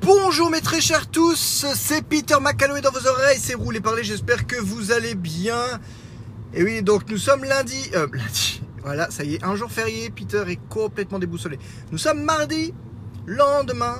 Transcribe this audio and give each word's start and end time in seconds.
Bonjour 0.00 0.48
mes 0.50 0.62
très 0.62 0.80
chers 0.80 1.10
tous, 1.10 1.66
c'est 1.74 2.00
Peter 2.02 2.36
McCalloway 2.40 2.80
dans 2.80 2.90
vos 2.90 3.06
oreilles, 3.06 3.36
c'est 3.38 3.52
Roulé 3.54 3.80
Parler, 3.80 4.04
j'espère 4.04 4.46
que 4.46 4.56
vous 4.56 4.90
allez 4.90 5.14
bien. 5.14 5.60
Et 6.54 6.62
oui, 6.64 6.82
donc 6.82 7.10
nous 7.10 7.18
sommes 7.18 7.44
lundi, 7.44 7.90
euh, 7.94 8.06
lundi, 8.14 8.62
voilà, 8.82 9.10
ça 9.10 9.22
y 9.24 9.34
est, 9.34 9.44
un 9.44 9.54
jour 9.54 9.70
férié, 9.70 10.08
Peter 10.08 10.44
est 10.48 10.58
complètement 10.70 11.18
déboussolé. 11.18 11.58
Nous 11.92 11.98
sommes 11.98 12.22
mardi, 12.22 12.72
lendemain 13.26 13.98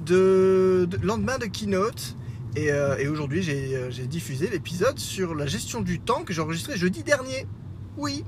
de, 0.00 0.86
de- 0.88 0.98
lendemain 1.06 1.36
de 1.36 1.44
keynote, 1.44 2.16
et, 2.56 2.72
euh, 2.72 2.96
aujourd'hui 3.12 3.42
j'ai 3.42 3.76
euh, 3.76 3.90
j'ai 3.90 4.06
diffusé 4.06 4.48
l'épisode 4.48 4.98
sur 4.98 5.34
la 5.34 5.46
gestion 5.46 5.82
du 5.82 6.00
temps 6.00 6.24
que 6.24 6.32
j'ai 6.32 6.40
enregistré 6.40 6.78
jeudi 6.78 7.02
dernier. 7.02 7.46
Oui. 7.98 8.24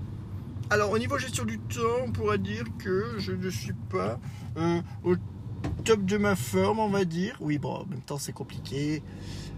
Alors 0.68 0.90
au 0.90 0.98
niveau 0.98 1.16
gestion 1.16 1.46
du 1.46 1.58
temps, 1.58 2.04
on 2.06 2.12
pourrait 2.12 2.38
dire 2.38 2.64
que 2.78 3.14
je 3.16 3.32
ne 3.32 3.48
suis 3.48 3.72
pas 3.88 4.20
euh, 4.58 4.80
au 5.02 5.16
top 5.84 6.04
de 6.04 6.16
ma 6.16 6.36
forme, 6.36 6.78
on 6.78 6.88
va 6.88 7.04
dire. 7.04 7.36
Oui, 7.40 7.58
bon, 7.58 7.74
en 7.74 7.86
même 7.86 8.00
temps, 8.00 8.18
c'est 8.18 8.32
compliqué. 8.32 9.02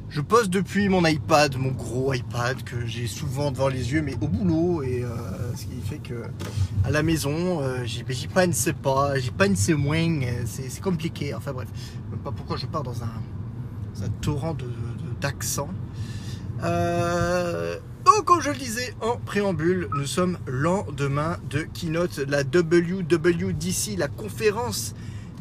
Je 0.09 0.21
poste 0.21 0.51
depuis 0.51 0.91
mon 0.91 1.07
iPad, 1.07 1.57
mon 1.57 1.71
gros 1.71 2.13
iPad 2.13 2.63
que 2.65 2.85
j'ai 2.87 3.07
souvent 3.07 3.51
devant 3.51 3.69
les 3.69 3.93
yeux, 3.93 4.03
mais 4.03 4.15
au 4.21 4.29
boulot, 4.29 4.83
et 4.83 5.03
euh, 5.05 5.09
ce 5.57 5.65
qui 5.65 5.81
fait 5.83 5.99
que 5.99 6.25
à 6.85 6.91
la 6.91 7.03
maison, 7.03 7.63
euh, 7.63 7.85
j'y 7.85 8.05
j'y 8.11 8.29
pense 8.29 8.69
pas, 8.83 9.19
j'y 9.19 9.31
pense 9.31 9.71
moins, 9.71 10.21
euh, 10.23 10.43
c'est 10.45 10.81
compliqué. 10.83 11.33
Enfin 11.35 11.53
bref, 11.55 11.69
sais 11.75 12.19
pas 12.23 12.31
pourquoi 12.31 12.59
je 12.59 12.67
pars 12.67 12.83
dans 12.83 13.03
un, 13.03 14.09
torrent 14.21 14.53
de- 14.53 14.65
de- 14.65 15.21
d'accents. 15.23 15.71
Euh, 16.63 17.79
donc, 18.05 18.25
comme 18.27 18.41
je 18.43 18.51
le 18.51 18.57
disais 18.57 18.95
en 19.01 19.17
préambule, 19.17 19.89
nous 19.95 20.07
sommes 20.07 20.37
lendemain 20.47 21.39
de 21.49 21.63
keynote, 21.63 22.19
la 22.29 22.43
WWDC, 22.43 23.97
la 23.97 24.09
conférence 24.09 24.95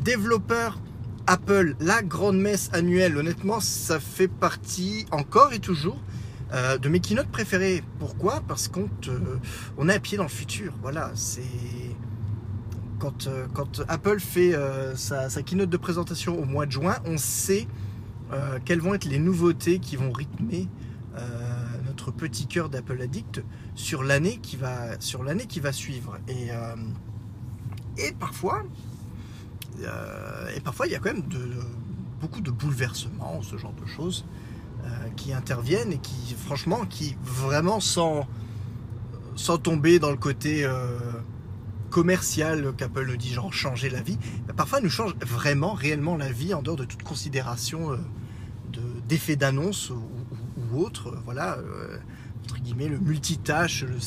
développeur 0.04 0.80
Apple, 1.28 1.76
la 1.80 2.02
grande 2.02 2.40
messe 2.40 2.70
annuelle. 2.74 3.18
Honnêtement, 3.18 3.60
ça 3.60 4.00
fait 4.00 4.28
partie 4.28 5.06
encore 5.12 5.54
et 5.54 5.60
toujours 5.60 6.00
euh, 6.54 6.78
de 6.78 6.90
mes 6.90 7.00
keynotes 7.00 7.30
préférées. 7.30 7.84
Pourquoi? 8.00 8.42
Parce 8.48 8.68
qu'on 8.68 8.90
on 9.78 9.88
est 9.88 9.94
à 9.94 10.00
pied 10.00 10.18
dans 10.18 10.24
le 10.24 10.30
futur. 10.30 10.74
Voilà, 10.82 11.12
c'est 11.16 11.42
quand, 13.00 13.28
euh, 13.28 13.48
Apple 13.88 14.20
fait 14.20 14.54
euh, 14.54 14.96
sa, 14.96 15.30
keynote 15.42 15.70
de 15.70 15.78
présentation 15.78 16.38
au 16.38 16.46
mois 16.46 16.66
de 16.66 16.72
juin, 16.72 16.98
on 17.06 17.18
sait 17.18 17.68
quelles 18.64 18.80
vont 18.80 18.94
être 18.94 19.04
les 19.04 19.20
nouveautés 19.20 19.80
qui 19.80 19.98
vont 19.98 20.14
rythmer 20.14 20.70
notre 21.86 22.12
petit 22.12 22.48
cœur 22.48 22.70
d'Apple 22.70 23.02
Addict 23.02 23.44
sur 23.76 24.04
l'année 24.04 24.40
qui 24.42 24.56
va 24.56 24.98
sur 25.02 25.22
l'année 25.22 25.48
qui 25.48 25.60
va 25.60 25.74
suivre. 25.74 26.18
Et, 26.30 28.14
parfois, 28.14 28.64
et 30.56 30.60
parfois 30.62 30.88
il 30.88 30.92
y 30.92 30.96
a 30.96 31.00
quand 31.00 31.14
même 31.14 31.24
beaucoup 32.20 32.42
de 32.42 32.52
bouleversements, 32.52 33.42
ce 33.42 33.58
genre 33.58 33.74
de 33.74 33.86
choses 33.88 34.26
euh, 34.84 34.88
qui 35.16 35.34
interviennent 35.34 35.92
et 35.92 35.98
qui, 35.98 36.36
franchement, 36.36 36.86
qui 36.90 37.18
vraiment 37.24 37.80
sans 37.80 38.28
sans 39.36 39.58
tomber 39.58 39.98
dans 39.98 40.12
le 40.12 40.18
côté 40.18 40.66
euh, 40.66 41.00
commercial 41.90 42.74
qu'Apple 42.78 43.08
nous 43.08 43.18
dit 43.18 43.34
genre 43.34 43.52
changer 43.54 43.90
la 43.90 44.02
vie, 44.02 44.18
bah, 44.48 44.54
parfois 44.56 44.82
nous 44.82 44.90
change 44.90 45.16
vraiment 45.22 45.74
réellement 45.74 46.16
la 46.18 46.32
vie 46.32 46.54
en 46.54 46.62
dehors 46.62 46.76
de 46.76 46.86
toute 46.86 47.02
considération 47.04 47.92
euh, 47.94 47.98
de- 48.72 48.82
d'effet 49.08 49.36
d'annonce 49.36 49.90
ou, 49.90 50.78
autre. 50.78 51.14
Voilà, 51.26 51.58
entre 52.46 52.60
guillemets, 52.62 52.88
le 52.88 52.98
multitâche, 52.98 53.84
le 53.84 53.98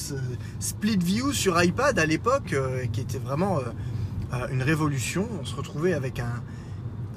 split 0.60 0.96
view 0.96 1.30
sur 1.34 1.62
iPad 1.62 1.98
à 1.98 2.06
l'époque, 2.06 2.54
qui 2.90 3.00
était 3.02 3.18
vraiment 3.18 3.58
une 4.50 4.62
révolution. 4.62 5.28
On 5.40 5.44
se 5.44 5.54
retrouvait 5.54 5.94
avec 5.94 6.18
un. 6.18 6.42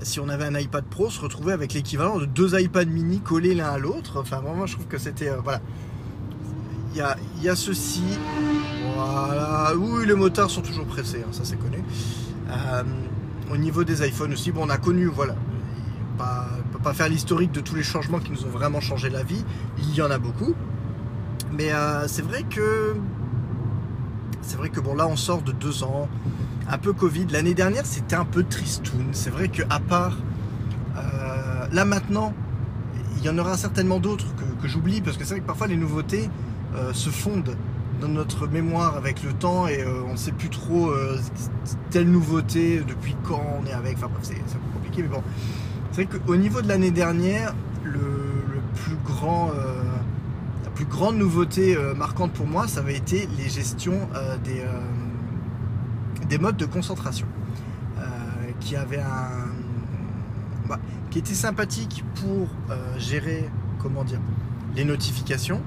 Si 0.04 0.20
on 0.20 0.30
avait 0.30 0.46
un 0.46 0.56
iPad 0.58 0.86
Pro, 0.86 1.08
on 1.08 1.10
se 1.10 1.20
retrouvait 1.20 1.54
avec 1.54 1.74
l'équivalent 1.74 2.20
de 2.20 2.26
deux 2.26 2.60
iPads 2.60 2.86
mini 2.86 3.20
collés 3.20 3.56
l'un 3.56 3.70
à 3.70 3.78
l'autre. 3.80 4.20
Enfin, 4.22 4.40
vraiment, 4.42 4.68
je 4.68 4.74
trouve 4.74 4.88
que 4.88 4.98
c'était. 4.98 5.30
euh, 5.30 5.38
voilà. 5.44 5.60
Il 6.92 6.98
y 6.98 7.02
a, 7.02 7.18
y 7.42 7.50
a 7.50 7.56
ceci. 7.56 8.04
Voilà. 8.96 9.74
Oui, 9.76 10.06
les 10.06 10.14
motards 10.16 10.50
sont 10.50 10.62
toujours 10.62 10.86
pressés, 10.86 11.24
hein, 11.24 11.32
ça 11.32 11.42
c'est 11.44 11.58
connu. 11.58 11.84
Euh, 12.50 12.84
au 13.52 13.58
niveau 13.58 13.84
des 13.84 14.08
iPhones 14.08 14.34
aussi, 14.34 14.52
bon, 14.52 14.66
on 14.66 14.70
a 14.70 14.78
connu, 14.78 15.06
voilà. 15.06 15.36
Pas, 16.18 16.48
on 16.66 16.74
peut 16.74 16.84
pas 16.84 16.94
faire 16.94 17.10
l'historique 17.10 17.52
de 17.52 17.60
tous 17.60 17.76
les 17.76 17.84
changements 17.84 18.20
qui 18.20 18.32
nous 18.32 18.46
ont 18.46 18.50
vraiment 18.50 18.82
changé 18.82 19.10
la 19.10 19.24
vie. 19.24 19.44
Il 19.80 19.96
y 19.96 20.02
en 20.02 20.12
a 20.12 20.18
beaucoup. 20.18 20.54
Mais 21.52 21.72
euh, 21.74 22.08
c'est 22.08 22.24
vrai 22.24 22.44
que. 22.44 22.96
C'est 24.48 24.56
vrai 24.56 24.70
que 24.70 24.80
bon, 24.80 24.96
là, 24.96 25.06
on 25.08 25.18
sort 25.18 25.42
de 25.42 25.52
deux 25.52 25.84
ans, 25.84 26.08
un 26.70 26.78
peu 26.78 26.94
Covid. 26.94 27.28
L'année 27.32 27.54
dernière, 27.54 27.86
c'était 27.86 28.16
un 28.16 28.24
peu 28.24 28.44
tristoun. 28.44 29.08
C'est 29.12 29.30
vrai 29.30 29.50
que 29.50 29.62
à 29.70 29.82
part. 29.82 30.16
euh, 30.96 31.68
là 31.74 31.84
maintenant, 31.84 32.34
il 33.18 33.26
y 33.26 33.30
en 33.30 33.38
aura 33.38 33.58
certainement 33.58 34.00
d'autres 34.00 34.26
que, 34.62 34.68
j'oublie 34.70 35.02
parce 35.02 35.18
que 35.18 35.26
c'est 35.26 35.34
vrai 35.34 35.42
que 35.42 35.46
parfois 35.46 35.68
les 35.68 35.76
nouveautés 35.76 36.30
euh, 36.76 36.94
se 36.94 37.10
fondent 37.10 37.56
dans 38.02 38.08
notre 38.08 38.48
mémoire 38.48 38.96
avec 38.96 39.22
le 39.24 39.34
temps 39.34 39.68
et 39.68 39.82
euh, 39.82 40.02
on 40.08 40.14
ne 40.14 40.18
sait 40.18 40.32
plus 40.32 40.50
trop 40.50 40.92
telle 41.90 42.10
nouveauté, 42.10 42.82
depuis 42.88 43.18
quand 43.28 43.44
on 43.62 43.66
est 43.66 43.74
avec. 43.74 43.98
Enfin 43.98 44.08
bref, 44.08 44.24
c'est 44.24 44.36
un 44.36 44.60
peu 44.60 44.74
compliqué, 44.80 45.02
mais 45.02 45.10
bon. 45.10 45.24
C'est 45.92 46.06
vrai 46.06 46.20
qu'au 46.26 46.38
niveau 46.38 46.62
de 46.62 46.70
l'année 46.70 46.92
dernière, 46.92 47.54
le, 47.84 48.00
plus 48.76 48.96
grand, 49.04 49.52
plus 50.78 50.86
grande 50.86 51.18
nouveauté 51.18 51.76
euh, 51.76 51.96
marquante 51.96 52.34
pour 52.34 52.46
moi, 52.46 52.68
ça 52.68 52.82
avait 52.82 52.96
été 52.96 53.28
les 53.36 53.50
gestions 53.50 53.98
euh, 54.14 54.38
des, 54.38 54.60
euh, 54.60 56.26
des 56.30 56.38
modes 56.38 56.56
de 56.58 56.68
concentration. 56.68 57.26
qui 58.60 58.76
avait 58.76 59.00
un. 59.00 59.48
bah, 60.70 60.80
qui 61.10 61.20
était 61.20 61.34
sympathique 61.34 62.04
pour 62.16 62.48
gérer, 63.00 63.50
comment 63.80 64.04
dire, 64.04 64.20
les 64.76 64.84
notifications 64.84 65.62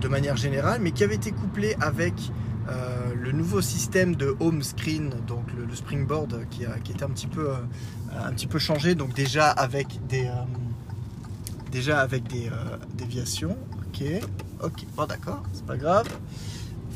de 0.00 0.08
manière 0.08 0.36
générale, 0.36 0.80
mais 0.80 0.92
qui 0.92 1.04
avait 1.04 1.16
été 1.16 1.32
couplé 1.32 1.76
avec 1.80 2.14
le 3.14 3.32
nouveau 3.32 3.60
système 3.60 4.14
de 4.16 4.36
home 4.40 4.62
screen, 4.62 5.10
donc 5.26 5.44
le, 5.56 5.74
springboard 5.74 6.46
qui, 6.50 6.64
a, 6.64 6.78
qui 6.78 6.92
était 6.92 7.04
un 7.04 7.10
petit 7.10 7.26
peu, 7.26 7.50
un 8.16 8.32
petit 8.32 8.46
peu 8.46 8.58
changé, 8.58 8.94
donc 8.94 9.12
déjà 9.14 9.48
avec 9.50 9.86
des, 10.08 10.30
déjà 11.70 12.00
avec 12.00 12.28
des 12.28 12.48
déviations. 12.96 13.56
Ok, 13.92 14.04
ok, 14.62 14.86
bon 14.96 15.06
d'accord, 15.06 15.42
c'est 15.52 15.66
pas 15.66 15.76
grave. 15.76 16.06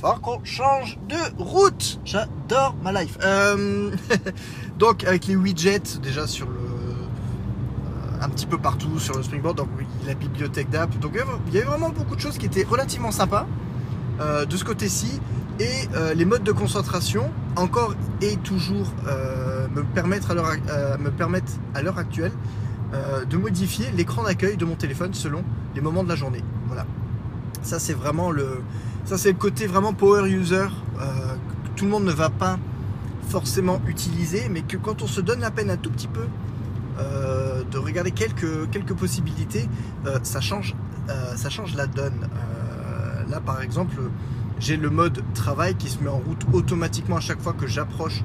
Faut 0.01 0.13
qu'on 0.23 0.45
change 0.45 0.97
de 1.09 1.43
route. 1.43 1.99
J'adore 2.05 2.77
ma 2.85 2.93
life. 3.03 3.19
Euh, 3.23 3.91
donc 4.79 5.03
avec 5.05 5.27
les 5.27 5.35
widgets 5.37 5.99
déjà 6.03 6.27
sur 6.29 6.47
le 6.49 6.55
euh, 6.57 8.23
un 8.23 8.29
petit 8.29 8.47
peu 8.47 8.59
partout 8.59 8.99
sur 9.01 9.17
le 9.17 9.23
Springboard, 9.25 9.57
donc 9.57 9.69
la 10.07 10.15
bibliothèque 10.15 10.71
d'app. 10.71 10.97
Donc 11.01 11.13
il 11.49 11.55
y 11.55 11.59
avait- 11.59 11.67
vraiment 11.67 11.91
beaucoup 11.91 12.15
de 12.15 12.21
choses 12.21 12.39
qui 12.39 12.47
étaient 12.47 12.65
relativement 12.65 13.11
sympas 13.11 13.47
euh, 14.21 14.45
de 14.45 14.57
ce 14.57 14.65
côté-ci. 14.65 15.21
Et 15.61 15.89
les 16.17 16.25
modes 16.25 16.43
de 16.43 16.51
concentration, 16.51 17.31
encore 17.55 17.95
et 18.21 18.37
toujours, 18.39 18.93
me 19.73 19.85
permettent 19.85 20.29
à 20.29 20.97
me 20.99 21.11
permettent 21.13 21.61
à 21.77 21.83
l'heure 21.83 21.97
actuelle 21.99 22.33
de 23.31 23.37
modifier 23.37 23.87
l'écran 23.93 24.25
d'accueil 24.25 24.57
de 24.57 24.65
mon 24.65 24.75
téléphone 24.75 25.15
selon 25.15 25.45
les 25.77 25.81
moments 25.81 26.03
de 26.03 26.09
la 26.09 26.17
journée. 26.17 26.43
Voilà. 26.75 26.89
Ça 27.63 27.79
c'est 27.79 27.95
vraiment 27.95 28.33
le, 28.33 28.61
ça 29.05 29.17
c'est 29.17 29.31
le 29.31 29.39
côté 29.39 29.67
vraiment 29.67 29.93
power 29.93 30.29
user 30.29 30.57
euh, 30.57 30.67
que 31.65 31.69
tout 31.77 31.85
le 31.85 31.91
monde 31.91 32.05
ne 32.05 32.13
va 32.13 32.31
pas 32.31 32.59
forcément 33.29 33.81
utiliser, 33.87 34.49
mais 34.51 34.63
que 34.63 34.77
quand 34.77 35.03
on 35.03 35.07
se 35.07 35.21
donne 35.21 35.41
la 35.41 35.53
peine 35.53 35.71
un 35.71 35.77
tout 35.77 35.91
petit 35.91 36.09
peu 36.09 36.27
euh, 36.99 37.63
de 37.71 37.79
regarder 37.79 38.11
quelques, 38.11 38.95
possibilités, 38.95 39.69
euh, 40.07 40.19
ça, 40.25 40.41
change, 40.41 40.75
ça 41.37 41.49
change 41.49 41.75
la 41.75 41.87
donne. 41.87 42.29
Là, 43.31 43.41
par 43.41 43.63
exemple, 43.63 43.97
j'ai 44.59 44.77
le 44.77 44.91
mode 44.91 45.23
travail 45.33 45.75
qui 45.77 45.89
se 45.89 46.03
met 46.03 46.11
en 46.11 46.19
route 46.19 46.45
automatiquement 46.53 47.17
à 47.17 47.21
chaque 47.21 47.41
fois 47.41 47.55
que 47.55 47.67
j'approche 47.67 48.23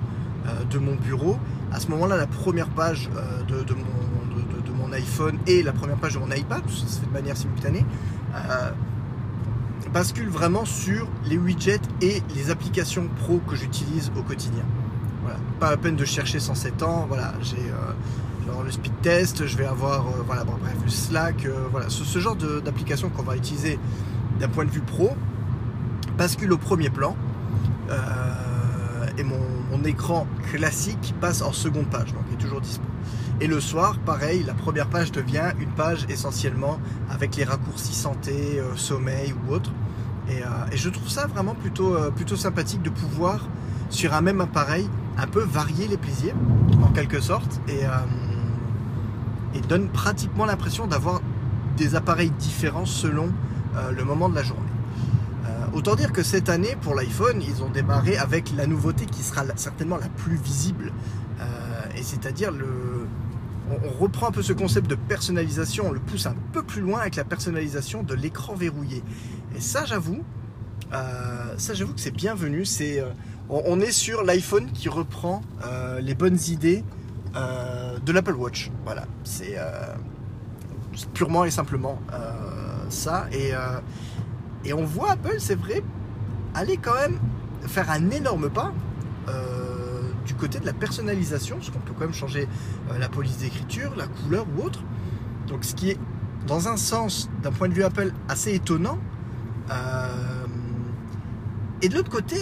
de 0.70 0.78
mon 0.80 0.96
bureau. 0.96 1.38
À 1.72 1.80
ce 1.80 1.88
moment-là, 1.90 2.18
la 2.18 2.28
première 2.28 2.70
page 2.70 3.10
de, 3.48 3.74
mon, 3.74 4.62
de 4.62 4.72
mon 4.72 4.92
iPhone 4.92 5.38
et 5.48 5.64
la 5.64 5.72
première 5.72 5.98
page 5.98 6.16
de 6.16 6.20
mon 6.20 6.32
iPad, 6.32 6.62
ça 6.70 6.88
se 6.88 7.00
fait 7.00 7.08
de 7.08 7.14
manière 7.14 7.38
simultanée, 7.38 7.86
euh, 8.36 8.72
bascule 9.92 10.30
vraiment 10.30 10.66
sur 10.66 11.08
les 11.26 11.38
widgets 11.38 11.82
et 12.02 12.22
les 12.36 12.52
applications 12.52 13.08
pro 13.24 13.40
que 13.40 13.56
j'utilise 13.56 14.12
au 14.18 14.22
quotidien. 14.22 14.64
Voilà. 15.24 15.38
Pas 15.60 15.72
la 15.72 15.78
peine 15.78 15.96
de 15.96 16.06
chercher 16.06 16.40
107 16.40 16.84
ans. 16.84 17.06
Voilà, 17.08 17.34
j'ai 17.42 17.58
euh, 17.58 18.64
le 18.64 18.72
speed 18.72 18.94
test, 19.02 19.46
je 19.46 19.58
vais 19.58 19.66
avoir 19.66 20.08
euh, 20.08 20.24
voilà, 20.26 20.44
bref, 20.44 20.76
le 20.84 20.90
Slack, 20.90 21.48
voilà, 21.72 21.90
ce, 21.90 22.20
genre 22.20 22.36
d'application 22.36 23.10
qu'on 23.10 23.24
va 23.24 23.36
utiliser 23.36 23.80
d'un 24.40 24.48
point 24.48 24.66
de 24.66 24.72
vue 24.72 24.82
pro 24.82 25.12
bascule 26.18 26.52
au 26.54 26.58
premier 26.58 26.90
plan. 26.90 27.16
Et 29.18 29.24
mon, 29.24 29.40
mon 29.72 29.84
écran 29.84 30.28
classique 30.52 31.14
passe 31.20 31.42
en 31.42 31.52
seconde 31.52 31.88
page, 31.88 32.14
donc 32.14 32.24
il 32.30 32.36
est 32.36 32.38
toujours 32.38 32.62
dispo. 32.62 32.86
Et 33.42 33.48
le 33.48 33.62
soir, 33.62 33.98
pareil, 34.00 34.44
la 34.46 34.54
première 34.54 34.88
page 34.88 35.14
devient 35.14 35.54
une 35.62 35.70
page 35.70 36.06
essentiellement 36.10 36.78
avec 37.10 37.38
les 37.38 37.46
raccourcis 37.46 37.96
santé, 37.96 38.60
euh, 38.60 38.76
sommeil 38.76 39.34
ou 39.34 39.54
autre. 39.54 39.72
Et, 40.28 40.44
euh, 40.44 40.48
et 40.74 40.78
je 40.78 40.90
trouve 40.90 41.08
ça 41.08 41.26
vraiment 41.26 41.56
plutôt, 41.56 41.96
euh, 41.96 42.12
plutôt 42.12 42.36
sympathique 42.36 42.82
de 42.82 42.90
pouvoir, 42.90 43.48
sur 43.90 44.14
un 44.14 44.20
même 44.20 44.42
appareil, 44.42 44.90
un 45.18 45.26
peu 45.26 45.42
varier 45.42 45.88
les 45.88 45.96
plaisirs, 45.96 46.36
en 46.84 46.90
quelque 46.92 47.22
sorte. 47.22 47.62
Et, 47.70 47.80
et 49.58 49.62
donne 49.62 49.88
pratiquement 49.90 50.46
l'impression 50.46 50.86
d'avoir 50.86 51.22
des 51.76 51.96
appareils 51.96 52.30
différents 52.30 52.86
selon 52.86 53.30
le 53.96 54.04
moment 54.04 54.30
de 54.30 54.36
la 54.36 54.44
journée. 54.44 54.62
Autant 55.74 55.96
dire 55.96 56.14
que 56.14 56.22
cette 56.22 56.50
année, 56.50 56.78
pour 56.82 56.94
l'iPhone, 56.94 57.42
ils 57.42 57.64
ont 57.64 57.70
démarré 57.70 58.16
avec 58.16 58.54
la 58.56 58.68
nouveauté 58.68 59.08
qui 59.08 59.24
sera 59.24 59.44
certainement 59.56 59.98
la 59.98 60.08
plus 60.08 60.36
visible, 60.36 60.94
et 61.96 62.04
c'est-à-dire 62.04 62.52
le, 62.52 62.89
on, 63.70 64.02
reprend 64.02 64.28
un 64.28 64.32
peu 64.32 64.42
ce 64.42 64.54
concept 64.54 64.90
de 64.90 64.96
personnalisation, 64.96 65.88
on 65.88 65.92
le 65.92 66.00
pousse 66.00 66.26
un 66.26 66.36
peu 66.54 66.64
plus 66.64 66.82
loin 66.82 67.00
avec 67.02 67.16
la 67.16 67.24
personnalisation 67.24 68.04
de 68.04 68.14
l'écran 68.14 68.56
verrouillé. 68.56 69.04
Et 69.56 69.62
ça, 69.62 69.86
j'avoue, 69.86 70.24
ça, 70.92 71.74
j'avoue 71.74 71.94
que 71.94 72.00
c'est 72.02 72.12
bienvenu. 72.12 72.66
C'est, 72.66 73.04
on, 73.50 73.80
est 73.80 73.92
sur 73.92 74.24
l'iPhone 74.24 74.72
qui 74.72 74.90
reprend 74.90 75.42
les 76.00 76.16
bonnes 76.16 76.40
idées 76.48 76.84
de 77.36 78.12
l'Apple 78.12 78.36
Watch. 78.36 78.72
Voilà, 78.86 79.06
c'est 79.24 79.58
purement 81.14 81.46
et 81.46 81.52
simplement 81.52 82.00
euh, 82.14 82.32
ça. 82.90 83.28
Et, 83.32 83.54
euh, 83.54 83.80
on 84.74 84.84
voit 84.84 85.12
Apple, 85.12 85.38
c'est 85.40 85.56
vrai, 85.56 85.82
aller 86.54 86.78
quand 86.78 86.96
même 86.96 87.20
faire 87.68 87.90
un 87.90 88.10
énorme 88.12 88.50
pas 88.50 88.72
euh, 89.28 89.59
du 90.30 90.36
côté 90.36 90.60
de 90.60 90.66
la 90.68 90.74
personnalisation, 90.74 91.56
parce 91.56 91.72
qu'on 91.72 91.80
peut 91.80 91.94
quand 91.98 92.06
même 92.06 92.14
changer 92.14 92.48
la 93.00 93.10
police 93.10 93.40
d'écriture, 93.40 93.96
la 93.98 94.06
couleur 94.06 94.46
ou 94.56 94.62
autre. 94.62 94.84
Donc 95.48 95.66
ce 95.66 95.74
qui 95.74 95.90
est, 95.90 95.98
dans 96.46 96.68
un 96.68 96.78
sens, 96.78 97.32
d'un 97.42 97.52
point 97.52 97.68
de 97.68 97.74
vue 97.74 97.84
Apple, 97.84 98.14
assez 98.28 98.54
étonnant. 98.54 99.00
et 101.82 101.90
de 101.90 101.96
l'autre 101.96 102.12
côté, 102.12 102.38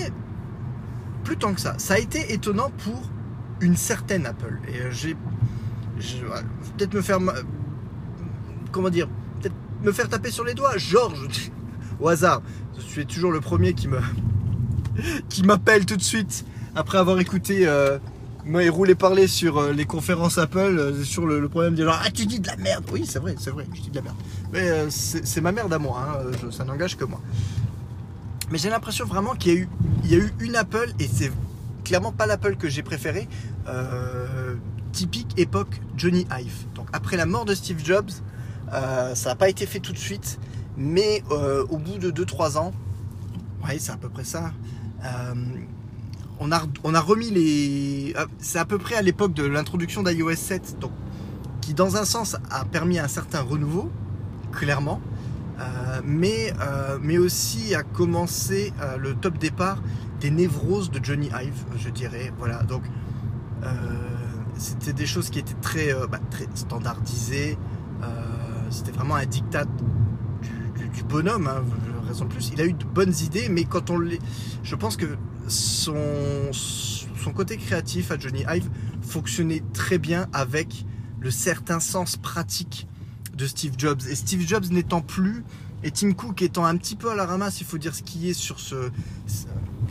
plus 1.24 1.38
tant 1.38 1.54
que 1.54 1.62
ça, 1.62 1.76
ça 1.78 1.94
a 1.94 1.98
été 1.98 2.34
étonnant 2.34 2.72
pour 2.84 3.02
une 3.62 3.78
certaine 3.78 4.26
Apple. 4.26 4.60
Et 4.68 4.92
j'ai, 4.92 5.16
peut-être 6.78 6.94
me 6.94 7.02
faire 7.02 7.20
comment 8.74 8.90
dire, 8.90 9.08
peut-être 9.40 9.56
me 9.82 9.94
faire 9.94 10.10
taper 10.10 10.30
sur 10.30 10.44
les 10.44 10.56
doigts. 10.56 10.78
Georges, 10.78 11.52
au 12.02 12.10
hasard, 12.10 12.42
je 12.78 12.84
suis 12.84 13.06
toujours 13.06 13.32
le 13.32 13.40
premier 13.40 13.74
qui 13.74 13.88
me 13.88 14.00
qui 15.30 15.44
m'appelle 15.44 15.86
tout 15.86 15.96
de 15.96 16.02
suite 16.02 16.44
après 16.78 17.00
avoir 17.00 17.20
écouté 17.20 17.68
euh, 17.68 17.98
moi 18.48 18.62
rouler 18.70 18.96
parler 18.96 19.28
sur 19.28 19.58
euh, 19.58 19.74
les 19.74 19.86
conférences 19.86 20.38
Apple 20.38 20.60
euh, 20.60 21.04
sur 21.04 21.26
le, 21.26 21.48
problème 21.50 21.76
des 21.76 21.84
gens. 21.84 21.92
Ah, 21.94 22.10
tu 22.12 22.26
dis 22.26 22.40
de 22.40 22.48
la 22.48 22.56
merde. 22.56 22.86
Oui, 22.92 23.06
c'est 23.06 23.20
vrai, 23.20 23.36
c'est 23.38 23.52
vrai, 23.52 23.68
je 23.74 23.82
dis 23.82 23.90
de 23.90 23.96
la 23.96 24.04
merde. 24.04 24.16
Mais 24.54 24.70
euh, 24.70 24.88
c'est 24.90 25.42
ma 25.42 25.52
merde 25.52 25.74
à 25.74 25.80
moi, 25.80 26.00
hein, 26.00 26.52
ça 26.52 26.64
n'engage 26.64 26.96
que 26.96 27.04
moi. 27.04 27.20
Mais 28.50 28.58
j'ai 28.58 28.70
l'impression 28.70 29.06
vraiment 29.06 29.36
qu'il 29.36 29.54
y 29.54 29.56
a 29.56 29.60
eu, 29.60 29.70
y 30.06 30.16
a 30.16 30.18
eu 30.18 30.34
une 30.40 30.56
Apple 30.56 30.94
et 31.00 31.08
c'est 31.08 31.32
clairement 31.84 32.14
pas 32.14 32.26
l'Apple 32.26 32.56
que 32.56 32.70
j'ai 32.70 32.84
préféré. 32.84 33.28
typique 34.94 35.38
époque 35.38 35.82
Johnny 35.98 36.26
Ive. 36.40 36.66
Donc 36.76 36.88
après 36.94 37.18
la 37.18 37.26
mort 37.26 37.44
de 37.44 37.54
Steve 37.54 37.84
Jobs, 37.84 38.12
ça 38.72 39.14
n'a 39.26 39.36
pas 39.36 39.50
été 39.50 39.66
fait 39.66 39.80
tout 39.80 39.92
de 39.92 39.98
suite, 39.98 40.40
mais 40.78 41.24
au 41.70 41.78
bout 41.78 41.98
de 41.98 42.12
2-3 42.12 42.58
ans, 42.58 42.72
ouais, 43.66 43.78
c'est 43.80 43.92
à 43.92 43.98
peu 43.98 44.08
près 44.08 44.24
ça. 44.24 44.54
Euh, 46.40 46.44
on, 46.46 46.52
a, 46.52 46.62
on 46.84 46.94
a 46.94 47.00
remis 47.00 47.30
les. 47.30 48.14
C'est 48.40 48.60
à 48.60 48.66
peu 48.66 48.78
près 48.78 48.96
à 48.96 49.02
l'époque 49.02 49.34
de 49.34 49.44
l'introduction 49.44 50.04
d'iOS 50.04 50.36
7, 50.36 50.78
donc, 50.80 50.92
qui 51.62 51.74
dans 51.74 51.98
un 51.98 52.06
sens 52.06 52.38
a 52.50 52.66
permis 52.66 53.00
un 53.00 53.08
certain 53.08 53.42
renouveau, 53.42 53.92
clairement, 54.52 55.02
mais, 56.06 56.54
mais 57.02 57.18
aussi 57.18 57.76
a 57.76 57.84
commencé 57.84 58.74
le 58.98 59.16
top 59.16 59.38
départ 59.38 59.82
des 60.22 60.32
névroses 60.32 60.92
de 60.92 61.04
Johnny 61.04 61.28
Ive, 61.28 61.64
je 61.78 61.90
dirais. 61.90 62.32
Voilà, 62.38 62.64
donc 62.64 62.84
c'était 64.58 64.94
des 64.94 65.06
choses 65.06 65.30
qui 65.30 65.40
étaient 65.40 65.60
très, 65.62 65.94
bah, 66.10 66.20
standardisées. 66.56 67.58
C'était 68.70 68.92
vraiment 68.92 69.16
un 69.16 69.26
diktat 69.26 69.66
du, 70.94 71.04
bonhomme, 71.04 71.48
hein, 71.48 71.64
raison 72.08 72.26
de 72.26 72.30
plus. 72.30 72.52
Il 72.54 72.62
a 72.62 72.66
eu 72.66 72.74
de 72.74 72.86
bonnes 72.86 73.14
idées, 73.24 73.50
mais 73.50 73.64
quand 73.66 73.90
on 73.90 74.00
les. 74.00 74.20
Je 74.64 74.76
pense 74.76 74.98
que 74.98 75.06
son, 75.48 76.52
son 76.52 77.32
côté 77.34 77.58
créatif 77.58 78.12
à 78.12 78.18
Johnny 78.18 78.44
Ive 78.48 78.70
fonctionnait 79.02 79.64
très 79.74 79.98
bien 79.98 80.28
avec 80.34 80.86
le 81.20 81.32
certain 81.32 81.80
sens 81.80 82.18
pratique 82.18 82.88
de 83.36 83.46
Steve 83.46 83.74
Jobs. 83.78 84.02
Et 84.10 84.16
Steve 84.16 84.46
Jobs 84.48 84.66
n'étant 84.72 85.02
plus, 85.02 85.44
et 85.84 85.92
Tim 85.92 86.14
Cook 86.14 86.42
étant 86.42 86.66
un 86.66 86.76
petit 86.78 86.96
peu 86.96 87.12
à 87.12 87.16
la 87.16 87.26
ramasse, 87.26 87.62
il 87.62 87.68
faut 87.68 87.78
dire 87.78 87.94
ce 87.94 88.04
qui 88.04 88.30
est 88.30 88.34
sur 88.34 88.60
ce, 88.60 88.90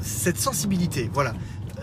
cette 0.02 0.38
sensibilité. 0.38 1.10
Voilà. 1.12 1.34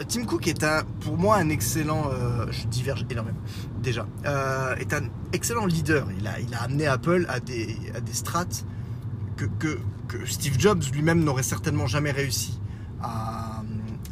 Tim 0.07 0.25
Cook 0.25 0.47
est 0.47 0.63
un, 0.63 0.83
pour 1.01 1.17
moi 1.17 1.37
un 1.37 1.49
excellent, 1.49 2.09
euh, 2.11 2.47
je 2.49 2.65
diverge 2.67 3.05
énormément 3.09 3.37
déjà, 3.81 4.07
euh, 4.25 4.75
est 4.77 4.91
un 4.93 5.03
excellent 5.33 5.67
leader. 5.67 6.07
Il 6.17 6.25
a, 6.25 6.39
il 6.39 6.53
a 6.55 6.63
amené 6.63 6.87
Apple 6.87 7.25
à 7.29 7.39
des, 7.39 7.77
à 7.93 8.01
des 8.01 8.13
strates 8.13 8.65
que, 9.37 9.45
que, 9.45 9.77
que 10.07 10.25
Steve 10.25 10.59
Jobs 10.59 10.81
lui-même 10.91 11.23
n'aurait 11.23 11.43
certainement 11.43 11.85
jamais 11.85 12.11
réussi 12.11 12.59
à, 13.03 13.52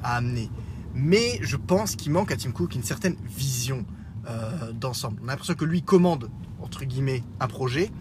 à, 0.03 0.15
amener. 0.17 0.49
Mais 0.93 1.39
je 1.41 1.55
pense 1.55 1.95
qu'il 1.95 2.11
manque 2.11 2.31
à 2.31 2.35
Tim 2.35 2.51
Cook 2.51 2.75
une 2.75 2.83
certaine 2.83 3.15
vision 3.23 3.85
euh, 4.27 4.71
d'ensemble. 4.73 5.19
On 5.23 5.27
a 5.27 5.31
l'impression 5.31 5.55
que 5.55 5.65
lui 5.65 5.81
commande, 5.81 6.29
entre 6.61 6.85
guillemets, 6.85 7.23
un 7.39 7.47
projet, 7.47 7.91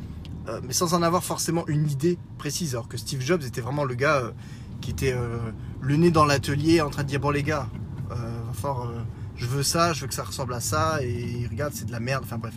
mais 0.64 0.72
sans 0.72 0.94
en 0.94 1.02
avoir 1.02 1.22
forcément 1.22 1.64
une 1.68 1.88
idée 1.88 2.18
précise. 2.36 2.74
Alors 2.74 2.88
que 2.88 2.96
Steve 2.96 3.20
Jobs 3.20 3.44
était 3.44 3.60
vraiment 3.60 3.84
le 3.84 3.94
gars 3.94 4.32
qui 4.80 4.90
était 4.90 5.12
euh, 5.12 5.38
le 5.80 5.96
nez 5.96 6.10
dans 6.10 6.24
l'atelier 6.24 6.80
en 6.80 6.90
train 6.90 7.02
de 7.02 7.08
dire 7.08 7.20
bon 7.20 7.30
les 7.30 7.42
gars, 7.42 7.68
euh, 8.10 8.52
fort, 8.52 8.88
euh, 8.88 9.00
je 9.36 9.46
veux 9.46 9.62
ça, 9.62 9.92
je 9.92 10.02
veux 10.02 10.06
que 10.06 10.14
ça 10.14 10.24
ressemble 10.24 10.54
à 10.54 10.60
ça 10.60 11.02
et 11.02 11.46
regarde 11.48 11.72
c'est 11.74 11.86
de 11.86 11.92
la 11.92 12.00
merde. 12.00 12.24
Enfin 12.24 12.38
bref, 12.38 12.54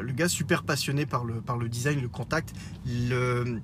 le 0.00 0.12
gars 0.12 0.28
super 0.28 0.62
passionné 0.62 1.06
par 1.06 1.24
le, 1.24 1.40
par 1.40 1.56
le 1.56 1.68
design, 1.68 2.00
le 2.00 2.08
contact, 2.08 2.54
le, 2.86 3.60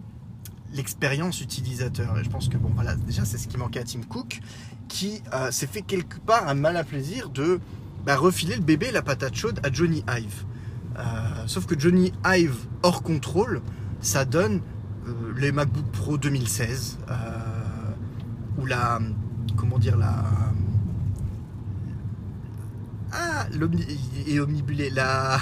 l'expérience 0.72 1.40
utilisateur. 1.40 2.18
Et 2.18 2.24
je 2.24 2.30
pense 2.30 2.48
que 2.48 2.58
bon 2.58 2.70
voilà, 2.74 2.96
déjà 2.96 3.24
c'est 3.24 3.38
ce 3.38 3.48
qui 3.48 3.56
manquait 3.56 3.80
à 3.80 3.84
Tim 3.84 4.02
Cook, 4.02 4.40
qui 4.88 5.22
s'est 5.50 5.66
fait 5.66 5.82
quelque 5.82 6.18
part 6.18 6.48
un 6.48 6.54
mal 6.54 6.76
à 6.76 6.84
plaisir 6.84 7.28
de 7.28 7.60
bah, 8.04 8.16
refiler 8.16 8.56
le 8.56 8.62
bébé 8.62 8.90
la 8.90 9.02
patate 9.02 9.34
chaude 9.34 9.60
à 9.62 9.72
Johnny 9.72 10.04
Ive. 10.08 10.44
sauf 11.46 11.66
que 11.66 11.78
Johnny 11.78 12.12
Ive 12.24 12.56
hors 12.82 13.02
contrôle, 13.02 13.60
ça 14.00 14.24
donne 14.24 14.60
les 15.36 15.52
MacBook 15.52 15.86
Pro 15.92 16.18
2016 16.18 16.98
ou 18.58 18.66
la 18.66 18.98
comment 19.56 19.78
dire 19.78 19.96
la 19.96 20.24
ah 23.12 23.46
et 24.26 24.40
omnibulé 24.40 24.90
la 24.90 25.38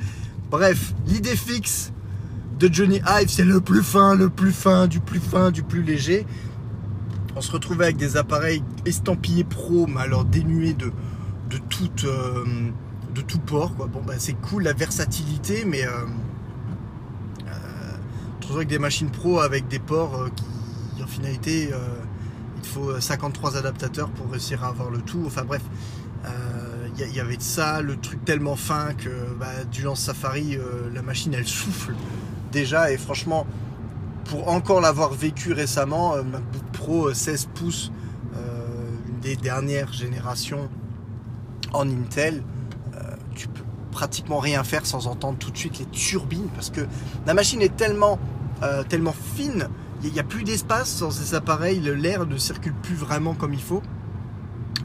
bref 0.50 0.94
l'idée 1.06 1.36
fixe 1.36 1.92
de 2.58 2.72
Johnny 2.72 3.00
Ive 3.06 3.28
c'est 3.28 3.44
le 3.44 3.60
plus 3.60 3.82
fin 3.82 4.14
le 4.14 4.28
plus 4.28 4.52
fin 4.52 4.86
du 4.86 5.00
plus 5.00 5.20
fin 5.20 5.50
du 5.50 5.62
plus 5.62 5.82
léger 5.82 6.26
on 7.36 7.40
se 7.40 7.52
retrouvait 7.52 7.84
avec 7.84 7.96
des 7.96 8.16
appareils 8.16 8.62
estampillés 8.84 9.44
pro 9.44 9.86
mais 9.86 10.00
alors 10.02 10.24
dénués 10.24 10.74
de 10.74 10.92
euh, 12.04 12.44
tout 13.26 13.38
port 13.38 13.70
bon 13.70 14.02
bah 14.06 14.14
c'est 14.18 14.34
cool 14.34 14.64
la 14.64 14.72
versatilité 14.72 15.64
mais 15.64 15.84
euh, 15.84 15.90
euh, 17.46 18.54
avec 18.54 18.68
des 18.68 18.78
machines 18.78 19.10
pro 19.10 19.40
avec 19.40 19.68
des 19.68 19.78
ports 19.78 20.14
euh, 20.16 20.28
qui 20.34 21.02
en 21.02 21.06
finalité 21.06 21.70
il 22.62 22.68
faut 22.68 23.00
53 23.00 23.56
adaptateurs 23.56 24.10
pour 24.10 24.30
réussir 24.30 24.64
à 24.64 24.68
avoir 24.68 24.90
le 24.90 24.98
tout. 24.98 25.22
Enfin 25.24 25.44
bref, 25.44 25.62
il 26.98 27.04
euh, 27.04 27.08
y, 27.14 27.20
avait 27.20 27.36
ça, 27.38 27.80
le 27.80 27.96
truc 27.96 28.24
tellement 28.24 28.56
fin 28.56 28.94
que 28.94 29.08
bah, 29.38 29.64
du 29.70 29.82
lance 29.82 30.00
Safari, 30.00 30.56
euh, 30.56 30.90
la 30.92 31.02
machine 31.02 31.34
elle 31.34 31.46
souffle 31.46 31.94
déjà. 32.52 32.90
Et 32.90 32.98
franchement, 32.98 33.46
pour 34.24 34.48
encore 34.48 34.80
l'avoir 34.80 35.12
vécu 35.12 35.52
récemment, 35.52 36.16
euh, 36.88 37.08
MacBook 37.08 37.08
Pro 37.08 37.14
16 37.14 37.48
pouces, 37.54 37.92
une 38.34 39.20
des 39.20 39.36
dernières 39.36 39.92
générations 39.92 40.68
en 41.72 41.88
Intel, 41.88 42.42
tu 43.34 43.48
peux 43.48 43.62
pratiquement 43.92 44.38
rien 44.38 44.64
faire 44.64 44.86
sans 44.86 45.06
entendre 45.06 45.38
tout 45.38 45.50
de 45.50 45.56
suite 45.56 45.78
les 45.78 45.86
turbines 45.86 46.48
parce 46.54 46.70
que 46.70 46.82
la 47.26 47.34
machine 47.34 47.60
est 47.62 47.76
tellement, 47.76 48.18
tellement 48.88 49.14
fine 49.36 49.68
il 50.04 50.12
n'y 50.12 50.20
a 50.20 50.24
plus 50.24 50.44
d'espace 50.44 51.00
dans 51.00 51.10
ces 51.10 51.34
appareils, 51.34 51.80
l'air 51.80 52.26
ne 52.26 52.36
circule 52.36 52.74
plus 52.74 52.94
vraiment 52.94 53.34
comme 53.34 53.52
il 53.52 53.62
faut. 53.62 53.82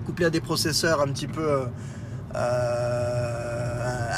Couplé 0.05 0.25
à 0.25 0.29
des 0.29 0.41
processeurs 0.41 1.01
un 1.01 1.07
petit 1.07 1.27
peu 1.27 1.43
euh, 1.43 1.65
euh, 2.35 4.09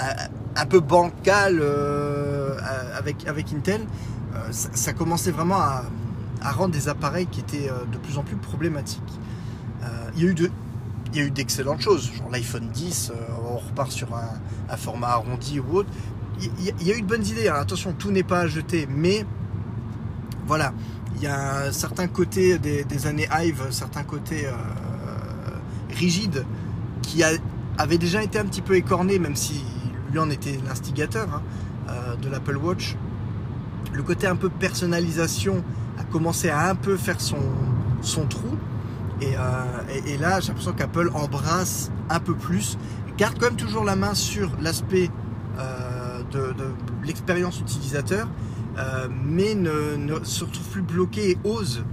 un 0.55 0.65
peu 0.65 0.79
bancal 0.79 1.59
euh, 1.59 2.57
avec, 2.97 3.27
avec 3.27 3.51
Intel, 3.53 3.81
ça, 4.51 4.93
commençait 4.93 5.31
vraiment 5.31 5.57
à, 5.57 5.83
rendre 6.51 6.73
des 6.73 6.89
appareils 6.89 7.27
qui 7.27 7.39
étaient 7.39 7.69
de 7.91 7.97
plus 7.97 8.17
en 8.17 8.23
plus 8.23 8.35
problématiques. 8.35 9.01
il 10.15 10.23
y 10.23 10.27
a 10.27 10.31
eu 10.31 10.35
il 11.13 11.19
y 11.19 11.21
a 11.21 11.27
eu 11.27 11.31
d'excellentes 11.31 11.79
choses, 11.79 12.11
genre 12.11 12.29
l'iPhone 12.29 12.67
10, 12.73 13.13
on 13.49 13.57
repart 13.57 13.89
sur 13.89 14.09
un, 14.13 14.75
format 14.75 15.09
arrondi 15.09 15.61
ou 15.61 15.77
autre. 15.77 15.89
Il 16.41 16.85
y, 16.85 16.91
a 16.91 16.97
eu 16.97 17.01
de 17.01 17.07
bonnes 17.07 17.25
idées, 17.25 17.47
hein. 17.47 17.55
attention, 17.55 17.93
tout 17.97 18.11
n'est 18.11 18.23
pas 18.23 18.41
à 18.41 18.47
jeter, 18.47 18.85
mais 18.89 19.25
voilà, 20.45 20.73
il 21.15 21.23
y 21.23 21.27
a 21.27 21.67
un 21.67 21.71
certain 21.71 22.07
côté 22.07 22.57
des, 22.57 23.07
années 23.07 23.27
Hive, 23.31 23.63
un 23.67 23.71
certain 23.71 24.03
côté 24.03 24.45
euh, 24.45 24.51
rigide 25.89 26.45
qui 27.01 27.23
a, 27.23 27.29
avait 27.77 27.97
déjà 27.97 28.21
été 28.21 28.37
un 28.37 28.45
petit 28.45 28.61
peu 28.61 28.75
écorné, 28.75 29.17
même 29.17 29.35
si 29.35 29.63
lui 30.11 30.19
en 30.19 30.29
était 30.29 30.59
l'instigateur 30.67 31.27
hein, 31.33 31.41
euh, 31.89 32.15
de 32.17 32.29
l'Apple 32.29 32.57
Watch. 32.57 32.97
Le 33.93 34.03
côté 34.03 34.27
un 34.27 34.35
peu 34.35 34.49
personnalisation 34.49 35.63
a 35.97 36.03
commencé 36.03 36.49
à 36.49 36.69
un 36.69 36.75
peu 36.75 36.97
faire 36.97 37.21
son, 37.21 37.39
son 38.01 38.25
trou. 38.25 38.57
Et, 39.21 39.35
et, 40.05 40.17
là, 40.17 40.41
j'ai 40.41 40.49
l'impression 40.49 40.73
qu'Apple 40.73 41.09
embrasse 41.13 41.89
un 42.09 42.19
peu 42.19 42.35
plus, 42.35 42.77
garde 43.17 43.39
quand 43.39 43.45
même 43.45 43.55
toujours 43.55 43.85
la 43.85 43.95
main 43.95 44.13
sur 44.13 44.51
l'aspect 44.59 45.09
de, 46.33 46.51
de 46.51 46.65
l'expérience 47.05 47.61
utilisateur, 47.61 48.27
mais 49.09 49.55
ne, 49.55 50.21
se 50.23 50.43
retrouve 50.43 50.67
plus 50.67 50.81
bloqué 50.81 51.31
et 51.31 51.37
ose 51.45 51.85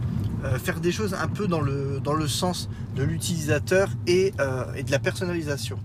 euh, 0.45 0.59
faire 0.59 0.81
des 0.81 0.91
choses 0.91 1.15
un 1.15 1.29
peu 1.29 1.47
dans 1.47 1.61
le, 1.61 2.01
dans 2.01 2.15
le 2.15 2.27
sens 2.27 2.69
de 2.97 3.05
l'utilisateur 3.05 3.89
et, 4.09 4.33
euh, 4.41 4.75
et, 4.75 4.83
de 4.83 4.91
la 4.91 4.99
personnalisation. 4.99 5.79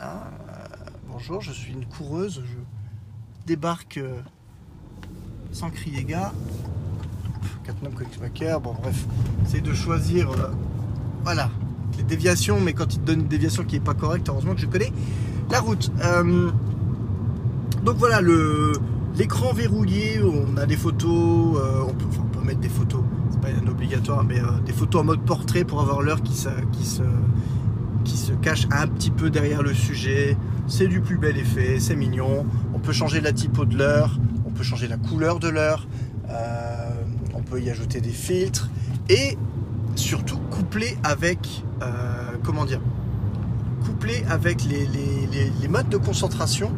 Euh, 0.00 0.06
bonjour, 1.06 1.42
je 1.42 1.52
suis 1.52 1.72
une 1.72 1.84
coureuse, 1.84 2.42
je 2.46 2.56
débarque 3.46 4.00
sans 5.52 5.70
crier 5.70 6.04
gars. 6.04 6.32
Bon 8.62 8.74
bref, 8.80 9.06
c'est 9.46 9.60
de 9.60 9.72
choisir 9.72 10.30
voilà, 11.24 11.50
les 11.96 12.02
déviations, 12.02 12.60
mais 12.60 12.72
quand 12.72 12.94
il 12.94 13.00
te 13.00 13.06
donne 13.06 13.20
une 13.20 13.28
déviation 13.28 13.64
qui 13.64 13.74
n'est 13.74 13.84
pas 13.84 13.94
correcte, 13.94 14.28
heureusement 14.28 14.54
que 14.54 14.60
je 14.60 14.66
connais 14.66 14.92
la 15.50 15.60
route. 15.60 15.90
donc 17.84 17.96
voilà, 17.96 18.20
l'écran 19.16 19.52
verrouillé, 19.52 20.20
on 20.22 20.56
a 20.56 20.66
des 20.66 20.76
photos, 20.76 21.60
on 21.88 21.94
peut, 21.94 22.44
mettre 22.44 22.60
des 22.60 22.68
photos, 22.68 23.02
c'est 23.30 23.40
pas 23.40 23.48
obligatoire, 23.70 24.24
mais 24.24 24.40
euh, 24.40 24.60
des 24.64 24.72
photos 24.72 25.02
en 25.02 25.04
mode 25.04 25.22
portrait 25.22 25.64
pour 25.64 25.80
avoir 25.80 26.02
l'heure 26.02 26.22
qui, 26.22 26.34
se, 26.34 26.48
qui 28.04 28.16
se 28.16 28.32
cache 28.32 28.66
un 28.70 28.86
petit 28.86 29.10
peu 29.10 29.30
derrière 29.30 29.62
le 29.62 29.74
sujet. 29.74 30.36
C'est 30.66 30.88
du 30.88 31.00
plus 31.00 31.18
bel 31.18 31.36
effet, 31.36 31.78
c'est 31.78 31.96
mignon. 31.96 32.46
On 32.74 32.78
peut 32.78 32.92
changer 32.92 33.20
la 33.20 33.32
typo 33.32 33.64
de 33.64 33.76
l'heure, 33.76 34.18
on 34.52 34.54
peut 34.58 34.64
changer 34.64 34.86
la 34.86 34.98
couleur 34.98 35.38
de 35.38 35.48
l'heure, 35.48 35.86
euh, 36.28 36.90
on 37.34 37.40
peut 37.40 37.60
y 37.60 37.70
ajouter 37.70 38.00
des 38.00 38.10
filtres 38.10 38.68
et 39.08 39.38
surtout 39.96 40.38
couplé 40.50 40.98
avec, 41.04 41.64
euh, 41.82 41.86
comment 42.42 42.66
avec 44.28 44.64
les, 44.64 45.68
modes 45.68 45.88
de 45.88 45.96
concentration, 45.96 46.72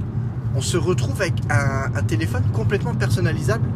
on 0.55 0.61
se 0.61 0.77
retrouve 0.77 1.21
avec 1.21 1.35
un, 1.51 2.03
téléphone 2.03 2.45
complètement 2.53 2.95
personnalisable 2.95 3.67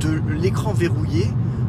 de 0.00 0.20
l'écran 0.30 0.72
verrouillé 0.72 1.26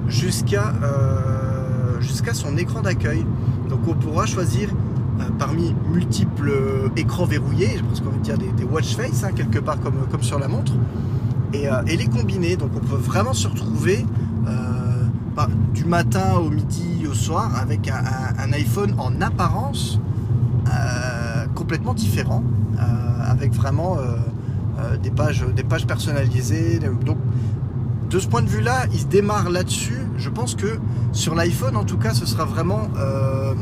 jusqu'à 0.07 0.73
euh, 0.83 1.99
jusqu'à 2.01 2.33
son 2.33 2.57
écran 2.57 2.81
d'accueil. 2.81 3.25
Donc 3.67 3.79
on 3.87 3.93
pourra 3.93 4.25
choisir 4.25 4.69
parmi 5.37 5.73
multiples 5.91 6.51
écrans 6.97 7.25
verrouillés, 7.25 7.77
je 7.77 7.83
pense 7.83 8.01
qu'on 8.01 8.09
va 8.09 8.17
dire 8.17 8.37
des, 8.37 8.63
watch 8.63 8.95
face 8.95 9.23
hein, 9.23 9.31
quelque 9.35 9.59
part 9.59 9.79
comme 9.79 10.23
sur 10.23 10.39
la 10.39 10.47
montre, 10.47 10.73
et, 11.53 11.97
les 11.97 12.07
combiner. 12.07 12.55
Donc 12.55 12.71
on 12.75 12.79
peut 12.79 12.95
vraiment 12.95 13.33
se 13.33 13.47
retrouver 13.47 14.05
du 15.73 15.85
matin 15.85 16.33
au 16.35 16.49
midi 16.49 17.07
au 17.09 17.13
soir 17.13 17.51
avec 17.61 17.89
un, 17.89 18.51
iPhone 18.51 18.93
en 18.97 19.21
apparence 19.21 19.99
complètement 21.55 21.93
différent, 21.93 22.43
avec 23.23 23.53
vraiment 23.53 23.97
des 25.01 25.11
pages, 25.11 25.45
des 25.55 25.63
pages 25.63 25.87
personnalisées. 25.87 26.79
Donc 26.79 27.17
de 28.09 28.17
ce 28.17 28.27
point 28.27 28.41
de 28.41 28.47
vue-là, 28.47 28.85
il 28.91 28.99
se 28.99 29.05
démarre 29.05 29.49
là-dessus. 29.49 30.01
Je 30.17 30.29
pense 30.29 30.55
que 30.55 30.79
sur 31.11 31.35
l'iPhone, 31.35 31.75
en 31.75 31.83
tout 31.83 31.97
cas, 31.97 32.13
ce 32.13 32.25
sera 32.25 32.43
vraiment 32.43 32.89
euh, 32.97 33.53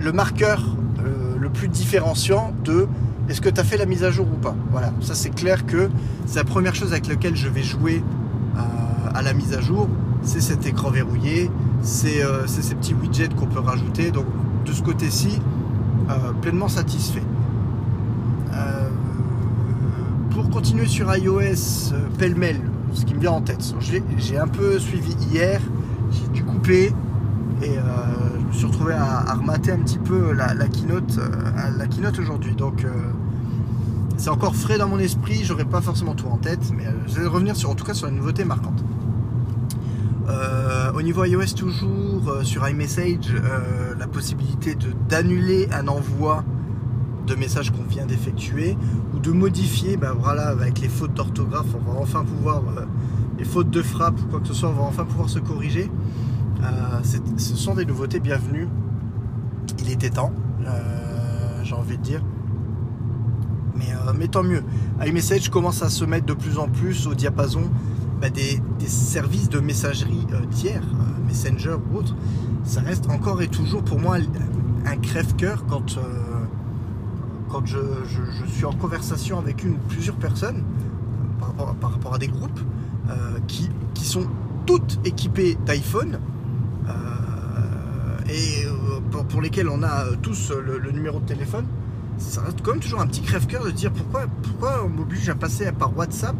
le 0.00 0.12
marqueur 0.12 0.62
euh, 1.04 1.36
le 1.38 1.50
plus 1.50 1.68
différenciant 1.68 2.52
de 2.64 2.88
est-ce 3.28 3.40
que 3.40 3.48
tu 3.48 3.60
as 3.60 3.64
fait 3.64 3.76
la 3.76 3.86
mise 3.86 4.04
à 4.04 4.10
jour 4.10 4.26
ou 4.26 4.36
pas? 4.36 4.54
Voilà, 4.70 4.92
ça 5.00 5.14
c'est 5.14 5.30
clair 5.30 5.66
que 5.66 5.88
c'est 6.26 6.38
la 6.38 6.44
première 6.44 6.74
chose 6.74 6.92
avec 6.92 7.08
laquelle 7.08 7.36
je 7.36 7.48
vais 7.48 7.62
jouer 7.62 8.02
euh, 8.56 8.60
à 9.14 9.22
la 9.22 9.32
mise 9.32 9.52
à 9.52 9.60
jour. 9.60 9.88
C'est 10.22 10.40
cet 10.40 10.66
écran 10.66 10.90
verrouillé, 10.90 11.50
c'est 11.82 12.22
ces 12.46 12.74
petits 12.74 12.94
widgets 12.94 13.28
qu'on 13.28 13.46
peut 13.46 13.60
rajouter. 13.60 14.10
Donc 14.10 14.26
de 14.64 14.72
ce 14.72 14.82
côté-ci, 14.82 15.40
pleinement 16.40 16.68
satisfait 16.68 17.22
pour 20.36 20.50
continuer 20.50 20.86
sur 20.86 21.16
iOS 21.16 21.94
euh, 21.94 22.08
pêle-mêle, 22.18 22.60
ce 22.92 23.06
qui 23.06 23.14
me 23.14 23.20
vient 23.20 23.32
en 23.32 23.40
tête, 23.40 23.74
j'ai 24.18 24.38
un 24.38 24.46
peu 24.46 24.78
suivi 24.78 25.14
hier, 25.32 25.62
j'ai 26.10 26.28
dû 26.28 26.44
couper 26.44 26.92
et 27.62 27.78
euh, 27.78 27.82
je 28.38 28.46
me 28.46 28.52
suis 28.52 28.66
retrouvé 28.66 28.92
à, 28.92 29.32
remater 29.32 29.72
un 29.72 29.78
petit 29.78 29.96
peu 29.96 30.32
la, 30.34 30.54
keynote, 30.68 31.18
euh, 31.18 31.78
la 31.78 31.86
keynote 31.86 32.18
aujourd'hui. 32.18 32.54
Donc 32.54 32.84
c'est 34.16 34.30
encore 34.30 34.54
frais 34.54 34.78
dans 34.78 34.88
mon 34.88 34.98
esprit, 34.98 35.44
j'aurais 35.44 35.64
pas 35.64 35.80
forcément 35.80 36.14
tout 36.14 36.26
en 36.26 36.38
tête, 36.38 36.72
mais 36.76 36.84
je 37.06 37.20
vais 37.20 37.26
revenir 37.26 37.56
sur, 37.56 37.70
en 37.70 37.74
tout 37.74 37.84
cas 37.84 37.94
sur 37.94 38.08
une 38.08 38.16
nouveauté 38.16 38.44
marquante. 38.44 38.82
au 40.94 41.02
niveau 41.02 41.24
iOS 41.24 41.54
toujours, 41.56 42.40
sur 42.42 42.66
iMessage, 42.68 43.34
la 43.98 44.06
possibilité 44.06 44.76
d'annuler 45.08 45.68
un 45.72 45.88
envoi 45.88 46.44
de 47.26 47.34
messages 47.34 47.70
qu'on 47.70 47.82
vient 47.82 48.06
d'effectuer 48.06 48.76
ou 49.14 49.18
de 49.18 49.32
modifier, 49.32 49.96
ben 49.96 50.12
voilà, 50.12 50.48
avec 50.48 50.80
les 50.80 50.88
fautes 50.88 51.14
d'orthographe, 51.14 51.66
on 51.74 51.92
va 51.92 51.98
enfin 51.98 52.24
pouvoir, 52.24 52.62
euh, 52.76 52.84
les 53.38 53.44
fautes 53.44 53.70
de 53.70 53.82
frappe 53.82 54.18
ou 54.20 54.26
quoi 54.26 54.40
que 54.40 54.48
ce 54.48 54.54
soit, 54.54 54.68
on 54.68 54.72
va 54.72 54.82
enfin 54.84 55.04
pouvoir 55.04 55.28
se 55.28 55.38
corriger. 55.38 55.90
Euh, 56.62 57.00
ce 57.02 57.56
sont 57.56 57.74
des 57.74 57.84
nouveautés 57.84 58.20
bienvenues. 58.20 58.68
Il 59.80 59.90
était 59.90 60.10
temps, 60.10 60.32
euh, 60.64 61.60
j'ai 61.64 61.74
envie 61.74 61.98
de 61.98 62.02
dire. 62.02 62.22
Mais, 63.78 63.88
mais 64.18 64.28
tant 64.28 64.42
mieux. 64.42 64.62
iMessage 65.04 65.50
commence 65.50 65.82
à 65.82 65.90
se 65.90 66.04
mettre 66.04 66.26
de 66.26 66.34
plus 66.34 66.58
en 66.58 66.68
plus 66.68 67.06
au 67.06 67.14
diapason 67.14 67.62
ben, 68.20 68.32
des, 68.32 68.60
services 68.86 69.48
de 69.48 69.60
messagerie 69.60 70.26
tiers, 70.50 70.82
Messenger 71.26 71.76
ou 71.92 71.98
autre. 71.98 72.14
Ça 72.64 72.80
reste 72.80 73.10
encore 73.10 73.42
et 73.42 73.48
toujours 73.48 73.82
pour 73.82 73.98
moi 73.98 74.16
un 74.86 74.96
crève-cœur 74.96 75.66
quand 75.66 75.98
quand 77.48 77.66
je, 77.66 77.78
suis 78.48 78.64
en 78.64 78.72
conversation 78.72 79.38
avec 79.38 79.64
une 79.64 79.74
ou 79.74 79.78
plusieurs 79.88 80.16
personnes 80.16 80.64
par 81.80 81.92
rapport, 81.92 82.14
à 82.14 82.18
des 82.18 82.28
groupes 82.28 82.60
euh, 83.10 83.38
qui, 83.46 83.70
sont 84.04 84.26
toutes 84.66 84.98
équipées 85.04 85.56
d'iPhone 85.66 86.18
euh, 86.88 86.92
et 88.28 88.66
euh, 88.66 89.20
pour, 89.28 89.40
lesquels 89.40 89.68
on 89.68 89.82
a 89.82 90.04
tous 90.22 90.52
le, 90.52 90.90
numéro 90.90 91.18
de 91.20 91.26
téléphone, 91.26 91.66
ça 92.18 92.42
reste 92.42 92.62
quand 92.62 92.72
même 92.72 92.80
toujours 92.80 93.00
un 93.00 93.06
petit 93.06 93.22
crève-cœur 93.22 93.64
de 93.64 93.70
dire 93.70 93.92
pourquoi, 93.92 94.26
pourquoi 94.42 94.84
on 94.84 94.88
m'oblige 94.88 95.28
à 95.28 95.34
passer 95.34 95.70
par 95.72 95.96
WhatsApp 95.96 96.36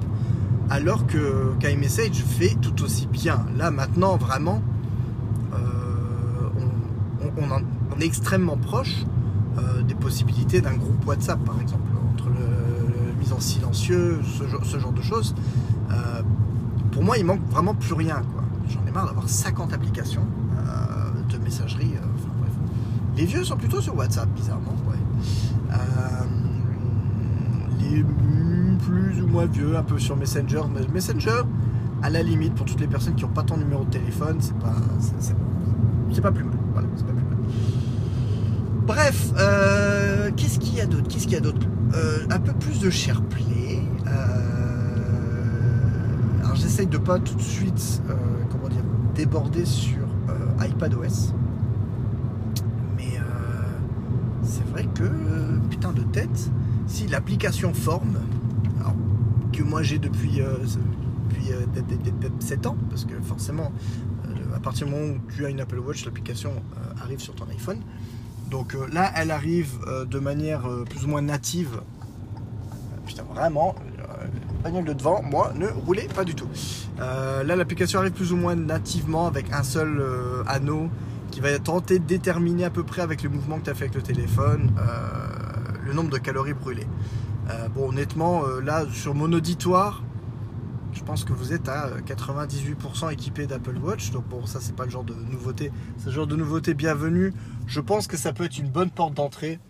alors 0.71 1.07
que 1.07 1.53
qu'iMessage 1.61 2.25
fait 2.25 2.57
tout 2.61 2.83
aussi 2.83 3.07
bien. 3.07 3.47
Là 3.57 3.71
maintenant 3.71 4.17
vraiment 4.17 4.63
on, 7.39 8.01
est 8.01 8.05
extrêmement 8.05 8.57
proche 8.57 9.05
euh, 9.59 9.83
des 9.83 9.95
possibilités 9.95 10.61
d'un 10.61 10.75
groupe 10.75 11.07
WhatsApp 11.07 11.39
par 11.45 11.61
exemple, 11.61 11.91
entre 12.13 12.29
le, 12.29 13.15
mise 13.19 13.33
en 13.33 13.41
silencieux, 13.41 14.21
ce, 14.63 14.79
genre 14.79 14.93
de 14.93 15.03
choses. 15.03 15.35
Euh, 15.91 16.23
pour 16.93 17.03
moi, 17.03 17.19
il 17.19 17.25
manque 17.25 17.47
vraiment 17.51 17.75
plus 17.75 17.95
rien. 17.95 18.23
J'en 18.69 18.87
ai 18.87 18.91
marre 18.91 19.07
d'avoir 19.07 19.29
50 19.29 19.73
applications 19.73 20.27
euh, 20.59 21.33
de 21.33 21.39
messagerie. 21.39 21.95
Les 23.17 23.25
vieux 23.25 23.45
sont 23.45 23.57
plutôt 23.57 23.81
sur 23.81 23.97
WhatsApp, 23.97 24.29
bizarrement. 24.35 24.75
Plus 28.81 29.23
ou 29.23 29.27
moins 29.27 29.47
vieux, 29.47 29.77
un 29.77 29.83
peu 29.83 29.99
sur 29.99 30.17
Messenger. 30.17 30.63
Messenger, 30.93 31.43
à 32.03 32.11
la 32.11 32.23
limite, 32.23 32.55
pour 32.55 32.67
toutes 32.67 32.81
les 32.81 32.87
personnes 32.87 33.15
qui 33.15 33.25
n'ont 33.25 33.31
pas 33.31 33.43
ton 33.43 33.57
numéro 33.57 33.85
de 33.85 33.91
téléphone, 33.91 34.37
c'est 34.41 34.57
pas, 34.59 34.77
c'est, 35.21 35.35
pas 36.21 36.33
plus 36.33 36.45
mal. 36.45 36.57
Voilà, 36.73 36.89
c'est 36.97 37.07
pas 37.07 37.13
plus 37.13 37.25
mal. 37.25 37.37
Bref, 38.87 39.33
euh, 39.39 40.31
qu'est-ce 40.37 40.59
qu'il 40.61 40.77
y 40.77 40.81
a 40.81 40.87
d'autre? 40.87 41.09
Qu'est-ce 41.09 41.25
qu'il 41.25 41.33
y 41.33 41.37
a 41.37 41.41
d'autre? 41.41 41.67
Euh, 41.95 42.19
Un 42.31 42.39
peu 42.39 42.53
plus 42.53 42.79
de 42.81 42.91
SharePlay. 42.91 43.83
Euh, 44.07 44.11
alors 46.45 46.55
j'essaye 46.55 46.87
de 46.87 46.99
pas 46.99 47.19
tout 47.19 47.35
de 47.35 47.43
suite, 47.43 48.01
comment 48.51 48.69
dire, 48.69 48.85
déborder 49.15 49.65
sur 49.65 50.07
iPadOS. 50.61 51.33
Mais 52.97 53.19
c'est 54.43 54.67
vrai 54.69 54.87
que, 54.95 55.03
tête, 56.03 56.51
si 56.87 57.07
l'application 57.07 57.75
forme, 57.75 58.19
que 59.53 59.63
moi 59.63 59.83
j'ai 59.83 59.99
depuis, 59.99 60.41
depuis 61.31 61.53
7 62.41 62.67
ans, 62.67 62.77
parce 62.91 63.05
que 63.05 63.15
forcément, 63.23 63.73
à 64.55 64.61
partir 64.61 64.87
du 64.87 64.93
moment 64.93 65.15
où 65.15 65.33
tu 65.33 65.47
as 65.47 65.49
une 65.49 65.61
Apple 65.61 65.79
Watch, 65.79 66.05
l'application 66.05 66.53
arrive 67.01 67.21
sur 67.21 67.35
ton 67.35 67.47
iPhone. 67.51 67.79
Donc 68.51 68.75
euh, 68.75 68.87
là, 68.93 69.11
elle 69.17 69.31
arrive 69.31 69.79
euh, 69.87 70.05
de 70.05 70.19
manière 70.19 70.67
euh, 70.67 70.85
plus 70.85 71.05
ou 71.05 71.09
moins 71.09 71.23
native. 71.23 71.81
Putain, 73.07 73.23
vraiment, 73.23 73.75
bagnole 74.65 74.85
de 74.85 74.93
devant, 74.93 75.23
moi, 75.23 75.53
ne 75.55 75.69
roulez 75.69 76.09
pas 76.13 76.25
du 76.25 76.35
tout. 76.35 76.49
là, 76.99 77.45
l'application 77.45 78.01
arrive 78.01 78.13
plus 78.13 78.33
ou 78.33 78.37
moins 78.37 78.57
nativement 78.57 79.29
avec 79.29 79.53
un 79.53 79.63
seul 79.63 80.03
anneau 80.49 80.89
qui 81.31 81.39
va 81.39 81.57
tenter 81.61 82.01
de 82.01 82.05
déterminer 82.05 82.65
à 82.65 82.71
peu 82.71 82.83
près 82.83 83.03
avec 83.03 83.23
le 83.23 83.29
mouvement 83.29 83.61
que 83.61 83.65
tu 83.67 83.71
as 83.71 83.75
fait 83.75 83.85
avec 83.85 83.95
le 83.95 84.03
téléphone 84.03 84.73
le 85.87 85.93
nombre 85.93 86.11
de 86.11 86.19
calories 86.19 86.55
brûlées. 86.55 86.87
bon, 87.75 87.89
honnêtement, 87.91 88.43
là, 88.63 88.85
sur 88.93 89.15
mon 89.15 89.33
auditoire, 89.33 90.03
je 90.97 91.05
pense 91.05 91.25
que 91.25 91.33
vous 91.35 91.53
êtes 91.53 91.69
à 91.69 91.91
98% 92.07 93.13
équipé 93.13 93.47
d'Apple 93.47 93.77
Watch. 93.77 94.11
Donc 94.13 94.27
bon, 94.29 94.47
ça 94.47 94.61
c'est 94.63 94.75
pas 94.75 94.87
le 94.87 94.91
genre 94.91 95.05
de 95.05 95.15
nouveauté. 95.15 95.71
C'est 95.99 96.07
le 96.07 96.13
genre 96.13 96.27
de 96.27 96.37
nouveauté 96.37 96.73
bienvenue. 96.73 97.35
Je 97.67 97.81
pense 97.81 98.07
que 98.07 98.17
ça 98.17 98.33
peut 98.33 98.45
être 98.45 98.59
une 98.59 98.71
bonne 98.71 98.91
porte 98.91 99.13
d'entrée 99.13 99.61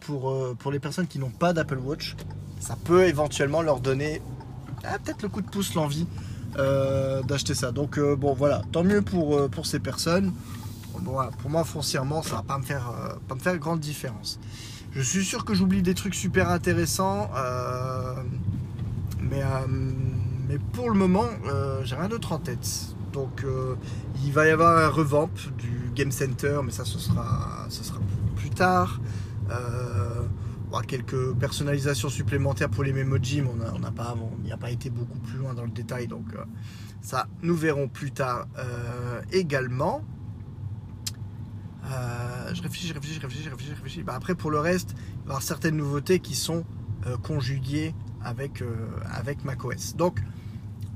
pour, 0.00 0.30
euh, 0.30 0.56
pour 0.58 0.72
les 0.72 0.78
personnes 0.78 1.06
qui 1.06 1.18
n'ont 1.18 1.30
pas 1.30 1.52
d'Apple 1.52 1.78
Watch. 1.78 2.16
Ça 2.58 2.76
peut 2.84 3.04
éventuellement 3.04 3.60
leur 3.60 3.80
donner 3.80 4.22
ah, 4.84 4.98
peut-être 4.98 5.22
le 5.22 5.28
coup 5.28 5.42
de 5.42 5.48
pouce, 5.48 5.74
l'envie 5.74 6.06
euh, 6.56 7.22
d'acheter 7.22 7.54
ça. 7.54 7.70
Donc 7.70 7.98
euh, 7.98 8.16
bon 8.16 8.32
voilà, 8.32 8.62
tant 8.72 8.82
mieux 8.82 9.02
pour, 9.02 9.50
pour 9.50 9.66
ces 9.66 9.78
personnes. 9.78 10.32
pour 10.92 11.50
moi 11.50 11.64
foncièrement, 11.64 12.22
ça 12.22 12.36
va 12.36 12.42
pas 12.42 12.58
me 12.58 12.64
faire, 12.64 12.90
pas 13.28 13.34
me 13.34 13.40
faire 13.40 13.58
grande 13.58 13.80
différence. 13.80 14.40
Je 14.94 15.00
suis 15.00 15.24
sûr 15.24 15.44
que 15.44 15.54
j'oublie 15.54 15.82
des 15.82 15.94
trucs 15.94 16.14
super 16.14 16.50
intéressants. 16.50 17.30
mais 19.20 19.42
mais 20.52 20.58
pour 20.58 20.90
le 20.90 20.96
moment, 20.96 21.28
euh, 21.46 21.80
j'ai 21.82 21.94
rien 21.94 22.08
d'autre 22.08 22.32
en 22.32 22.38
tête. 22.38 22.68
Donc 23.14 23.42
euh, 23.42 23.74
il 24.22 24.32
va 24.32 24.46
y 24.46 24.50
avoir 24.50 24.76
un 24.76 24.88
revamp 24.88 25.30
du 25.56 25.90
Game 25.94 26.12
Center, 26.12 26.60
mais 26.62 26.72
ça 26.72 26.84
ce 26.84 26.98
sera, 26.98 27.66
ce 27.70 27.82
sera 27.82 28.00
plus 28.36 28.50
tard. 28.50 29.00
Euh, 29.50 30.26
quelques 30.86 31.34
personnalisations 31.34 32.08
supplémentaires 32.08 32.68
pour 32.68 32.82
les 32.82 32.92
Memoji, 32.92 33.42
mais 33.42 33.48
on 33.48 34.42
n'y 34.42 34.52
a 34.52 34.56
pas 34.56 34.70
été 34.70 34.90
beaucoup 34.90 35.18
plus 35.18 35.38
loin 35.38 35.54
dans 35.54 35.64
le 35.64 35.70
détail, 35.70 36.06
donc 36.06 36.24
ça 37.02 37.28
nous 37.42 37.54
verrons 37.54 37.88
plus 37.88 38.10
tard 38.10 38.46
également. 39.30 40.02
Je 41.84 42.62
réfléchis, 42.62 42.88
je 42.88 42.94
réfléchis, 42.94 43.14
je 43.16 43.20
réfléchis, 43.20 43.44
je 43.44 43.50
réfléchis, 43.50 43.70
je 43.70 43.74
réfléchis. 43.74 44.02
Bah, 44.02 44.14
après, 44.14 44.34
pour 44.34 44.50
le 44.50 44.58
reste, 44.58 44.90
il 44.92 44.96
va 44.96 45.20
y 45.20 45.26
avoir 45.28 45.42
certaines 45.42 45.76
nouveautés 45.76 46.20
qui 46.20 46.34
sont 46.34 46.64
conjuguées 47.22 47.94
avec, 48.22 48.62
avec 49.10 49.44
macOS. 49.44 49.96
Donc, 49.96 50.20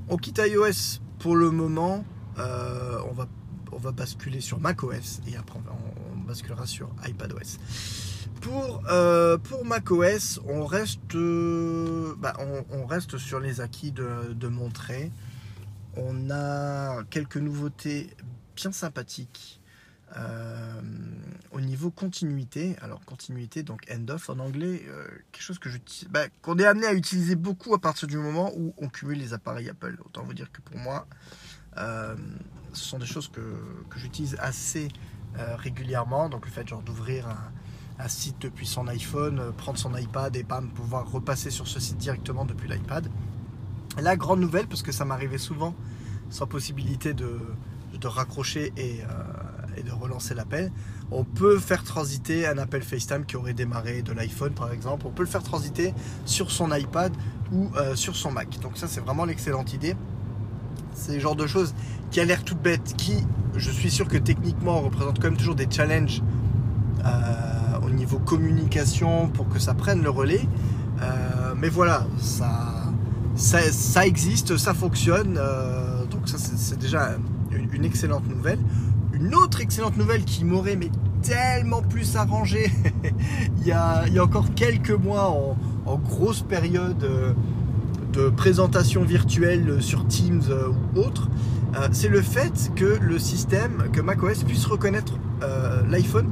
on 0.09 0.17
quitte 0.17 0.39
iOS 0.43 1.01
pour 1.19 1.35
le 1.35 1.51
moment. 1.51 2.05
Euh, 2.39 2.99
on, 3.09 3.13
va, 3.13 3.27
on 3.71 3.77
va 3.77 3.91
basculer 3.91 4.41
sur 4.41 4.59
macOS 4.59 5.21
et 5.27 5.35
après 5.35 5.59
on, 5.59 6.17
basculera 6.27 6.65
sur 6.65 6.89
iPadOS. 7.07 7.57
Pour, 8.41 8.83
euh, 8.89 9.37
pour 9.37 9.65
macOS, 9.65 10.41
on 10.45 10.65
reste, 10.65 11.15
euh, 11.15 12.13
bah, 12.19 12.33
on, 12.69 12.85
reste 12.85 13.17
sur 13.17 13.39
les 13.39 13.61
acquis 13.61 13.91
de, 13.91 14.33
de 14.33 14.47
montrer. 14.47 15.11
On 15.95 16.29
a 16.29 17.03
quelques 17.09 17.37
nouveautés 17.37 18.09
bien 18.55 18.71
sympathiques 18.71 19.61
euh, 20.15 20.81
au 21.51 21.59
niveau 21.59 21.91
continuité, 21.91 22.77
alors 22.81 23.03
continuité, 23.03 23.63
donc 23.63 23.81
end 23.91 24.07
of 24.09 24.29
en 24.29 24.39
anglais, 24.39 24.83
euh, 24.87 25.05
quelque 25.31 25.43
chose 25.43 25.59
que 25.59 25.69
bah, 26.09 26.27
qu'on 26.41 26.57
est 26.59 26.65
amené 26.65 26.87
à 26.87 26.93
utiliser 26.93 27.35
beaucoup 27.35 27.73
à 27.73 27.79
partir 27.79 28.07
du 28.07 28.17
moment 28.17 28.51
où 28.55 28.73
on 28.77 28.87
cumule 28.87 29.17
les 29.17 29.33
appareils 29.33 29.69
Apple. 29.69 29.97
Autant 30.05 30.23
vous 30.23 30.33
dire 30.33 30.51
que 30.51 30.61
pour 30.61 30.77
moi, 30.77 31.07
euh, 31.77 32.15
ce 32.73 32.85
sont 32.85 32.99
des 32.99 33.05
choses 33.05 33.27
que, 33.27 33.41
que 33.89 33.99
j'utilise 33.99 34.37
assez 34.39 34.89
régulièrement. 35.35 36.29
Donc 36.29 36.47
le 36.47 36.51
fait 36.51 36.65
d'ouvrir 36.83 37.27
un, 37.99 38.07
site 38.07 38.37
depuis 38.39 38.65
son 38.65 38.87
iPhone, 38.87 39.53
prendre 39.55 39.77
son 39.77 39.95
iPad 39.95 40.35
et 40.35 40.43
pas 40.43 40.61
pouvoir 40.61 41.11
repasser 41.11 41.51
sur 41.51 41.67
ce 41.67 41.79
site 41.79 41.97
directement 41.97 42.43
depuis 42.43 42.67
l'iPad. 42.67 43.07
La 43.99 44.15
grande 44.15 44.39
nouvelle, 44.39 44.67
parce 44.67 44.81
que 44.81 44.91
ça 44.91 45.05
m'arrivait 45.05 45.37
souvent 45.37 45.75
sans 46.31 46.47
possibilité 46.47 47.13
de, 47.13 47.39
de 47.93 48.07
raccrocher 48.07 48.73
et, 48.77 49.03
et 49.77 49.83
de 49.83 49.91
relancer 49.91 50.33
l'appel, 50.33 50.71
on 51.11 51.23
peut 51.23 51.57
faire 51.57 51.83
transiter 51.83 52.47
un 52.47 52.57
appel 52.57 52.81
FaceTime 52.81 53.25
qui 53.25 53.35
aurait 53.37 53.53
démarré 53.53 54.01
de 54.01 54.11
l'iPhone 54.11 54.53
par 54.53 54.71
exemple, 54.71 55.05
on 55.07 55.11
peut 55.11 55.23
le 55.23 55.29
faire 55.29 55.43
transiter 55.43 55.93
sur 56.25 56.51
son 56.51 56.73
iPad 56.73 57.13
ou 57.51 57.69
euh, 57.77 57.95
sur 57.95 58.15
son 58.15 58.31
Mac. 58.31 58.59
Donc 58.61 58.77
ça 58.77 58.87
c'est 58.87 58.99
vraiment 58.99 59.25
l'excellente 59.25 59.73
idée. 59.73 59.95
C'est 60.93 61.13
le 61.13 61.19
genre 61.19 61.35
de 61.35 61.47
choses 61.47 61.73
qui 62.11 62.19
a 62.19 62.25
l'air 62.25 62.43
toute 62.43 62.61
bête, 62.61 62.95
qui 62.97 63.25
je 63.55 63.71
suis 63.71 63.91
sûr 63.91 64.07
que 64.07 64.17
techniquement 64.17 64.81
représente 64.81 65.19
quand 65.19 65.27
même 65.27 65.37
toujours 65.37 65.55
des 65.55 65.67
challenges 65.69 66.21
euh, 67.05 67.85
au 67.85 67.89
niveau 67.89 68.19
communication 68.19 69.29
pour 69.29 69.47
que 69.49 69.59
ça 69.59 69.73
prenne 69.73 70.01
le 70.03 70.09
relais. 70.09 70.47
Euh, 71.01 71.53
mais 71.55 71.69
voilà, 71.69 72.05
ça, 72.19 72.83
ça, 73.35 74.05
existe, 74.05 74.57
ça 74.57 74.73
fonctionne. 74.73 75.39
donc 76.09 76.27
ça 76.27 76.37
c'est 76.37 76.79
déjà 76.79 77.11
une 77.51 77.85
excellente 77.85 78.27
nouvelle. 78.27 78.59
Une 79.19 79.33
autre 79.33 79.61
excellente 79.61 79.97
nouvelle 79.97 80.23
qui 80.25 80.45
m'aurait 80.45 80.75
mais 80.75 80.91
tellement 81.23 81.81
plus 81.81 82.15
arrangé 82.15 82.71
il, 83.57 83.65
y 83.65 83.71
a, 83.71 84.05
encore 84.21 84.53
quelques 84.53 84.91
mois 84.91 85.35
en, 85.85 85.97
grosse 85.97 86.43
période 86.43 87.03
euh, 87.03 87.33
de 88.13 88.29
présentation 88.29 89.03
virtuelle 89.03 89.81
sur 89.81 90.05
Teams 90.07 90.43
euh, 90.49 90.69
ou 90.69 90.99
autre, 90.99 91.29
euh, 91.75 91.87
c'est 91.91 92.09
le 92.09 92.21
fait 92.21 92.71
que 92.75 92.99
le 93.01 93.17
système, 93.17 93.89
que 93.91 94.01
macOS 94.01 94.43
puisse 94.43 94.65
reconnaître 94.65 95.13
l'iPhone 95.89 96.27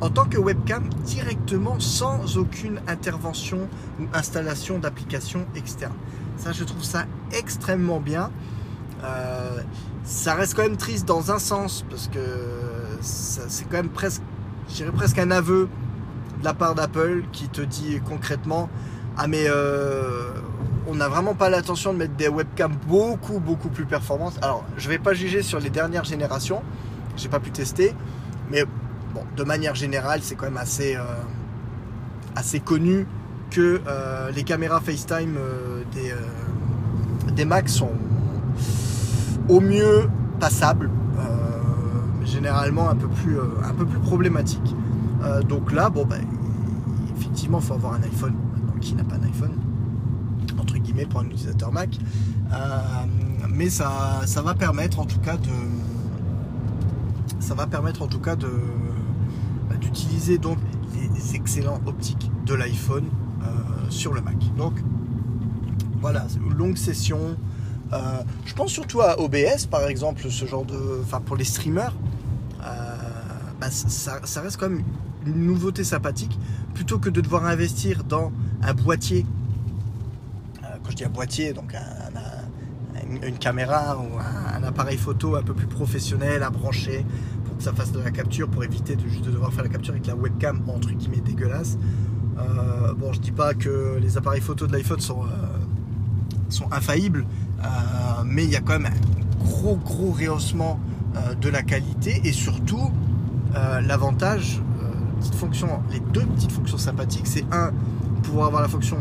en 0.00 0.10
tant 0.10 0.24
que 0.24 0.36
webcam 0.38 0.88
directement 1.04 1.80
sans 1.80 2.36
aucune 2.36 2.80
intervention 2.86 3.68
ou 4.00 4.04
installation 4.12 4.78
d'application 4.78 5.44
externe. 5.56 5.94
Ça, 6.36 6.52
je 6.52 6.64
trouve 6.64 6.84
ça 6.84 7.06
extrêmement 7.32 8.00
bien. 8.00 8.30
Ça 10.08 10.34
reste 10.34 10.54
quand 10.54 10.62
même 10.62 10.78
triste 10.78 11.06
dans 11.06 11.30
un 11.30 11.38
sens 11.38 11.84
parce 11.90 12.08
que 12.08 12.18
c'est 13.02 13.68
quand 13.68 13.76
même 13.76 13.90
presque, 13.90 14.22
presque 14.96 15.18
un 15.18 15.30
aveu 15.30 15.68
de 16.40 16.44
la 16.44 16.54
part 16.54 16.74
d'Apple 16.74 17.24
qui 17.30 17.48
te 17.48 17.60
dit 17.60 18.00
concrètement 18.08 18.70
ah 19.18 19.26
mais 19.26 19.44
euh, 19.48 20.30
on 20.86 20.94
n'a 20.94 21.08
vraiment 21.08 21.34
pas 21.34 21.50
l'intention 21.50 21.92
de 21.92 21.98
mettre 21.98 22.14
des 22.14 22.28
webcams 22.28 22.76
beaucoup 22.86 23.38
beaucoup 23.38 23.68
plus 23.68 23.84
performantes. 23.84 24.38
Alors 24.40 24.64
je 24.78 24.88
vais 24.88 24.98
pas 24.98 25.12
juger 25.12 25.42
sur 25.42 25.60
les 25.60 25.68
dernières 25.68 26.04
générations, 26.04 26.62
j'ai 27.18 27.28
pas 27.28 27.40
pu 27.40 27.50
tester, 27.50 27.94
mais 28.50 28.64
bon 29.12 29.24
de 29.36 29.44
manière 29.44 29.74
générale 29.74 30.20
c'est 30.22 30.36
quand 30.36 30.46
même 30.46 30.56
assez 30.56 30.96
euh, 30.96 31.02
assez 32.34 32.60
connu 32.60 33.06
que 33.50 33.80
les 34.34 34.42
caméras 34.44 34.80
FaceTime 34.80 35.36
des, 35.92 36.14
des 37.32 37.44
Macs 37.46 37.70
sont 37.70 37.92
au 39.48 39.60
mieux 39.60 40.08
passable, 40.38 40.90
euh, 41.18 42.24
généralement 42.24 42.88
un 42.88 42.96
peu 42.96 43.08
plus, 43.08 43.38
euh, 43.38 43.44
un 43.64 43.74
peu 43.74 43.86
plus 43.86 43.98
problématique. 43.98 44.74
Euh, 45.22 45.42
donc 45.42 45.72
là, 45.72 45.90
bon, 45.90 46.04
ben, 46.04 46.20
effectivement, 47.16 47.58
il 47.58 47.64
faut 47.64 47.74
avoir 47.74 47.94
un 47.94 48.02
iPhone. 48.02 48.34
qui 48.80 48.94
n'a 48.94 49.02
pas 49.02 49.16
un 49.16 49.26
iPhone 49.26 49.50
Entre 50.58 50.78
guillemets, 50.78 51.06
pour 51.06 51.20
un 51.20 51.24
utilisateur 51.24 51.72
Mac. 51.72 51.98
mais 53.48 53.70
ça, 53.70 54.22
ça 54.24 54.40
va 54.40 54.54
permettre 54.54 55.00
en 55.00 55.04
tout 55.04 55.18
cas 55.18 55.36
de. 55.36 55.50
Ça 57.40 57.54
va 57.54 57.66
permettre 57.66 58.02
en 58.02 58.06
tout 58.06 58.20
cas 58.20 58.36
de 58.36 58.50
bah, 59.68 59.76
d'utiliser 59.80 60.38
donc 60.38 60.58
les 60.94 61.34
excellents 61.34 61.80
optiques 61.86 62.30
de 62.46 62.54
l'iPhone 62.54 63.06
sur 63.88 64.12
le 64.14 64.20
Mac. 64.20 64.36
Donc 64.56 64.74
voilà, 66.00 66.26
longue 66.56 66.76
session, 66.76 67.36
euh, 67.92 68.22
je 68.44 68.54
pense 68.54 68.70
surtout 68.70 69.00
à 69.00 69.18
OBS, 69.20 69.66
par 69.70 69.86
exemple, 69.86 70.28
ce 70.28 70.44
genre 70.46 70.64
de. 70.64 71.00
Enfin, 71.02 71.20
pour 71.20 71.36
les 71.36 71.44
streamers, 71.44 71.94
euh, 72.62 72.94
bah, 73.60 73.70
ça, 73.70 74.40
reste 74.40 74.58
quand 74.58 74.68
même 74.68 74.84
une 75.26 75.46
nouveauté 75.46 75.84
sympathique. 75.84 76.38
Plutôt 76.74 76.98
que 76.98 77.10
de 77.10 77.20
devoir 77.20 77.46
investir 77.46 78.04
dans 78.04 78.30
un 78.62 78.74
boîtier, 78.74 79.24
euh, 80.62 80.66
quand 80.82 80.90
je 80.90 80.96
dis 80.96 81.04
un 81.04 81.08
boîtier, 81.10 81.52
donc 81.52 81.74
une, 83.22 83.38
caméra 83.38 83.96
ou 83.96 84.18
un, 84.18 84.62
appareil 84.62 84.98
photo 84.98 85.36
un 85.36 85.42
peu 85.42 85.54
plus 85.54 85.66
professionnel 85.66 86.42
à 86.42 86.50
brancher 86.50 87.06
pour 87.46 87.56
que 87.56 87.62
ça 87.62 87.72
fasse 87.72 87.90
de 87.90 88.00
la 88.00 88.10
capture, 88.10 88.48
pour 88.48 88.64
éviter 88.64 88.96
de 88.96 89.08
juste 89.08 89.24
de 89.24 89.30
devoir 89.30 89.52
faire 89.52 89.64
la 89.64 89.70
capture 89.70 89.94
avec 89.94 90.06
la 90.06 90.14
webcam 90.14 90.60
entre 90.68 90.90
guillemets 90.90 91.22
dégueulasse. 91.22 91.78
bon, 92.98 93.12
je 93.12 93.20
dis 93.20 93.32
pas 93.32 93.54
que 93.54 93.98
les 94.00 94.18
appareils 94.18 94.42
photo 94.42 94.66
de 94.66 94.72
l'iPhone 94.72 95.00
sont, 95.00 95.24
infaillibles, 96.70 97.24
mais 98.24 98.44
il 98.44 98.50
y 98.50 98.56
a 98.56 98.60
quand 98.60 98.78
même 98.78 98.86
un 98.92 99.44
gros 99.44 99.76
gros 99.76 100.12
rehaussement 100.12 100.78
euh, 101.16 101.34
de 101.34 101.48
la 101.48 101.62
qualité 101.62 102.20
et 102.24 102.32
surtout 102.32 102.90
euh, 103.56 103.80
l'avantage, 103.80 104.60
fonction, 105.36 105.80
les 105.90 106.00
deux 106.00 106.26
petites 106.26 106.52
fonctions 106.52 106.78
sympathiques, 106.78 107.26
c'est 107.26 107.44
un, 107.50 107.72
pouvoir 108.22 108.48
avoir 108.48 108.62
la 108.62 108.68
fonction 108.68 108.98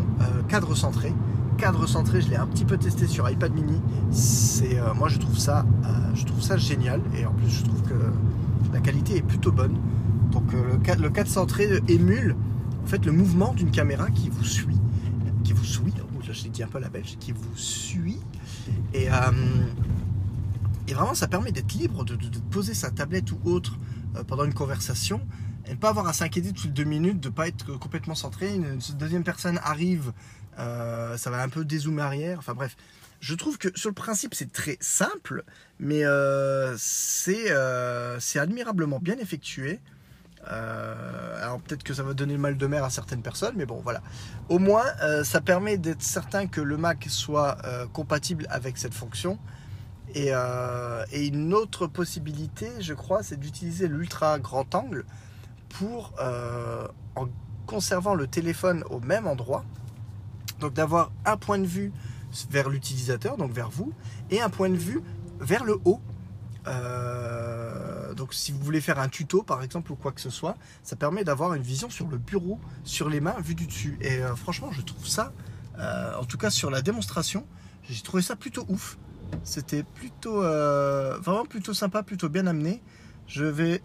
cadre 0.48 0.74
centré. 0.76 1.14
Cadre 1.58 1.88
centré, 1.88 2.22
je 2.22 2.30
l'ai 2.30 2.38
un 2.38 2.48
petit 2.48 2.66
peu 2.66 2.78
testé 2.78 3.08
sur 3.08 3.30
iPad 3.30 3.54
mini. 3.54 3.80
C'est, 4.12 4.80
moi 4.96 5.10
je 5.10 5.20
trouve 5.20 5.38
ça, 5.38 5.66
je 6.16 6.24
trouve 6.26 6.42
ça 6.42 6.58
génial 6.58 7.02
et 7.16 7.26
en 7.26 7.34
plus 7.34 7.50
je 7.50 7.64
trouve 7.64 7.82
que 7.84 8.74
la 8.74 8.80
qualité 8.80 9.18
est 9.18 9.22
plutôt 9.22 9.52
bonne. 9.52 9.76
Donc 10.32 10.54
le, 10.54 11.10
cadre 11.10 11.30
centré 11.30 11.68
émule 11.88 12.36
en 12.84 12.88
fait 12.88 13.06
le 13.06 13.12
mouvement 13.12 13.54
d'une 13.54 13.72
caméra 13.72 14.10
qui 14.10 14.30
vous 14.30 14.46
suit, 14.46 14.80
qui 15.44 15.54
vous 15.54 15.64
suit. 15.66 15.94
Oh, 16.00 16.20
j'ai 16.32 16.50
dit 16.50 16.64
un 16.64 16.68
peu 16.68 16.80
la 16.80 16.90
belge, 16.90 17.18
qui 17.20 17.32
vous 17.32 17.56
suit 17.56 18.20
et, 18.94 19.10
euh, 19.10 19.32
et 20.88 20.94
vraiment, 20.94 21.14
ça 21.14 21.28
permet 21.28 21.52
d'être 21.52 21.74
libre, 21.74 22.04
de, 22.04 22.16
poser 22.52 22.74
sa 22.74 22.92
tablette 22.92 23.32
ou 23.32 23.40
autre 23.46 23.78
euh, 24.16 24.24
pendant 24.24 24.46
une 24.46 24.54
conversation 24.54 25.22
et 25.66 25.72
ne 25.72 25.76
pas 25.76 25.90
avoir 25.90 26.08
à 26.08 26.14
s'inquiéter 26.14 26.54
toutes 26.54 26.66
les 26.66 26.72
deux 26.72 26.84
minutes, 26.86 27.20
de 27.20 27.28
ne 27.28 27.34
pas 27.34 27.48
être 27.48 27.78
complètement 27.78 28.16
centré. 28.16 28.56
Une 28.56 28.80
deuxième 28.98 29.24
personne 29.24 29.60
arrive, 29.64 30.14
euh, 30.60 31.18
ça 31.18 31.30
va 31.30 31.42
un 31.44 31.50
peu 31.50 31.66
dézoomer 31.66 32.02
arrière. 32.02 32.40
Enfin 32.40 32.54
bref, 32.54 32.78
je 33.20 33.36
trouve 33.36 33.58
que 33.58 33.68
sur 33.76 33.90
le 33.90 33.96
principe 33.96 34.34
c'est 34.34 34.52
très 34.52 34.78
simple, 34.80 35.44
mais 35.80 36.04
c'est 36.78 37.50
admirablement 38.40 39.00
bien 39.00 39.18
effectué. 39.18 39.82
Alors 40.48 41.60
peut-être 41.60 41.84
que 41.84 41.94
ça 41.94 42.04
va 42.04 42.14
donner 42.14 42.38
mal 42.38 42.58
de 42.58 42.68
mer 42.68 42.84
à 42.84 42.90
certaines 42.90 43.22
personnes, 43.22 43.56
mais 43.58 43.66
bon 43.66 43.82
voilà. 43.84 44.02
Au 44.50 44.60
moins, 44.60 44.86
ça 45.24 45.42
permet 45.42 45.78
d'être 45.78 46.02
certain 46.02 46.48
que 46.48 46.62
le 46.62 46.78
Mac 46.78 47.06
soit 47.10 47.58
compatible 47.94 48.48
avec 48.50 48.78
cette 48.78 48.94
fonction 48.94 49.38
euh, 50.16 51.06
et, 51.12 51.28
une 51.28 51.54
autre 51.54 51.88
possibilité, 51.88 52.70
je 52.80 52.94
crois, 52.94 53.24
c'est 53.24 53.40
d'utiliser 53.40 53.88
l'ultra 53.88 54.40
grand 54.40 54.74
angle 54.74 55.06
pour, 55.70 56.14
euh, 56.20 56.88
en 57.16 57.28
conservant 57.66 58.16
le 58.16 58.28
téléphone 58.28 58.84
au 58.90 59.00
même 59.00 59.28
endroit, 59.28 59.66
donc 60.60 60.74
d'avoir 60.74 61.12
un 61.26 61.38
point 61.38 61.60
de 61.60 61.66
vue 61.66 61.92
vers 62.50 62.70
l'utilisateur, 62.70 63.38
donc 63.38 63.52
vers 63.52 63.70
vous, 63.70 63.92
et 64.32 64.42
un 64.42 64.50
point 64.50 64.70
de 64.70 64.78
vue 64.78 65.02
vers 65.40 65.64
le 65.64 65.78
haut. 65.86 66.00
Euh, 66.68 68.14
donc 68.14 68.34
si 68.34 68.52
vous 68.52 68.60
voulez 68.60 68.82
faire 68.82 69.00
un 69.00 69.10
tuto 69.10 69.42
par 69.44 69.64
exemple 69.64 69.92
ou 69.92 69.96
quoi 69.96 70.12
que 70.12 70.22
ce 70.22 70.30
soit, 70.30 70.56
ça 70.84 70.96
permet 70.96 71.24
d'avoir 71.24 71.54
une 71.54 71.64
vision 71.64 71.90
sur 71.90 72.08
le 72.08 72.18
bureau, 72.18 72.60
sur 72.84 73.10
les 73.10 73.22
mains, 73.22 73.36
vue 73.40 73.56
du 73.56 73.68
dessus. 73.68 73.98
Et 74.02 74.20
franchement, 74.36 74.72
je 74.72 74.82
trouve 74.82 75.08
ça, 75.08 75.34
en 75.78 76.26
tout 76.26 76.38
cas 76.38 76.50
sur 76.50 76.70
la 76.70 76.82
démonstration, 76.82 77.46
j'ai 77.90 78.02
trouvé 78.02 78.22
ça 78.22 78.36
plutôt 78.36 78.66
ouf. 78.70 78.98
C'était 79.44 79.84
plutôt, 79.84 80.44
euh, 80.44 81.18
vraiment 81.20 81.46
plutôt 81.46 81.74
sympa, 81.74 82.04
plutôt 82.04 82.30
bien 82.30 82.48
amené. 82.48 82.82
Je 83.28 83.46
vais... 83.46 83.82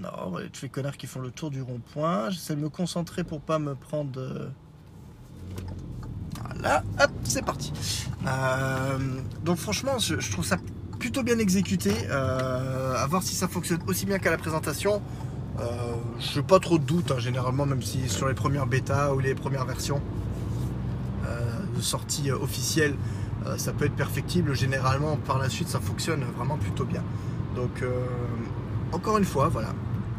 Non, 0.00 0.32
tous 0.52 0.62
les 0.62 0.68
connards 0.68 0.96
qui 0.96 1.06
font 1.06 1.20
le 1.20 1.30
tour 1.30 1.50
du 1.50 1.62
rond-point. 1.62 2.30
J'essaie 2.30 2.56
de 2.56 2.60
me 2.60 2.68
concentrer 2.68 3.24
pour 3.24 3.40
pas 3.40 3.58
me 3.58 3.74
prendre... 3.74 4.18
Euh, 4.18 4.48
voilà, 6.42 6.82
hop, 7.00 7.10
c'est 7.24 7.44
parti. 7.44 7.72
Euh, 8.26 8.98
donc 9.44 9.58
franchement, 9.58 9.98
je, 9.98 10.30
trouve 10.30 10.44
ça 10.44 10.56
plutôt 11.04 11.22
bien 11.22 11.38
exécuté. 11.38 11.92
à 12.10 13.06
voir 13.10 13.22
si 13.22 13.34
ça 13.34 13.46
fonctionne 13.46 13.80
aussi 13.86 14.06
bien 14.06 14.18
qu'à 14.18 14.30
la 14.30 14.38
présentation. 14.38 15.02
je 15.58 16.38
n'ai 16.38 16.46
pas 16.46 16.58
trop 16.58 16.78
de 16.78 16.84
doutes, 16.84 17.10
hein, 17.10 17.18
généralement, 17.18 17.66
même 17.66 17.82
si 17.82 18.08
sur 18.08 18.26
les 18.26 18.34
premières 18.34 18.66
bêtas 18.66 19.12
ou 19.12 19.18
les 19.18 19.34
premières 19.34 19.66
versions 19.66 20.00
de 21.76 21.82
sortie 21.82 22.30
officielle, 22.30 22.94
euh, 23.46 23.58
ça 23.58 23.72
peut 23.72 23.84
être 23.84 23.96
perfectible. 23.96 24.54
Généralement, 24.54 25.16
par 25.16 25.38
la 25.38 25.48
suite, 25.48 25.68
ça 25.68 25.80
fonctionne 25.80 26.24
vraiment 26.36 26.56
plutôt 26.56 26.84
bien. 26.84 27.02
Donc, 27.54 27.82
euh, 27.82 27.90
encore 28.92 29.18
une 29.18 29.24
fois, 29.24 29.48
voilà. 29.48 29.68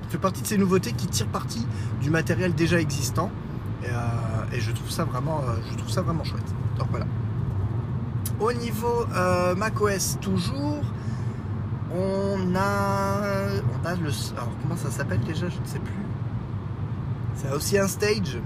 Fait 0.09 0.17
partie 0.17 0.41
de 0.41 0.47
ces 0.47 0.57
nouveautés 0.57 0.91
qui 0.91 1.07
tirent 1.07 1.27
parti 1.27 1.65
du 2.01 2.09
matériel 2.09 2.53
déjà 2.53 2.79
existant. 2.79 3.31
Et, 3.83 3.87
euh, 3.87 4.59
je, 4.59 4.71
trouve 4.71 4.91
ça 4.91 5.03
vraiment, 5.03 5.41
je 5.71 5.77
trouve 5.77 5.89
ça 5.89 6.01
vraiment 6.01 6.23
chouette. 6.23 6.53
Donc 6.77 6.87
voilà. 6.91 7.05
Au 8.39 8.51
niveau 8.51 9.05
macOS, 9.55 10.17
toujours, 10.21 10.83
on 11.91 12.55
a, 12.55 13.21
on 13.73 13.85
a 13.85 13.95
le. 13.95 14.09
Alors, 14.35 14.49
comment 14.61 14.75
ça 14.75 14.91
s'appelle 14.91 15.21
déjà 15.21 15.47
Je 15.49 15.59
ne 15.59 15.65
sais 15.65 15.79
plus. 15.79 16.05
C'est 17.35 17.51
aussi 17.51 17.77
un 17.77 17.87
stage. 17.87 18.37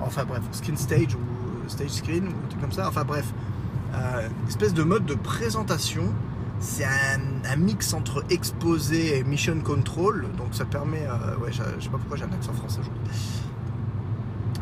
Enfin 0.00 0.24
bref, 0.24 0.42
skin 0.52 0.76
stage 0.76 1.14
ou 1.14 1.68
stage 1.68 1.90
screen 1.90 2.26
ou 2.26 2.30
un 2.30 2.48
truc 2.48 2.60
comme 2.60 2.72
ça. 2.72 2.88
Enfin 2.88 3.04
bref, 3.04 3.32
euh, 3.94 4.28
espèce 4.48 4.74
de 4.74 4.82
mode 4.82 5.04
de 5.06 5.14
présentation. 5.14 6.12
C'est 6.58 6.84
un, 6.84 7.56
mix 7.56 7.92
entre 7.92 8.24
exposé 8.30 9.18
et 9.18 9.24
mission 9.24 9.58
control. 9.60 10.26
Donc 10.36 10.48
ça 10.52 10.64
permet. 10.64 11.02
Euh, 11.06 11.36
ouais, 11.38 11.52
je 11.52 11.58
sais 11.58 11.90
pas 11.90 11.98
pourquoi 11.98 12.16
j'ai 12.16 12.24
un 12.24 12.32
accent 12.32 12.52
français 12.52 12.80
aujourd'hui. 12.80 13.02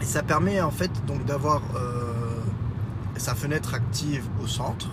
Et 0.00 0.05
ça 0.05 0.22
permet 0.22 0.61
en 0.61 0.70
fait 0.70 0.90
donc 1.07 1.24
d'avoir 1.24 1.62
euh, 1.77 2.13
sa 3.16 3.35
fenêtre 3.35 3.74
active 3.74 4.24
au 4.42 4.46
centre 4.46 4.90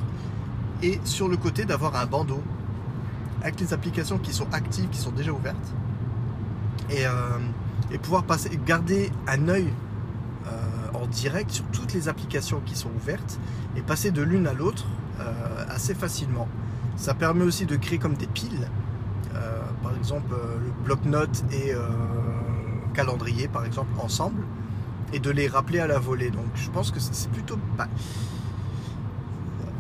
et 0.84 1.00
sur 1.04 1.28
le 1.28 1.38
côté 1.38 1.66
d'avoir 1.66 1.96
un 1.96 2.06
bandeau 2.06 2.42
avec 3.42 3.60
les 3.60 3.74
applications 3.74 4.18
qui 4.18 4.34
sont 4.34 4.52
actives, 4.54 4.90
qui 4.90 5.00
sont 5.00 5.12
déjà 5.12 5.32
ouvertes 5.32 5.74
et, 6.90 7.04
et 7.92 7.98
pouvoir 7.98 8.24
passer, 8.24 8.60
garder 8.66 9.12
un 9.28 9.48
œil 9.48 9.72
en 11.02 11.08
direct 11.08 11.52
sur 11.52 11.66
toutes 11.66 11.94
les 11.94 12.08
applications 12.08 12.62
qui 12.66 12.76
sont 12.76 12.90
ouvertes 12.96 13.40
et 13.76 13.82
passer 13.82 14.12
de 14.12 14.22
l'une 14.22 14.48
à 14.48 14.54
l'autre 14.54 14.86
euh, 15.20 15.66
assez 15.70 15.94
facilement. 15.94 16.48
Ça 16.96 17.14
permet 17.14 17.44
aussi 17.44 17.66
de 17.66 17.76
créer 17.76 18.00
comme 18.00 18.14
des 18.14 18.28
piles, 18.28 18.68
euh, 19.34 19.62
par 19.82 19.96
exemple 19.96 20.34
euh, 20.34 20.58
le 20.60 20.72
bloc-notes 20.86 21.44
et 21.52 21.74
calendrier 22.94 23.48
par 23.48 23.66
exemple 23.66 23.90
ensemble, 24.00 24.41
et 25.14 25.20
de 25.20 25.30
les 25.30 25.48
rappeler 25.48 25.80
à 25.80 25.88
la 25.88 26.00
volée. 26.00 26.32
Donc 26.32 26.46
je 26.56 26.70
pense 26.70 26.92
que 26.92 27.00
c'est 27.00 27.30
plutôt 27.32 27.58
pas. 27.78 27.88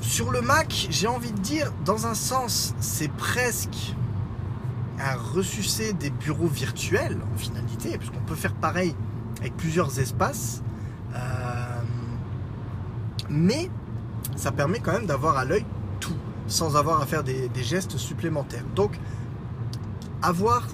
Sur 0.02 0.32
le 0.32 0.41
Mac, 0.41 0.88
j'ai 0.89 1.08
envie 1.08 1.32
de 1.32 1.39
dire, 1.39 1.72
dans 1.86 2.08
un 2.08 2.15
sens, 2.15 2.74
c'est 2.80 3.12
presque 3.12 3.96
un 5.00 5.15
ressucé 5.15 5.94
des 5.94 6.10
bureaux 6.10 6.48
virtuels 6.48 7.17
en 7.34 7.38
finalité, 7.38 7.98
puisqu'on 7.98 8.22
peut 8.22 8.36
faire 8.36 8.54
pareil 8.54 8.96
avec 9.39 9.56
plusieurs 9.58 10.00
espaces. 10.00 10.62
mais 13.30 13.70
ça 14.36 14.52
permet 14.52 14.80
quand 14.80 14.91
même 14.91 15.06
d'avoir 15.06 15.38
à 15.38 15.46
l'œil 15.46 15.65
tout, 16.00 16.15
sans 16.48 16.76
avoir 16.76 17.02
à 17.02 17.06
faire 17.06 17.24
des, 17.24 17.50
gestes 17.56 17.98
supplémentaires. 17.98 18.65
Donc, 18.76 19.00
avoir, 20.22 20.67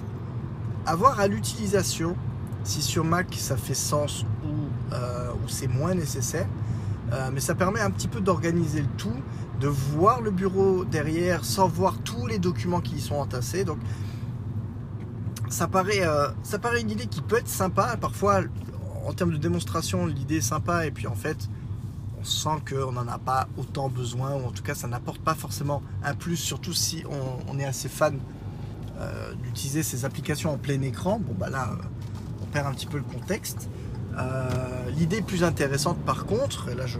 avoir 0.86 1.20
à 1.20 1.26
l'utilisation, 1.26 2.16
si 2.64 2.82
sur 2.82 3.04
Mac 3.04 3.34
ça 3.34 3.56
fait 3.56 3.74
sens 3.74 4.24
euh, 4.92 5.32
ou 5.32 5.48
c'est 5.48 5.68
moins 5.68 5.94
nécessaire, 5.94 6.46
euh, 7.12 7.30
mais 7.32 7.40
ça 7.40 7.54
permet 7.54 7.80
un 7.80 7.90
petit 7.90 8.08
peu 8.08 8.20
d'organiser 8.20 8.80
le 8.80 8.88
tout, 8.96 9.12
de 9.60 9.68
voir 9.68 10.20
le 10.22 10.30
bureau 10.30 10.84
derrière 10.84 11.44
sans 11.44 11.68
voir 11.68 11.98
tous 11.98 12.26
les 12.26 12.38
documents 12.38 12.80
qui 12.80 12.96
y 12.96 13.00
sont 13.00 13.16
entassés. 13.16 13.64
Donc, 13.64 13.78
ça 15.50 15.68
paraît, 15.68 16.06
euh, 16.06 16.28
ça 16.42 16.58
paraît 16.58 16.80
une 16.80 16.90
idée 16.90 17.06
qui 17.06 17.20
peut 17.20 17.36
être 17.36 17.48
sympa. 17.48 17.96
Parfois, 18.00 18.40
en 19.06 19.12
termes 19.12 19.32
de 19.32 19.36
démonstration, 19.36 20.06
l'idée 20.06 20.36
est 20.36 20.40
sympa, 20.40 20.86
et 20.86 20.90
puis 20.90 21.06
en 21.06 21.14
fait, 21.14 21.48
on 22.18 22.24
sent 22.24 22.62
qu'on 22.68 22.92
n'en 22.92 23.08
a 23.08 23.18
pas 23.18 23.48
autant 23.58 23.88
besoin, 23.88 24.34
ou 24.34 24.46
en 24.46 24.50
tout 24.52 24.62
cas 24.62 24.74
ça 24.74 24.88
n'apporte 24.88 25.20
pas 25.20 25.34
forcément 25.34 25.82
un 26.02 26.14
plus, 26.14 26.36
surtout 26.36 26.72
si 26.72 27.04
on, 27.48 27.58
est 27.58 27.64
assez 27.64 27.88
fan 27.88 28.18
d'utiliser 29.44 29.84
ces 29.84 30.04
applications 30.04 30.52
en 30.52 30.58
plein 30.58 30.82
écran. 30.82 31.20
Bon 31.20 31.32
bah 31.38 31.48
là, 31.48 31.70
on 32.42 32.46
perd 32.46 32.66
un 32.66 32.72
petit 32.72 32.86
peu 32.86 32.96
le 32.96 33.04
contexte. 33.04 33.68
Euh, 34.18 34.90
l'idée 34.96 35.22
plus 35.22 35.44
intéressante 35.44 35.98
par 35.98 36.26
contre, 36.26 36.68
et 36.70 36.74
là 36.74 36.86
je, 36.86 36.98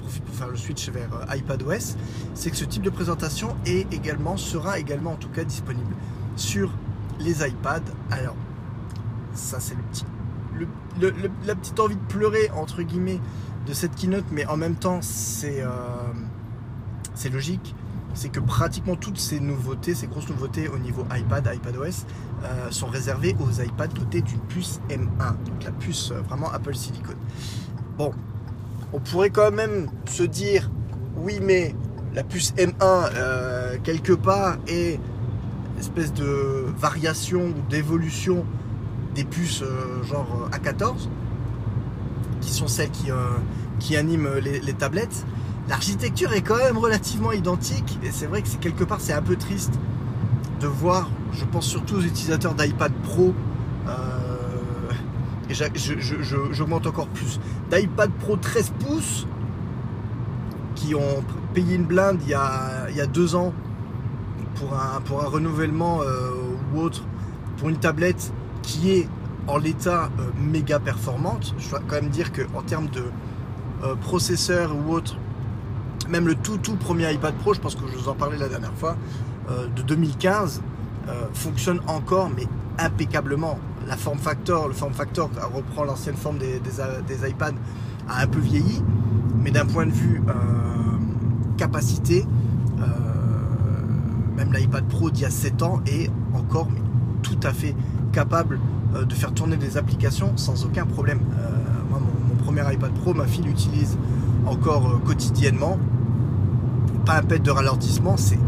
profite 0.00 0.24
pour 0.24 0.34
faire 0.34 0.48
le 0.48 0.56
switch 0.56 0.88
vers 0.90 1.10
iPadOS, 1.34 1.96
c'est 2.34 2.50
que 2.50 2.56
ce 2.56 2.64
type 2.64 2.82
de 2.82 2.90
présentation 2.90 3.56
est 3.66 3.92
également, 3.92 4.36
sera 4.36 4.78
également 4.78 5.12
en 5.12 5.16
tout 5.16 5.28
cas 5.28 5.44
disponible 5.44 5.94
sur 6.36 6.70
les 7.20 7.46
iPads. 7.46 7.82
Alors, 8.10 8.36
ça 9.34 9.60
c'est 9.60 9.74
le 9.74 9.82
petit, 9.82 10.04
la 11.44 11.54
petite 11.54 11.78
envie 11.78 11.96
de 11.96 12.06
pleurer 12.08 12.50
entre 12.54 12.82
guillemets 12.82 13.20
de 13.66 13.72
cette 13.72 13.94
keynote, 13.94 14.24
mais 14.30 14.46
en 14.46 14.56
même 14.56 14.76
temps, 14.76 15.00
c'est 15.02 15.60
euh, 15.60 15.68
c'est 17.14 17.28
logique. 17.28 17.74
C'est 18.16 18.30
que 18.30 18.40
pratiquement 18.40 18.96
toutes 18.96 19.18
ces 19.18 19.38
nouveautés, 19.38 19.94
ces 19.94 20.08
grosses 20.08 20.28
nouveautés 20.28 20.68
au 20.68 20.78
niveau 20.78 21.04
iPad, 21.14 21.48
iPadOS, 21.54 22.04
euh, 22.42 22.70
sont 22.70 22.86
réservées 22.86 23.36
aux 23.38 23.62
iPads 23.62 23.88
dotés 23.88 24.22
d'une 24.22 24.40
puce 24.40 24.80
M1, 24.88 25.36
donc 25.44 25.62
la 25.64 25.70
puce 25.70 26.10
euh, 26.10 26.20
vraiment 26.22 26.50
Apple 26.50 26.74
Silicon. 26.74 27.14
Bon, 27.96 28.12
on 28.92 28.98
pourrait 28.98 29.30
quand 29.30 29.52
même 29.52 29.88
se 30.06 30.24
dire, 30.24 30.68
oui, 31.16 31.38
mais 31.40 31.74
la 32.14 32.24
puce 32.24 32.52
M1, 32.54 33.80
quelque 33.82 34.14
part, 34.14 34.56
est 34.66 34.94
une 34.94 35.78
espèce 35.78 36.12
de 36.12 36.66
variation 36.78 37.42
ou 37.42 37.70
d'évolution 37.70 38.44
des 39.14 39.24
puces 39.24 39.62
genre 40.04 40.48
A14 40.52 41.08
qui 42.46 42.52
sont 42.52 42.68
celles 42.68 42.90
euh, 43.08 43.36
qui 43.78 43.96
animent 43.96 44.38
les, 44.38 44.72
tablettes, 44.72 45.26
l'architecture 45.68 46.32
est 46.32 46.42
quand 46.42 46.56
même 46.56 46.78
relativement 46.78 47.32
identique. 47.32 47.98
Et 48.02 48.10
c'est 48.10 48.26
vrai 48.26 48.42
que 48.42 48.48
c'est 48.48 48.60
quelque 48.60 48.84
part 48.84 49.00
c'est 49.00 49.12
un 49.12 49.22
peu 49.22 49.36
triste 49.36 49.72
de 50.60 50.66
voir, 50.66 51.10
je 51.32 51.44
pense 51.44 51.66
surtout 51.66 51.96
aux 51.96 52.02
utilisateurs 52.02 52.54
d'iPad 52.54 52.92
Pro, 53.02 53.34
euh, 53.88 53.92
et 55.50 55.54
j'augmente 56.52 56.86
encore 56.86 57.08
plus, 57.08 57.40
d'iPad 57.70 58.10
Pro 58.12 58.36
13 58.36 58.72
pouces 58.80 59.26
qui 60.74 60.94
ont 60.94 61.22
payé 61.54 61.76
une 61.76 61.84
blinde 61.84 62.18
il 62.22 62.30
y 62.30 62.34
a, 62.34 63.06
deux 63.06 63.34
ans 63.34 63.52
pour 64.56 64.74
un, 64.74 65.28
renouvellement 65.28 66.00
euh, 66.02 66.30
ou 66.74 66.80
autre, 66.80 67.02
pour 67.58 67.68
une 67.68 67.76
tablette 67.76 68.32
qui 68.62 68.90
est 68.90 69.08
en 69.46 69.58
l'état 69.58 70.10
euh, 70.18 70.30
méga 70.40 70.78
performante. 70.78 71.54
Je 71.58 71.70
dois 71.70 71.80
quand 71.86 71.96
même 71.96 72.08
dire 72.08 72.32
qu'en 72.32 72.62
termes 72.62 72.88
de 72.88 73.04
processeur 74.00 74.74
ou 74.74 74.94
autre, 74.94 75.16
même 76.08 76.26
le 76.26 76.34
tout 76.34 76.58
tout 76.58 76.76
premier 76.76 77.12
iPad 77.12 77.34
Pro, 77.34 77.54
je 77.54 77.60
pense 77.60 77.74
que 77.74 77.86
je 77.86 77.96
vous 77.96 78.08
en 78.08 78.14
parlais 78.14 78.38
la 78.38 78.48
dernière 78.48 78.74
fois, 78.74 78.96
euh, 79.50 79.66
de 79.74 79.82
2015, 79.82 80.62
fonctionne 81.34 81.78
encore, 81.86 82.30
mais 82.36 82.46
impeccablement. 82.80 83.60
La 83.86 83.96
form 83.96 84.18
factor, 84.18 84.66
le 84.66 84.74
form 84.74 84.92
factor 84.92 85.30
reprend 85.54 85.84
l'ancienne 85.84 86.16
forme 86.16 86.38
des, 86.38 86.58
des, 86.58 87.28
iPads, 87.28 87.52
a 88.08 88.22
un 88.22 88.26
peu 88.26 88.40
vieilli, 88.40 88.82
mais 89.40 89.52
d'un 89.52 89.66
point 89.66 89.86
de 89.86 89.92
vue 89.92 90.20
capacité, 91.56 92.26
même 94.36 94.52
l'iPad 94.52 94.84
Pro 94.88 95.10
d'il 95.10 95.22
y 95.22 95.26
a 95.26 95.30
7 95.30 95.62
ans 95.62 95.80
est 95.86 96.10
encore 96.34 96.68
tout 97.22 97.38
à 97.44 97.52
fait 97.52 97.76
capable 98.12 98.58
de 99.08 99.14
faire 99.14 99.32
tourner 99.32 99.56
des 99.56 99.76
applications 99.76 100.36
sans 100.36 100.64
aucun 100.64 100.86
problème. 100.86 101.20
moi, 101.88 102.00
mon, 102.00 102.34
premier 102.44 102.62
iPad 102.72 102.92
Pro, 102.92 103.14
ma 103.14 103.26
fille 103.26 103.44
l'utilise 103.44 103.96
encore 104.46 105.00
quotidiennement. 105.04 105.78
Pas 107.06 107.18
un 107.18 107.22
pet 107.22 107.38
de 107.38 107.50
ralentissement, 107.52 108.16
c'est 108.16 108.38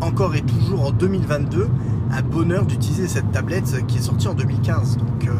encore 0.00 0.36
et 0.36 0.42
toujours 0.42 0.86
en 0.86 0.90
2022 0.92 1.68
un 2.12 2.22
bonheur 2.22 2.64
d'utiliser 2.64 3.08
cette 3.08 3.32
tablette 3.32 3.84
qui 3.88 3.98
est 3.98 4.00
sortie 4.00 4.28
en 4.28 4.34
2015. 4.34 4.96
Donc, 4.96 5.26
euh, 5.26 5.32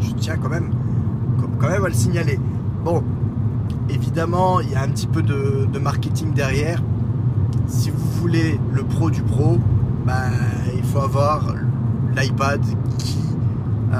je 0.00 0.10
tiens 0.12 0.36
quand 0.36 0.50
même, 0.50 0.70
quand 1.58 1.68
même 1.68 1.84
à 1.84 1.88
le 1.88 1.94
signaler. 1.94 2.38
Bon, 2.84 3.02
évidemment, 3.88 4.60
il 4.60 4.70
y 4.70 4.74
a 4.74 4.82
un 4.82 4.88
petit 4.88 5.06
peu 5.06 5.22
de, 5.22 5.66
marketing 5.78 6.34
derrière. 6.34 6.82
Si 7.66 7.90
vous 7.90 8.20
voulez 8.20 8.60
le 8.72 8.82
pro 8.82 9.10
du 9.10 9.22
pro, 9.22 9.58
ben, 10.06 10.30
il 10.76 10.82
faut 10.82 11.00
avoir 11.00 11.54
l'iPad 12.14 12.60
qui, 12.98 13.18
euh, 13.94 13.98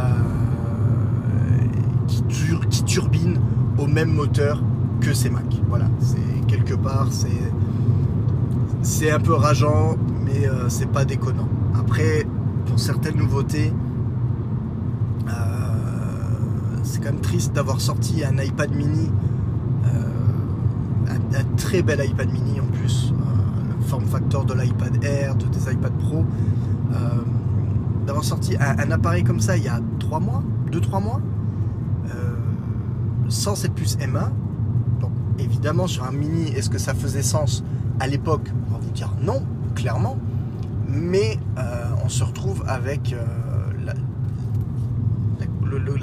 qui, 2.07 2.23
qui 2.69 2.85
turbine 2.85 3.39
au 3.79 3.87
même 3.87 4.13
moteur 4.13 4.63
que 5.01 5.15
ces 5.15 5.31
Mac. 5.31 5.47
Voilà, 5.69 5.87
c'est 6.01 6.19
part, 6.75 7.09
c'est 7.11 7.29
c'est 8.83 9.11
un 9.11 9.21
peu 9.21 9.35
rageant, 9.35 9.97
mais 10.25 10.49
euh, 10.49 10.69
c'est 10.69 10.91
pas 10.91 11.05
déconnant. 11.05 11.49
Après, 11.79 12.27
pour 12.67 12.79
certaines 12.79 13.17
nouveautés, 13.17 13.73
euh, 15.29 15.33
c'est 16.83 17.01
quand 17.01 17.13
même 17.13 17.21
triste 17.21 17.53
d'avoir 17.53 17.81
sorti 17.81 18.25
un 18.25 18.39
iPad 18.39 18.75
mini, 18.75 19.11
euh, 19.85 21.11
un, 21.35 21.57
très 21.57 21.83
bel 21.83 22.03
iPad 22.05 22.33
mini 22.33 22.61
en 22.61 22.67
plus, 22.67 23.13
le 23.79 23.85
form 23.85 24.07
factor 24.07 24.45
de 24.45 24.55
l'iPad 24.55 25.05
Air, 25.05 25.35
de, 25.37 25.47
des 25.47 25.73
iPad 25.73 25.93
Pro, 25.99 26.25
d'avoir 28.07 28.25
sorti 28.25 28.57
un, 28.57 28.91
appareil 28.91 29.23
comme 29.23 29.41
ça 29.41 29.57
il 29.57 29.63
y 29.63 29.69
a 29.69 29.79
3 30.01 30.21
mois, 30.21 30.43
2-3 30.73 31.03
mois, 31.03 31.21
sans 33.29 33.55
cette 33.55 33.75
puce 33.75 33.97
M1. 33.99 34.31
Évidemment 35.41 35.87
sur 35.87 36.05
un 36.05 36.13
mini, 36.13 36.51
est-ce 36.53 36.71
que 36.71 36.79
ça 36.79 36.95
faisait 36.95 37.23
sens 37.23 37.65
à 37.99 38.07
l'époque 38.07 38.49
dire 38.91 39.15
non, 39.23 39.43
clairement, 39.75 40.19
mais 40.89 41.39
euh, 41.59 41.91
on 42.05 42.09
se 42.09 42.25
retrouve 42.25 42.65
avec 42.67 43.13
euh, 43.13 43.25
la, 43.85 43.95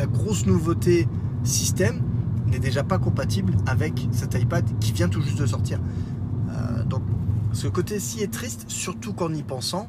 grosse 0.05 0.45
nouveauté 0.45 1.07
système 1.43 2.01
n'est 2.47 2.59
déjà 2.59 2.83
pas 2.83 2.97
compatible 2.97 3.53
avec 3.65 4.07
cet 4.11 4.35
iPad 4.35 4.63
qui 4.79 4.93
vient 4.93 5.09
tout 5.09 5.21
juste 5.21 5.39
de 5.39 5.45
sortir. 5.45 5.79
Euh, 6.49 6.83
donc 6.83 7.01
ce 7.51 7.67
côté-ci 7.67 8.21
est 8.21 8.31
triste, 8.31 8.65
surtout 8.67 9.13
qu'en 9.13 9.33
y 9.33 9.43
pensant. 9.43 9.87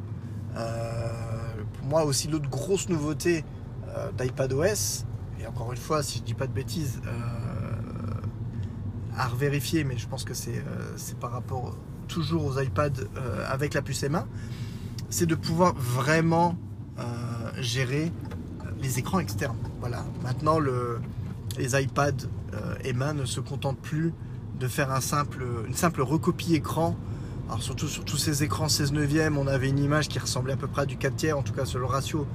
pour 0.55 1.89
moi 1.89 2.05
aussi 2.05 2.29
l'autre 2.29 2.49
grosse 2.49 2.89
nouveauté 2.89 3.45
d'iPadOS, 4.17 5.05
et 5.41 5.47
encore 5.47 5.73
une 5.73 5.79
fois 5.79 6.03
si 6.03 6.19
je 6.19 6.25
dis 6.25 6.35
pas 6.35 6.47
de 6.47 6.53
bêtises, 6.53 7.01
à 9.19 9.27
revérifier, 9.27 9.85
mais 9.85 9.99
je 9.99 10.07
pense 10.07 10.25
que 10.25 10.33
c'est 10.33 10.63
par 11.21 11.33
rapport 11.33 11.77
toujours 12.07 12.47
aux 12.47 12.61
iPads 12.61 13.03
euh, 13.17 13.45
avec 13.49 13.75
la 13.75 13.83
puce 13.83 14.03
M1, 14.03 14.25
c'est 15.11 15.27
de 15.27 15.35
pouvoir 15.35 15.75
vraiment 15.75 16.57
euh, 16.99 17.03
gérer 17.61 18.11
euh, 18.65 18.71
les 18.81 18.99
écrans 18.99 19.19
externes. 19.19 19.59
Voilà. 19.81 20.05
Maintenant, 20.23 20.59
le, 20.59 21.01
les 21.59 21.81
iPads 21.81 22.27
M1 22.85 23.13
ne 23.13 23.25
se 23.25 23.41
contentent 23.41 23.79
plus 23.79 24.15
de 24.59 24.69
faire 24.69 24.91
un 24.91 25.01
simple, 25.01 25.45
une 25.67 25.75
simple 25.75 26.01
recopie 26.01 26.55
écran. 26.55 26.97
Alors 27.49 27.63
surtout 27.63 27.89
sur 27.89 28.05
tous 28.05 28.17
ces 28.17 28.43
écrans 28.43 28.69
16 28.69 28.93
neuvième, 28.93 29.39
on 29.39 29.47
avait 29.47 29.69
une 29.69 29.79
image 29.79 30.09
qui 30.09 30.19
ressemblait 30.19 30.55
à 30.55 30.57
peu 30.57 30.67
près 30.67 30.83
à 30.83 30.87
du 30.87 30.97
4 30.97 31.17
tiers, 31.17 31.39
en 31.39 31.43
tout 31.43 31.53
cas 31.53 31.65
sur 31.65 31.79
le 31.79 31.87
ratio 31.87 32.27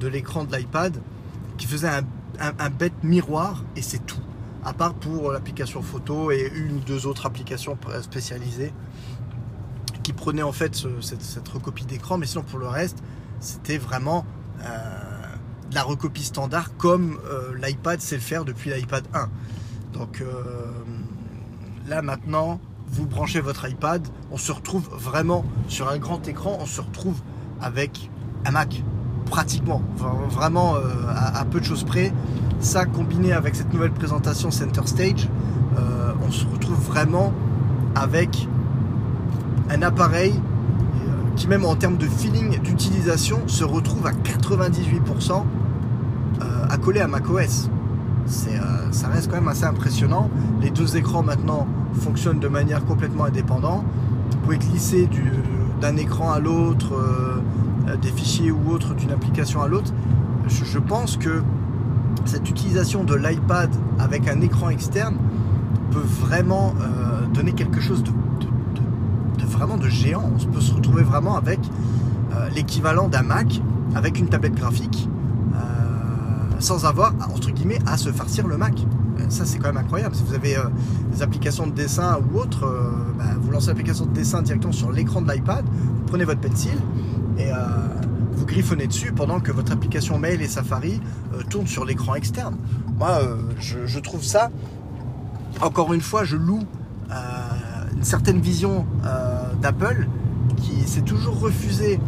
de 0.00 0.08
l'écran 0.08 0.44
de 0.44 0.54
l'iPad, 0.54 1.00
qui 1.58 1.66
faisait 1.66 1.88
un 1.88 2.70
bête 2.70 3.02
miroir 3.02 3.62
et 3.76 3.82
c'est 3.82 4.04
tout. 4.04 4.20
À 4.64 4.72
part 4.72 4.94
pour 4.94 5.32
l'application 5.32 5.82
photo 5.82 6.30
et 6.30 6.50
une 6.54 6.76
ou 6.76 6.80
deux 6.80 7.06
autres 7.06 7.26
applications 7.26 7.78
spécialisées 8.02 8.72
qui 10.08 10.14
prenait 10.14 10.42
en 10.42 10.52
fait 10.52 10.86
cette, 11.02 11.48
recopie 11.48 11.84
d'écran, 11.84 12.16
mais 12.16 12.24
sinon 12.24 12.42
pour 12.42 12.58
le 12.58 12.66
reste, 12.66 13.02
c'était 13.40 13.76
vraiment 13.76 14.24
euh, 14.62 14.66
la 15.70 15.82
recopie 15.82 16.24
standard 16.24 16.74
comme 16.78 17.18
euh, 17.26 17.54
l'iPad 17.62 18.00
sait 18.00 18.14
le 18.14 18.22
faire 18.22 18.46
depuis 18.46 18.70
l'iPad 18.70 19.04
1. 19.12 19.28
Donc 19.92 20.22
euh, 20.22 20.64
là 21.86 22.00
maintenant, 22.00 22.58
vous 22.86 23.04
branchez 23.04 23.40
votre 23.40 23.68
iPad, 23.68 24.08
on 24.30 24.38
se 24.38 24.50
retrouve 24.50 24.88
vraiment 24.92 25.44
sur 25.68 25.90
un 25.90 25.98
grand 25.98 26.26
écran, 26.26 26.56
on 26.58 26.64
se 26.64 26.80
retrouve 26.80 27.20
avec 27.60 28.10
un 28.46 28.50
Mac, 28.52 28.82
pratiquement, 29.26 29.82
vraiment 30.30 30.76
à, 31.06 31.44
peu 31.44 31.60
de 31.60 31.66
choses 31.66 31.84
près. 31.84 32.14
Ça 32.60 32.84
combiné 32.84 33.32
avec 33.32 33.54
cette 33.54 33.72
nouvelle 33.72 33.92
présentation 33.92 34.50
Center 34.50 34.82
Stage, 34.84 35.28
on 36.26 36.30
se 36.30 36.44
retrouve 36.44 36.78
vraiment 36.78 37.32
avec 37.94 38.48
un 39.70 39.80
appareil 39.80 40.34
euh, 40.34 41.08
qui 41.36 41.48
même 41.48 41.64
en 41.64 41.74
termes 41.74 41.96
de 41.96 42.04
feeling 42.04 42.60
d'utilisation 42.60 43.40
se 43.46 43.64
retrouve 43.64 44.06
à 44.06 44.12
98% 44.12 45.44
à 46.70 46.76
coller 46.76 47.00
à 47.00 47.08
macOS. 47.08 47.70
Euh, 48.48 48.58
ça 48.90 49.08
reste 49.08 49.28
quand 49.30 49.36
même 49.36 49.48
assez 49.48 49.64
impressionnant. 49.64 50.30
Les 50.60 50.70
deux 50.70 50.96
écrans 50.96 51.22
maintenant 51.22 51.66
fonctionnent 51.94 52.40
de 52.40 52.48
manière 52.48 52.84
complètement 52.84 53.24
indépendante. 53.24 53.84
Vous 54.30 54.38
pouvez 54.38 54.58
glisser 54.58 55.08
d'un 55.80 55.96
écran 55.96 56.30
à 56.30 56.38
l'autre, 56.38 56.94
euh, 56.94 57.96
des 57.96 58.10
fichiers 58.10 58.50
ou 58.50 58.70
autres 58.70 58.94
d'une 58.94 59.10
application 59.10 59.62
à 59.62 59.68
l'autre. 59.68 59.92
Je, 60.46 60.78
pense 60.78 61.16
que 61.16 61.42
cette 62.26 62.48
utilisation 62.48 63.04
de 63.04 63.14
l'iPad 63.14 63.70
avec 63.98 64.28
un 64.28 64.40
écran 64.40 64.70
externe 64.70 65.16
peut 65.90 66.04
vraiment 66.04 66.74
donner 67.32 67.52
quelque 67.52 67.80
chose 67.80 68.02
de 68.02 68.10
vraiment 69.48 69.76
de 69.76 69.88
géant. 69.88 70.30
On 70.34 70.52
peut 70.52 70.60
se 70.60 70.72
retrouver 70.72 71.02
vraiment 71.02 71.36
avec 71.36 71.58
euh, 72.34 72.48
l'équivalent 72.54 73.08
d'un 73.08 73.22
Mac 73.22 73.60
avec 73.94 74.18
une 74.18 74.28
tablette 74.28 74.54
graphique 74.54 75.08
euh, 75.54 75.58
sans 76.60 76.84
avoir, 76.84 77.14
entre 77.34 77.50
guillemets, 77.50 77.78
à 77.86 77.96
se 77.96 78.10
farcir 78.12 78.46
le 78.46 78.56
Mac. 78.56 78.74
Euh, 79.18 79.22
ça, 79.28 79.44
c'est 79.44 79.58
quand 79.58 79.68
même 79.68 79.78
incroyable. 79.78 80.14
Si 80.14 80.22
vous 80.22 80.34
avez 80.34 80.56
des 81.12 81.22
applications 81.22 81.66
de 81.66 81.72
dessin 81.72 82.18
ou 82.18 82.38
autre, 82.38 82.70
bah, 83.18 83.24
vous 83.40 83.50
lancez 83.50 83.68
l'application 83.68 84.06
de 84.06 84.12
dessin 84.12 84.42
directement 84.42 84.72
sur 84.72 84.92
l'écran 84.92 85.22
de 85.22 85.32
l'iPad, 85.32 85.64
vous 85.64 86.04
prenez 86.06 86.24
votre 86.24 86.40
pencil 86.40 86.78
et 87.38 87.50
griffonnez 88.48 88.86
dessus 88.86 89.12
pendant 89.12 89.38
que 89.38 89.52
votre 89.52 89.72
application 89.72 90.18
mail 90.18 90.42
et 90.42 90.48
Safari 90.48 91.00
tournent 91.50 91.66
sur 91.66 91.84
l'écran 91.84 92.14
externe. 92.14 92.56
Moi, 92.98 93.20
je, 93.60 93.86
je, 93.86 93.98
trouve 94.00 94.24
ça, 94.24 94.50
encore 95.60 95.92
une 95.92 96.00
fois, 96.00 96.24
je 96.24 96.36
loue 96.36 96.64
une 97.94 98.04
certaine 98.04 98.40
vision 98.40 98.86
d'Apple 99.60 100.08
qui 100.56 100.80
s'est 100.88 101.02
toujours 101.02 101.38
refusé 101.38 102.00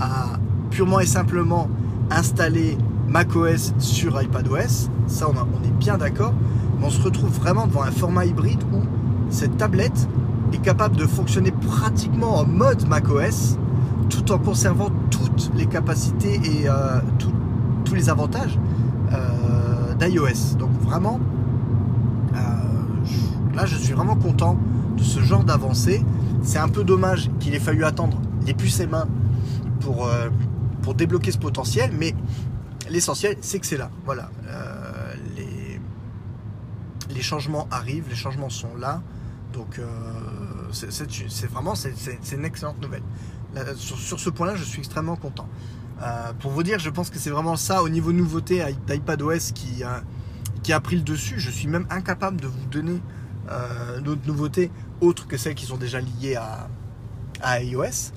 à 0.00 0.38
purement 0.70 1.00
et 1.00 1.06
simplement 1.06 1.68
installer 2.10 2.78
macOS 3.08 3.74
sur 3.78 4.20
iPadOS. 4.20 4.88
Ça, 5.06 5.28
on, 5.28 5.32
on 5.32 5.64
est 5.66 5.72
bien 5.78 5.98
d'accord. 5.98 6.34
Mais 6.78 6.86
on 6.86 6.90
se 6.90 7.00
retrouve 7.02 7.30
vraiment 7.30 7.66
devant 7.66 7.82
un 7.82 7.90
format 7.90 8.26
hybride 8.26 8.62
où 8.72 8.80
cette 9.30 9.56
tablette 9.56 10.08
est 10.52 10.58
capable 10.58 10.96
de 10.96 11.06
fonctionner 11.06 11.50
pratiquement 11.50 12.38
en 12.38 12.46
mode 12.46 12.86
macOS 12.88 13.56
tout 14.08 14.32
en 14.32 14.38
conservant 14.38 14.90
toutes 15.30 15.54
les 15.54 15.66
capacités 15.66 16.40
et 16.44 16.68
euh, 16.68 17.00
tous 17.84 17.94
les 17.94 18.08
avantages 18.08 18.58
euh, 19.12 19.94
d'iOS. 19.94 20.56
Donc 20.58 20.70
vraiment, 20.80 21.20
euh, 22.34 22.38
là 23.54 23.66
je 23.66 23.76
suis 23.76 23.92
vraiment 23.92 24.16
content 24.16 24.58
de 24.96 25.02
ce 25.02 25.20
genre 25.20 25.44
d'avancée. 25.44 26.04
C'est 26.42 26.58
un 26.58 26.68
peu 26.68 26.84
dommage 26.84 27.30
qu'il 27.40 27.54
ait 27.54 27.60
fallu 27.60 27.84
attendre 27.84 28.20
les 28.46 28.54
puces 28.54 28.80
et 28.80 28.86
mains 28.86 29.08
pour, 29.80 30.08
débloquer 30.94 31.32
ce 31.32 31.38
potentiel, 31.38 31.90
mais 31.98 32.14
l'essentiel, 32.90 33.36
c'est 33.40 33.58
que 33.58 33.66
c'est 33.66 33.78
là. 33.78 33.90
Voilà. 34.04 34.30
Les, 37.08 37.22
changements 37.22 37.66
arrivent, 37.70 38.06
les 38.10 38.14
changements 38.14 38.50
sont 38.50 38.76
là. 38.78 39.00
Donc, 39.54 39.80
c'est 40.72 41.50
vraiment 41.50 41.74
c'est 41.74 42.34
une 42.36 42.44
excellente 42.44 42.80
nouvelle. 42.82 43.02
Sur, 43.76 44.20
ce 44.20 44.30
point-là, 44.30 44.56
je 44.56 44.64
suis 44.64 44.78
extrêmement 44.78 45.16
content. 45.16 45.48
pour 46.40 46.50
vous 46.50 46.62
dire, 46.62 46.78
je 46.78 46.90
pense 46.90 47.10
que 47.10 47.18
c'est 47.18 47.30
vraiment 47.30 47.56
ça 47.56 47.82
au 47.82 47.88
niveau 47.88 48.12
nouveauté 48.12 48.64
d'iPadOS 48.86 49.52
qui, 49.54 49.82
qui 50.62 50.72
a 50.72 50.80
pris 50.80 50.96
le 50.96 51.02
dessus. 51.02 51.38
Je 51.38 51.50
suis 51.50 51.68
même 51.68 51.86
incapable 51.90 52.40
de 52.40 52.46
vous 52.46 52.66
donner 52.70 53.00
d'autres 54.02 54.26
nouveautés 54.26 54.70
autres 55.00 55.26
que 55.26 55.36
celles 55.36 55.54
qui 55.54 55.66
sont 55.66 55.76
déjà 55.76 56.00
liées 56.00 56.36
à, 56.36 57.60
iOS. 57.60 58.12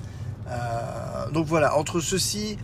Euh, 0.48 1.30
donc 1.32 1.46
voilà, 1.46 1.76
entre 1.76 2.00
ceci 2.00 2.56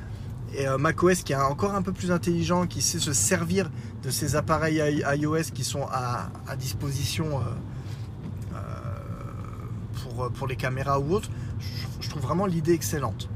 et 0.56 0.66
euh, 0.66 0.78
macOS 0.78 1.22
qui 1.22 1.32
est 1.32 1.36
encore 1.36 1.74
un 1.74 1.82
peu 1.82 1.92
plus 1.92 2.10
intelligent, 2.10 2.66
qui 2.66 2.80
sait 2.80 2.98
se 2.98 3.12
servir 3.12 3.70
de 4.02 4.10
ces 4.10 4.36
appareils 4.36 5.04
iOS 5.16 5.50
qui 5.52 5.64
sont 5.64 5.86
à, 5.90 6.30
disposition 6.56 7.40
pour, 10.34 10.46
les 10.46 10.56
caméras 10.56 11.00
ou 11.00 11.12
autres, 11.12 11.28
trouve 12.14 12.28
vraiment 12.28 12.46
l'idée 12.46 12.72
excellente. 12.72 13.28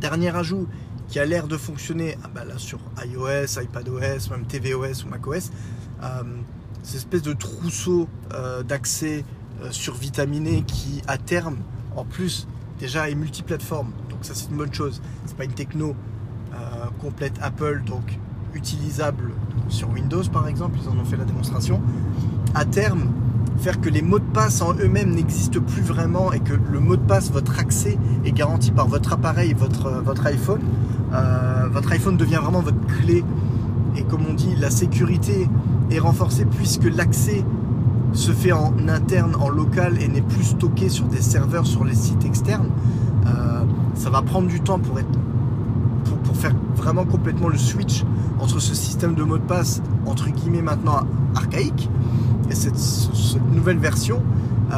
Dernier 0.00 0.34
ajout 0.36 0.68
qui 1.08 1.18
a 1.18 1.24
l'air 1.24 1.48
de 1.48 1.56
fonctionner 1.56 2.16
ah 2.22 2.28
bah 2.32 2.44
là, 2.44 2.56
sur 2.56 2.78
iOS, 3.04 3.60
iPadOS, 3.60 4.30
même 4.30 4.46
tvOS 4.46 5.04
ou 5.04 5.08
macOS, 5.08 5.50
cette 6.82 6.94
espèce 6.94 7.22
de 7.22 7.32
trousseau 7.32 8.08
d'accès 8.66 9.24
survitaminé 9.72 10.62
qui 10.62 11.02
à 11.08 11.18
terme 11.18 11.56
en 11.96 12.04
plus 12.04 12.46
déjà 12.78 13.10
est 13.10 13.16
multiplateforme. 13.16 13.90
Donc 14.08 14.20
ça 14.24 14.34
c'est 14.36 14.48
une 14.50 14.56
bonne 14.56 14.72
chose. 14.72 15.02
C'est 15.26 15.36
pas 15.36 15.44
une 15.44 15.52
techno 15.52 15.96
euh, 16.54 16.86
complète 17.00 17.34
Apple, 17.42 17.82
donc 17.84 18.18
utilisable 18.54 19.32
sur 19.68 19.90
Windows 19.90 20.22
par 20.32 20.46
exemple, 20.46 20.78
ils 20.80 20.88
en 20.88 20.96
ont 20.96 21.04
fait 21.04 21.16
la 21.16 21.24
démonstration. 21.24 21.82
À 22.54 22.64
terme, 22.64 23.12
faire 23.60 23.80
que 23.80 23.90
les 23.90 24.00
mots 24.00 24.18
de 24.18 24.24
passe 24.24 24.62
en 24.62 24.72
eux-mêmes 24.74 25.14
n'existent 25.14 25.60
plus 25.60 25.82
vraiment 25.82 26.32
et 26.32 26.40
que 26.40 26.54
le 26.54 26.80
mot 26.80 26.96
de 26.96 27.02
passe, 27.02 27.30
votre 27.30 27.58
accès 27.60 27.98
est 28.24 28.32
garanti 28.32 28.70
par 28.70 28.88
votre 28.88 29.12
appareil, 29.12 29.54
votre, 29.56 29.86
euh, 29.86 30.00
votre 30.00 30.26
iPhone. 30.26 30.60
Euh, 31.12 31.68
votre 31.70 31.92
iPhone 31.92 32.16
devient 32.16 32.38
vraiment 32.42 32.60
votre 32.60 32.80
clé. 32.86 33.22
Et 33.96 34.02
comme 34.04 34.22
on 34.28 34.32
dit, 34.32 34.54
la 34.58 34.70
sécurité 34.70 35.48
est 35.90 35.98
renforcée 35.98 36.46
puisque 36.46 36.84
l'accès 36.84 37.44
se 38.12 38.32
fait 38.32 38.52
en 38.52 38.72
interne, 38.88 39.36
en 39.38 39.50
local 39.50 40.00
et 40.00 40.08
n'est 40.08 40.22
plus 40.22 40.44
stocké 40.44 40.88
sur 40.88 41.06
des 41.06 41.20
serveurs 41.20 41.66
sur 41.66 41.84
les 41.84 41.94
sites 41.94 42.24
externes, 42.24 42.70
euh, 43.26 43.62
ça 43.94 44.10
va 44.10 44.22
prendre 44.22 44.48
du 44.48 44.60
temps 44.60 44.78
pour, 44.78 44.98
être, 44.98 45.06
pour, 46.24 46.36
faire 46.36 46.54
vraiment 46.74 47.04
complètement 47.04 47.48
le 47.48 47.58
switch 47.58 48.04
entre 48.40 48.58
ce 48.58 48.74
système 48.74 49.14
de 49.14 49.22
mot 49.22 49.36
de 49.36 49.42
passe, 49.42 49.82
entre 50.06 50.30
guillemets 50.30 50.62
maintenant 50.62 51.02
archaïque, 51.36 51.90
et 52.50 52.54
cette, 52.54 52.76
nouvelle 53.52 53.78
version. 53.78 54.22
Euh, 54.72 54.76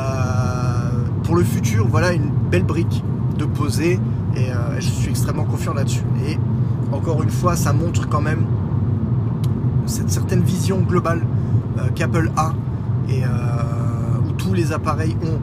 pour 1.24 1.36
le 1.36 1.44
futur, 1.44 1.86
voilà 1.88 2.12
une 2.12 2.30
belle 2.50 2.64
brique 2.64 3.04
de 3.38 3.44
poser 3.44 3.98
et 4.36 4.50
euh, 4.50 4.80
je 4.80 4.88
suis 4.88 5.10
extrêmement 5.10 5.44
confiant 5.44 5.74
là-dessus. 5.74 6.04
Et 6.26 6.38
encore 6.92 7.22
une 7.22 7.30
fois, 7.30 7.56
ça 7.56 7.72
montre 7.72 8.08
quand 8.08 8.20
même 8.20 8.44
cette 9.86 10.10
certaine 10.10 10.42
vision 10.42 10.80
globale 10.80 11.22
qu'Apple 11.94 12.30
a 12.36 12.52
et 13.08 13.24
euh, 13.24 13.28
où 14.26 14.32
tous 14.32 14.52
les 14.52 14.72
appareils 14.72 15.16
ont 15.22 15.38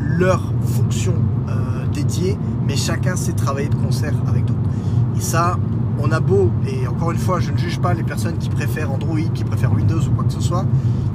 leur 0.00 0.52
fonction 0.62 1.14
euh, 1.48 1.86
dédiée, 1.92 2.38
mais 2.66 2.76
chacun 2.76 3.16
sait 3.16 3.32
travailler 3.32 3.68
de 3.68 3.74
concert 3.74 4.14
avec 4.26 4.44
d'autres. 4.44 4.58
Et 5.16 5.20
ça, 5.20 5.58
on 5.98 6.10
a 6.12 6.20
beau, 6.20 6.50
et 6.66 6.86
encore 6.86 7.10
une 7.10 7.18
fois, 7.18 7.40
je 7.40 7.52
ne 7.52 7.56
juge 7.56 7.80
pas 7.80 7.94
les 7.94 8.02
personnes 8.02 8.38
qui 8.38 8.48
préfèrent 8.48 8.92
Android, 8.92 9.18
qui 9.34 9.44
préfèrent 9.44 9.72
Windows 9.72 10.00
ou 10.00 10.10
quoi 10.10 10.24
que 10.24 10.32
ce 10.32 10.40
soit, 10.40 10.64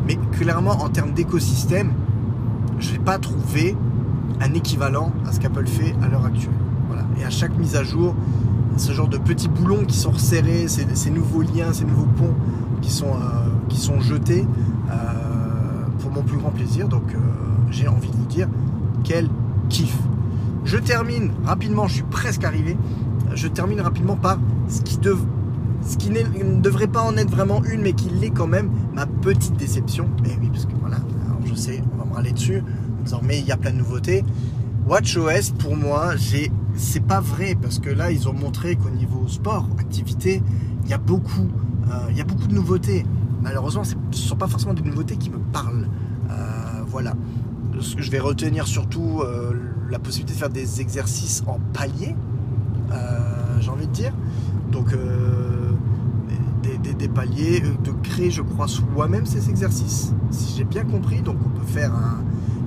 mais 0.07 0.17
clairement 0.31 0.81
en 0.83 0.89
termes 0.89 1.11
d'écosystème, 1.11 1.93
je 2.79 2.93
n'ai 2.93 2.99
pas 2.99 3.19
trouvé 3.19 3.75
un 4.41 4.53
équivalent 4.53 5.11
à 5.27 5.31
ce 5.31 5.39
qu'Apple 5.39 5.67
fait 5.67 5.95
à 6.03 6.07
l'heure 6.07 6.25
actuelle. 6.25 6.53
Et 7.19 7.23
à 7.23 7.29
chaque 7.29 7.55
mise 7.57 7.75
à 7.75 7.83
jour, 7.83 8.15
ce 8.77 8.91
genre 8.93 9.07
de 9.07 9.17
petits 9.17 9.49
boulons 9.49 9.85
qui 9.85 9.97
sont 9.97 10.11
resserrés, 10.11 10.67
ces, 10.67 11.11
nouveaux 11.11 11.41
liens, 11.41 11.73
ces 11.73 11.85
nouveaux 11.85 12.05
ponts 12.05 12.33
qui 12.81 12.91
sont, 12.91 13.07
euh, 13.07 13.49
qui 13.69 13.77
sont 13.77 13.99
jetés, 13.99 14.45
mon 16.11 16.21
plus 16.23 16.37
grand 16.37 16.51
plaisir. 16.51 16.87
Donc 16.87 17.13
euh, 17.13 17.17
j'ai 17.69 17.87
envie 17.87 18.09
de 18.09 18.15
vous 18.15 18.25
dire 18.25 18.47
quel 19.03 19.27
kiff. 19.69 19.97
Je 20.63 20.77
termine 20.77 21.31
rapidement, 21.45 21.87
je 21.87 21.95
suis 21.95 22.03
presque 22.03 22.43
arrivé. 22.43 22.77
Je 23.33 23.47
termine 23.47 23.81
rapidement 23.81 24.15
par 24.15 24.37
ce 24.67 24.81
qui, 24.81 24.97
ce 25.83 25.97
qui 25.97 26.09
ne 26.09 26.61
devrait 26.61 26.87
pas 26.87 27.01
en 27.01 27.17
être 27.17 27.29
vraiment 27.29 27.63
une, 27.63 27.81
mais 27.81 27.93
qui 27.93 28.09
l'est 28.09 28.29
quand 28.31 28.47
même, 28.47 28.69
ma 28.93 29.05
petite 29.05 29.57
déception. 29.57 30.09
Et 30.25 30.37
oui, 30.41 30.49
parce 30.51 30.65
que 30.65 30.73
voilà, 30.79 30.97
je 31.45 31.55
sais, 31.55 31.83
on 31.93 31.97
va 31.97 32.05
me 32.05 32.13
râler 32.13 32.31
dessus 32.31 32.63
mais 33.23 33.39
il 33.39 33.45
y 33.45 33.51
a 33.51 33.57
plein 33.57 33.71
de 33.71 33.77
nouveautés. 33.77 34.23
WatchOS, 34.87 35.53
pour 35.59 35.75
moi, 35.75 36.13
c'est 36.75 37.05
pas 37.05 37.19
vrai 37.19 37.55
parce 37.61 37.79
que 37.79 37.89
là, 37.89 38.11
ils 38.11 38.27
ont 38.27 38.33
montré 38.33 38.75
qu'au 38.75 38.89
niveau 38.89 39.27
sport, 39.27 39.67
activité, 39.79 40.41
il 40.83 40.89
y 40.89 40.93
a 40.93 40.97
beaucoup, 40.97 41.47
euh, 41.89 42.07
il 42.09 42.17
y 42.17 42.21
a 42.21 42.23
beaucoup 42.23 42.47
de 42.47 42.53
nouveautés 42.53 43.05
malheureusement, 43.43 43.83
ce 43.83 43.95
ne 43.95 44.13
sont 44.13 44.35
pas 44.35 44.47
forcément 44.47 44.75
des 44.75 44.83
nouveautés 44.83 45.17
qui 45.17 45.31
me 45.31 45.39
parlent. 45.39 45.87
Euh, 46.29 46.83
voilà. 46.87 47.15
Ce 47.79 47.95
que 47.95 48.03
je 48.03 48.11
vais 48.11 48.19
retenir 48.19 48.67
surtout, 48.67 49.21
euh, 49.21 49.53
la 49.89 49.97
possibilité 49.97 50.35
de 50.35 50.39
faire 50.39 50.49
des 50.49 50.79
exercices 50.79 51.43
en 51.47 51.59
palier, 51.73 52.15
j'ai 53.59 53.69
envie 53.69 53.87
de 53.87 53.91
dire. 53.91 54.13
Donc, 54.71 54.95
des, 56.97 57.07
paliers, 57.07 57.61
de 57.61 57.91
créer, 58.03 58.31
je 58.31 58.41
crois, 58.41 58.67
soi-même 58.67 59.25
ces 59.25 59.49
exercices. 59.49 60.13
Si 60.29 60.57
j'ai 60.57 60.63
bien 60.63 60.83
compris, 60.83 61.21
donc 61.21 61.37
on 61.45 61.49
peut 61.49 61.65
faire 61.65 61.91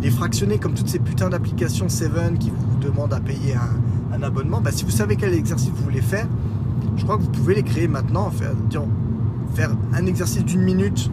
les 0.03 0.11
fractionner 0.11 0.59
comme 0.59 0.75
toutes 0.75 0.89
ces 0.89 0.99
putains 0.99 1.31
d'applications 1.31 1.89
Seven 1.89 2.39
qui 2.39 2.51
vous 2.51 2.79
demandent 2.79 3.15
à 3.15 3.21
payer 3.21 3.55
un, 4.13 4.23
abonnement. 4.23 4.61
Bah, 4.61 4.71
si 4.73 4.85
vous 4.85 4.91
savez 4.91 5.17
quel 5.17 5.35
exercice 5.35 5.71
vous 5.71 5.83
voulez 5.83 6.01
faire, 6.01 6.27
je 6.97 7.03
crois 7.03 7.19
que 7.19 7.23
vous 7.23 7.31
pouvez 7.31 7.55
les 7.55 7.63
créer 7.63 7.89
maintenant. 7.89 8.31
Faire, 8.31 9.71
un 9.93 10.07
exercice 10.07 10.45
d'une 10.45 10.63
minute 10.63 11.11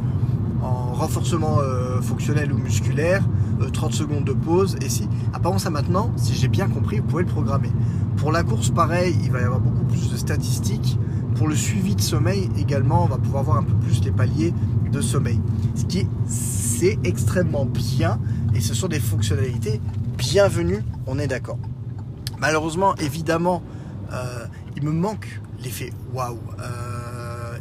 en 0.63 0.93
renforcement 0.93 1.59
euh, 1.59 2.01
fonctionnel 2.01 2.51
ou 2.53 2.57
musculaire, 2.57 3.23
30 3.73 3.91
euh, 3.91 3.95
secondes 3.95 4.23
de 4.23 4.33
pause, 4.33 4.77
et 4.81 4.89
si, 4.89 5.07
apparemment 5.33 5.59
ça 5.59 5.69
maintenant, 5.69 6.11
si 6.15 6.35
j'ai 6.35 6.47
bien 6.47 6.67
compris, 6.67 6.99
vous 6.99 7.05
pouvez 7.05 7.23
le 7.23 7.29
programmer. 7.29 7.69
Pour 8.21 8.31
la 8.31 8.43
course, 8.43 8.69
pareil, 8.69 9.17
il 9.23 9.31
va 9.31 9.41
y 9.41 9.43
avoir 9.43 9.59
beaucoup 9.59 9.83
plus 9.85 10.11
de 10.11 10.15
statistiques. 10.15 10.99
Pour 11.37 11.47
le 11.47 11.55
suivi 11.55 11.95
de 11.95 12.01
sommeil 12.01 12.51
également, 12.55 13.03
on 13.03 13.07
va 13.07 13.17
pouvoir 13.17 13.43
voir 13.43 13.57
un 13.57 13.63
peu 13.63 13.73
plus 13.73 14.03
les 14.03 14.11
paliers 14.11 14.53
de 14.91 15.01
sommeil. 15.01 15.41
Ce 15.73 15.85
qui 15.85 16.01
est, 16.01 16.07
c'est 16.27 16.99
extrêmement 17.03 17.65
bien, 17.65 18.19
et 18.53 18.61
ce 18.61 18.75
sont 18.75 18.87
des 18.87 18.99
fonctionnalités 18.99 19.81
bienvenues, 20.19 20.83
on 21.07 21.17
est 21.17 21.25
d'accord. 21.25 21.57
Malheureusement, 22.37 22.95
évidemment, 22.97 23.63
euh, 24.13 24.45
il 24.77 24.83
me 24.83 24.91
manque 24.91 25.41
l'effet 25.63 25.91
waouh. 26.13 26.37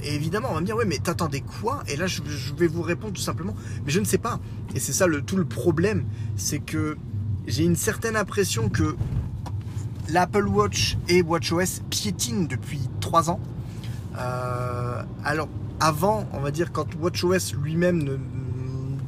Et 0.02 0.14
évidemment, 0.14 0.48
on 0.50 0.54
va 0.54 0.60
me 0.60 0.66
dire, 0.66 0.76
ouais, 0.76 0.84
mais 0.84 0.98
t'attendais 0.98 1.40
quoi? 1.40 1.82
Et 1.88 1.96
là, 1.96 2.06
je, 2.06 2.20
vais 2.54 2.66
vous 2.66 2.82
répondre 2.82 3.14
tout 3.14 3.22
simplement, 3.22 3.54
mais 3.86 3.90
je 3.92 4.00
ne 4.00 4.04
sais 4.04 4.18
pas. 4.18 4.40
Et 4.74 4.80
c'est 4.80 4.92
ça 4.92 5.06
le, 5.06 5.22
tout 5.22 5.36
le 5.36 5.46
problème, 5.46 6.04
c'est 6.36 6.58
que 6.58 6.98
j'ai 7.46 7.64
une 7.64 7.76
certaine 7.76 8.16
impression 8.16 8.68
que 8.68 8.94
l'Apple 10.12 10.46
Watch 10.46 10.96
et 11.08 11.22
WatchOS 11.22 11.82
piétinent 11.88 12.46
depuis 12.46 12.80
3 13.00 13.30
ans. 13.30 13.40
Euh, 14.18 15.02
alors, 15.24 15.48
avant, 15.78 16.26
on 16.32 16.40
va 16.40 16.50
dire, 16.50 16.72
quand 16.72 16.86
WatchOS 17.00 17.54
lui-même 17.60 18.02
ne 18.02 18.16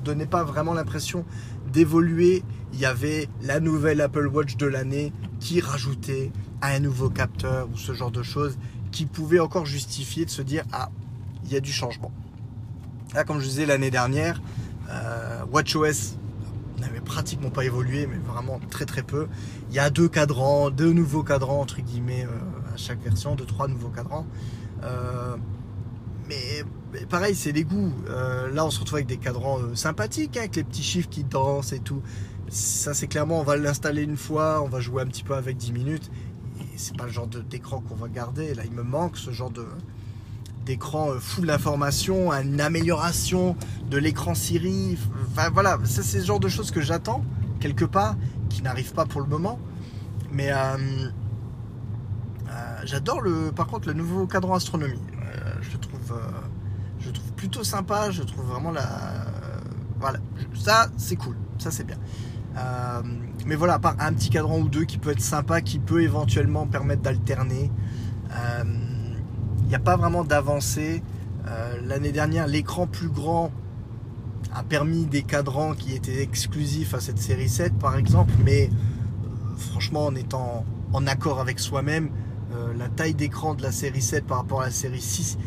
donnait 0.05 0.27
pas 0.27 0.45
vraiment 0.45 0.75
l'impression 0.75 1.25
d'évoluer, 1.73 2.43
il 2.73 2.81
y 2.81 2.87
avait 2.87 3.29
la 3.43 3.61
nouvelle 3.61 4.01
Apple 4.01 4.27
Watch 4.27 4.57
de 4.57 4.67
l'année 4.67 5.13
qui 5.41 5.61
rajoutait 5.61 6.31
un 6.63 6.79
nouveau 6.79 7.11
capteur 7.11 7.69
ou 7.73 7.77
ce 7.77 7.93
genre 7.93 8.11
de 8.11 8.23
choses 8.23 8.57
qui 8.93 9.07
pouvait 9.07 9.41
encore 9.41 9.67
justifier 9.67 10.25
de 10.25 10.31
se 10.31 10.43
dire 10.43 10.65
ah 10.73 10.91
il 11.45 11.53
y 11.53 11.57
a 11.57 11.61
du 11.61 11.73
changement. 11.73 12.13
Là 13.15 13.25
comme 13.25 13.41
je 13.41 13.47
disais 13.47 13.67
l'année 13.67 13.91
dernière, 13.91 14.41
euh, 14.91 15.45
WatchOS 15.51 16.17
n'avait 16.83 17.01
pratiquement 17.01 17.51
pas 17.51 17.65
évolué, 17.65 18.07
mais 18.07 18.19
vraiment 18.19 18.61
très 18.71 18.85
très 18.85 19.03
peu. 19.03 19.27
Il 19.71 19.75
y 19.75 19.79
a 19.79 19.91
deux 19.91 20.09
cadrans, 20.09 20.71
deux 20.71 20.93
nouveaux 20.93 21.23
cadrans 21.23 21.61
entre 21.61 21.81
guillemets 21.81 22.25
euh, 22.25 22.75
à 22.75 22.77
chaque 22.77 23.03
version, 23.03 23.35
deux 23.35 23.47
trois 23.47 23.69
nouveaux 23.69 23.89
cadrans. 23.89 24.27
Euh, 24.83 25.37
mais, 26.29 26.65
pareil, 27.09 27.35
c'est 27.35 27.53
des 27.53 27.65
goûts. 27.65 27.93
là, 28.07 28.65
on 28.65 28.71
se 28.71 28.81
retrouve 28.81 28.97
avec 28.97 29.07
des 29.07 29.17
cadrans 29.17 29.59
sympathiques, 29.75 30.37
hein, 30.37 30.41
avec 30.41 30.57
les 30.57 30.65
petits 30.65 30.83
chiffres 30.83 31.09
qui 31.09 31.25
dansent 31.25 31.73
et 31.73 31.81
tout. 31.81 32.03
Ça, 32.49 32.95
c'est 32.95 33.07
clairement, 33.07 33.41
on 33.41 33.45
va 33.45 33.57
l'installer 33.57 34.03
une 34.03 34.17
fois, 34.17 34.63
on 34.63 34.69
va 34.69 34.81
jouer 34.81 35.03
un 35.03 35.07
petit 35.07 35.23
peu 35.23 35.35
avec 35.35 35.57
10 35.57 35.73
minutes 35.73 36.11
c'est 36.77 36.97
pas 36.97 37.05
le 37.05 37.13
genre 37.13 37.27
d'écran 37.27 37.81
qu'on 37.81 37.95
va 37.95 38.09
garder. 38.09 38.55
Là, 38.55 38.65
il 38.65 38.73
me 38.73 38.83
manque 38.83 39.17
ce 39.17 39.31
genre 39.31 39.51
de 39.51 39.67
d'écran 40.65 41.11
euh, 41.11 41.19
full 41.19 41.47
d'informations, 41.47 42.33
une 42.33 42.61
amélioration 42.61 43.57
de 43.91 43.99
l'écran 43.99 44.35
Siri. 44.35 44.99
Voilà, 45.53 45.79
c'est 45.85 46.03
ce 46.03 46.25
genre 46.25 46.41
de 46.41 46.49
choses 46.49 46.71
que 46.71 46.81
j'attends 46.81 47.25
quelque 47.61 47.85
part, 47.85 48.17
qui 48.49 48.63
n'arrivent 48.63 48.93
pas 48.93 49.07
pour 49.07 49.21
le 49.21 49.29
moment. 49.29 49.59
Mais 50.33 50.51
euh, 50.51 50.57
euh, 52.49 52.77
j'adore 52.85 53.21
le, 53.21 53.53
par 53.53 53.67
contre, 53.67 53.89
le 53.89 53.95
nouveau 53.95 54.27
cadran 54.27 54.55
astronomie. 54.55 54.99
je 55.61 55.77
trouve, 55.77 56.19
je 56.99 57.11
trouve 57.11 57.33
plutôt 57.33 57.65
sympa. 57.65 58.11
Je 58.11 58.23
trouve 58.23 58.45
vraiment 58.45 58.73
la, 58.73 58.89
voilà, 60.01 60.19
ça 60.55 60.89
c'est 60.97 61.17
cool, 61.17 61.37
ça 61.59 61.71
c'est 61.71 61.85
bien. 61.85 61.99
Mais 63.47 63.55
voilà, 63.55 63.75
à 63.75 63.79
part 63.79 63.97
un 63.99 64.13
petit 64.13 64.31
cadran 64.31 64.59
ou 64.59 64.69
deux 64.69 64.85
qui 64.85 64.99
peut 64.99 65.11
être 65.11 65.21
sympa, 65.21 65.61
qui 65.61 65.79
peut 65.79 66.03
éventuellement 66.03 66.67
permettre 66.67 67.03
d'alterner. 67.03 67.71
N'y 69.73 69.77
a 69.77 69.81
pas 69.81 69.97
vraiment 69.97 70.23
d'avancée. 70.23 71.03
Euh, 71.47 71.79
l'année 71.83 72.13
dernière, 72.13 72.47
l'écran 72.47 72.87
plus 72.87 73.09
grand 73.09 73.51
a 74.55 74.63
permis 74.63 75.07
des 75.07 75.23
cadrans 75.23 75.73
qui 75.73 75.95
étaient 75.95 76.21
exclusifs 76.21 76.93
à 76.93 77.01
cette 77.01 77.19
série 77.19 77.49
7 77.49 77.79
par 77.79 77.97
exemple, 77.97 78.35
mais 78.45 78.69
franchement 79.57 80.07
en 80.07 80.15
étant 80.15 80.67
en 80.93 81.07
accord 81.07 81.41
avec 81.41 81.59
soi-même. 81.59 82.11
Euh, 82.55 82.75
la 82.75 82.91
taille 82.91 83.15
d'écran 83.15 83.55
de 83.55 83.63
la 83.63 83.73
série 83.73 84.03
7 84.03 84.27
par 84.27 84.39
rapport 84.39 84.61
à 84.61 84.67
la 84.67 84.71
série 84.71 85.01
6, 85.01 85.39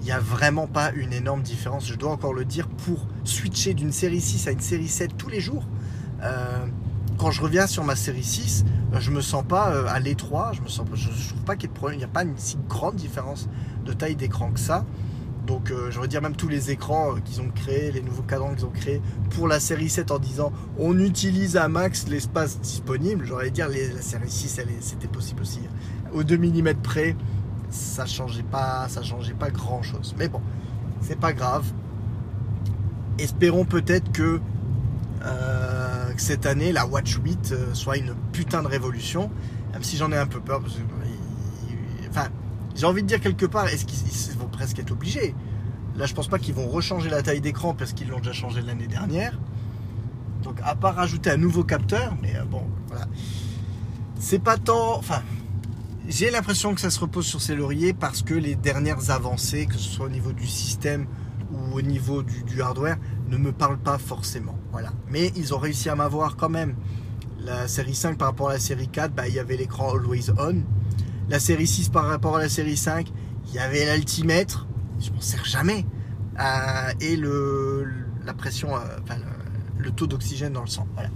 il 0.00 0.06
n'y 0.06 0.12
a 0.12 0.18
vraiment 0.18 0.66
pas 0.66 0.90
une 0.92 1.12
énorme 1.12 1.42
différence. 1.42 1.86
Je 1.86 1.94
dois 1.94 2.10
encore 2.10 2.32
le 2.32 2.46
dire, 2.46 2.68
pour 2.68 3.06
switcher 3.24 3.74
d'une 3.74 3.92
série 3.92 4.22
6 4.22 4.48
à 4.48 4.52
une 4.52 4.60
série 4.60 4.88
7 4.88 5.14
tous 5.18 5.28
les 5.28 5.40
jours, 5.40 5.66
euh, 6.22 6.64
quand 7.18 7.30
je 7.30 7.42
reviens 7.42 7.66
sur 7.66 7.84
ma 7.84 7.96
série 7.96 8.24
6, 8.24 8.64
je 8.98 9.10
me 9.10 9.20
sens 9.20 9.44
pas 9.46 9.88
à 9.90 10.00
l'étroit, 10.00 10.52
je 10.54 10.62
me 10.62 10.68
sens, 10.68 10.86
je, 10.94 11.08
trouve 11.28 11.42
pas 11.44 11.54
qu'il 11.54 11.68
y 11.68 11.70
ait 11.70 11.74
de 11.74 11.78
problème, 11.78 11.96
il 11.96 11.98
n'y 11.98 12.04
a 12.04 12.08
pas 12.08 12.22
une 12.22 12.36
si 12.36 12.56
grande 12.66 12.96
différence 12.96 13.48
de 13.84 13.92
taille 13.92 14.16
d'écran 14.16 14.50
que 14.50 14.60
ça. 14.60 14.84
Donc 15.46 15.70
euh, 15.70 15.90
je 15.90 16.04
dire 16.06 16.22
même 16.22 16.36
tous 16.36 16.48
les 16.48 16.70
écrans 16.70 17.14
euh, 17.14 17.20
qu'ils 17.20 17.40
ont 17.40 17.50
créés, 17.54 17.92
les 17.92 18.00
nouveaux 18.00 18.22
cadrans 18.22 18.54
qu'ils 18.54 18.64
ont 18.64 18.70
créés 18.70 19.02
pour 19.30 19.46
la 19.46 19.60
série 19.60 19.88
7 19.88 20.10
en 20.10 20.18
disant 20.18 20.52
on 20.78 20.98
utilise 20.98 21.56
à 21.56 21.68
max 21.68 22.08
l'espace 22.08 22.58
disponible. 22.60 23.26
J'aurais 23.26 23.50
dire 23.50 23.68
la 23.68 24.00
série 24.00 24.30
6 24.30 24.60
c'était 24.80 25.08
possible 25.08 25.42
aussi. 25.42 25.60
Au 26.14 26.22
2 26.22 26.38
mm 26.38 26.74
près, 26.82 27.14
ça 27.70 28.06
changeait 28.06 28.42
pas, 28.42 28.88
ça 28.88 29.02
changeait 29.02 29.34
pas 29.34 29.50
grand 29.50 29.82
chose. 29.82 30.14
Mais 30.18 30.28
bon, 30.28 30.40
c'est 31.02 31.18
pas 31.18 31.32
grave. 31.32 31.66
Espérons 33.18 33.64
peut-être 33.64 34.10
que 34.12 34.40
euh, 35.24 36.12
cette 36.16 36.46
année 36.46 36.72
la 36.72 36.86
Watch 36.86 37.18
8 37.22 37.54
soit 37.74 37.98
une 37.98 38.14
putain 38.32 38.62
de 38.62 38.68
révolution. 38.68 39.30
Même 39.72 39.82
si 39.82 39.96
j'en 39.96 40.10
ai 40.12 40.16
un 40.16 40.26
peu 40.26 40.40
peur 40.40 40.60
parce 40.60 40.74
que 40.74 40.80
j'ai 42.74 42.86
envie 42.86 43.02
de 43.02 43.08
dire 43.08 43.20
quelque 43.20 43.46
part, 43.46 43.68
est-ce 43.68 43.84
qu'ils 43.84 44.38
vont 44.38 44.48
presque 44.48 44.78
être 44.78 44.90
obligés? 44.90 45.34
Là, 45.96 46.06
je 46.06 46.14
pense 46.14 46.28
pas 46.28 46.38
qu'ils 46.38 46.54
vont 46.54 46.68
rechanger 46.68 47.08
la 47.08 47.22
taille 47.22 47.40
d'écran 47.40 47.74
parce 47.74 47.92
qu'ils 47.92 48.08
l'ont 48.08 48.18
déjà 48.18 48.32
changé 48.32 48.60
l'année 48.62 48.88
dernière. 48.88 49.38
Donc, 50.42 50.58
à 50.62 50.74
part 50.74 50.96
rajouter 50.96 51.30
un 51.30 51.36
nouveau 51.36 51.62
capteur, 51.62 52.16
mais 52.20 52.36
euh, 52.36 52.44
bon, 52.44 52.62
voilà. 52.88 53.06
C'est 54.18 54.40
pas 54.40 54.56
tant. 54.56 54.98
Enfin, 54.98 55.22
j'ai 56.08 56.30
l'impression 56.30 56.74
que 56.74 56.80
ça 56.80 56.90
se 56.90 56.98
repose 56.98 57.26
sur 57.26 57.40
ses 57.40 57.54
lauriers 57.54 57.92
parce 57.92 58.22
que 58.22 58.34
les 58.34 58.56
dernières 58.56 59.10
avancées, 59.10 59.66
que 59.66 59.74
ce 59.74 59.88
soit 59.88 60.06
au 60.06 60.10
niveau 60.10 60.32
du 60.32 60.46
système 60.46 61.06
ou 61.52 61.76
au 61.76 61.82
niveau 61.82 62.22
du, 62.22 62.60
hardware, 62.60 62.98
ne 63.28 63.36
me 63.36 63.52
parlent 63.52 63.78
pas 63.78 63.98
forcément. 63.98 64.58
Voilà. 64.72 64.92
Mais 65.10 65.32
ils 65.36 65.54
ont 65.54 65.58
réussi 65.58 65.88
à 65.88 65.94
m'avoir 65.94 66.36
quand 66.36 66.48
même. 66.48 66.74
La 67.38 67.68
série 67.68 67.94
5 67.94 68.18
par 68.18 68.28
rapport 68.28 68.48
à 68.48 68.54
la 68.54 68.58
série 68.58 68.88
4, 68.88 69.14
bah, 69.14 69.28
il 69.28 69.34
y 69.34 69.38
avait 69.38 69.56
l'écran 69.56 69.94
Always 69.94 70.30
On 70.38 70.62
la 71.28 71.40
série 71.40 71.66
6 71.66 71.88
par 71.88 72.06
rapport 72.06 72.36
à 72.36 72.40
la 72.40 72.48
série 72.48 72.76
5, 72.76 73.10
il 73.48 73.54
y 73.54 73.58
avait 73.58 73.86
l'altimètre, 73.86 74.66
je 75.00 75.10
m'en 75.10 75.20
sers 75.20 75.44
jamais, 75.44 75.84
euh, 76.38 76.92
et 77.00 77.16
le, 77.16 77.86
la 78.24 78.34
pression, 78.34 78.74
euh, 78.74 78.80
enfin, 79.02 79.16
le, 79.78 79.90
taux 79.90 80.06
d'oxygène 80.06 80.52
dans 80.52 80.62
le 80.62 80.68
sang. 80.68 80.86
Voilà. 80.94 81.10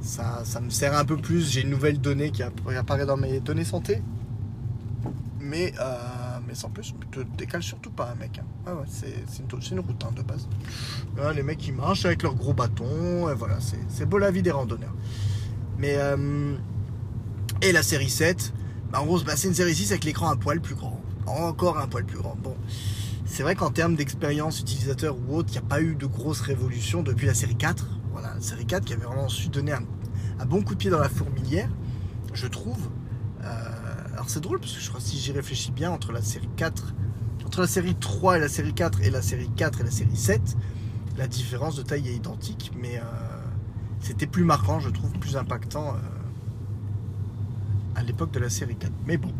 Ça, 0.00 0.42
ça 0.44 0.60
me 0.60 0.70
sert 0.70 0.96
un 0.96 1.04
peu 1.04 1.16
plus. 1.16 1.50
J'ai 1.50 1.62
une 1.62 1.70
nouvelle 1.70 2.00
donnée 2.00 2.30
qui 2.30 2.42
apparaît 2.42 3.06
dans 3.06 3.16
mes 3.16 3.40
données 3.40 3.64
santé. 3.64 4.02
Mais, 5.40 5.72
euh, 5.80 6.38
mais 6.46 6.54
sans 6.54 6.70
plus, 6.70 6.94
te 7.10 7.20
décale 7.36 7.62
surtout 7.62 7.90
pas, 7.90 8.14
mec. 8.18 8.40
Hein. 8.66 8.72
c'est 8.88 9.08
une, 9.38 9.78
une, 9.78 9.80
route 9.80 10.04
hein, 10.04 10.12
de 10.16 10.22
base. 10.22 10.48
les 11.34 11.42
mecs 11.42 11.58
qui 11.58 11.72
marchent 11.72 12.04
avec 12.04 12.22
leurs 12.22 12.34
gros 12.34 12.54
bâtons, 12.54 13.32
voilà, 13.34 13.58
c'est 13.88 14.06
beau 14.06 14.18
la 14.18 14.30
vie 14.30 14.42
des 14.42 14.50
randonneurs. 14.50 14.94
Mais, 15.78 15.98
et 17.60 17.72
la 17.72 17.82
série 17.82 18.08
7, 18.08 18.52
en 18.94 19.06
gros, 19.06 19.18
c'est 19.18 19.48
une 19.48 19.54
série 19.54 19.74
6 19.74 19.92
avec 19.92 20.04
l'écran 20.04 20.30
un 20.30 20.36
poil 20.36 20.60
plus 20.60 20.74
grand. 20.74 21.00
Encore 21.26 21.78
un 21.78 21.86
poil 21.86 22.04
plus 22.04 22.18
grand. 22.18 22.36
Bon, 22.42 22.56
c'est 23.24 23.42
vrai 23.42 23.54
qu'en 23.54 23.70
termes 23.70 23.94
d'expérience 23.94 24.60
utilisateur 24.60 25.16
ou 25.16 25.36
autre, 25.36 25.48
il 25.50 25.52
n'y 25.52 25.58
a 25.58 25.62
pas 25.62 25.80
eu 25.80 25.94
de 25.94 26.06
grosse 26.06 26.40
révolution 26.40 27.02
depuis 27.02 27.26
la 27.26 27.34
série 27.34 27.56
4. 27.56 27.86
Voilà, 28.12 28.34
la 28.34 28.40
série 28.40 28.66
4 28.66 28.84
qui 28.84 28.92
avait 28.92 29.06
vraiment 29.06 29.28
su 29.28 29.48
donner 29.48 29.72
un, 29.72 30.46
bon 30.46 30.62
coup 30.62 30.74
de 30.74 30.78
pied 30.78 30.90
dans 30.90 30.98
la 30.98 31.08
fourmilière, 31.08 31.70
je 32.34 32.46
trouve. 32.46 32.90
Euh, 33.42 33.46
alors 34.12 34.28
c'est 34.28 34.40
drôle 34.40 34.60
parce 34.60 34.72
que 34.72 34.80
je 34.80 34.88
crois 34.88 35.00
que 35.00 35.06
si 35.06 35.18
j'y 35.18 35.32
réfléchis 35.32 35.72
bien, 35.72 35.90
entre 35.90 36.12
la 36.12 36.20
série 36.20 36.50
4, 36.56 36.94
entre 37.46 37.60
la 37.62 37.66
série 37.66 37.94
3 37.94 38.36
et 38.36 38.40
la 38.40 38.48
série 38.48 38.74
4 38.74 39.00
et 39.02 39.10
la 39.10 39.22
série 39.22 39.50
4 39.56 39.80
et 39.80 39.84
la 39.84 39.90
série 39.90 40.16
7, 40.16 40.56
la 41.16 41.26
différence 41.26 41.76
de 41.76 41.82
taille 41.82 42.08
est 42.08 42.14
identique, 42.14 42.72
mais 42.78 42.98
euh, 42.98 43.02
c'était 44.00 44.26
plus 44.26 44.44
marquant, 44.44 44.80
je 44.80 44.90
trouve, 44.90 45.12
plus 45.12 45.36
impactant. 45.36 45.94
Euh, 45.94 46.21
l'époque 48.02 48.32
de 48.32 48.40
la 48.40 48.50
série 48.50 48.76
4. 48.76 48.92
Mais 49.06 49.16
bon, 49.16 49.32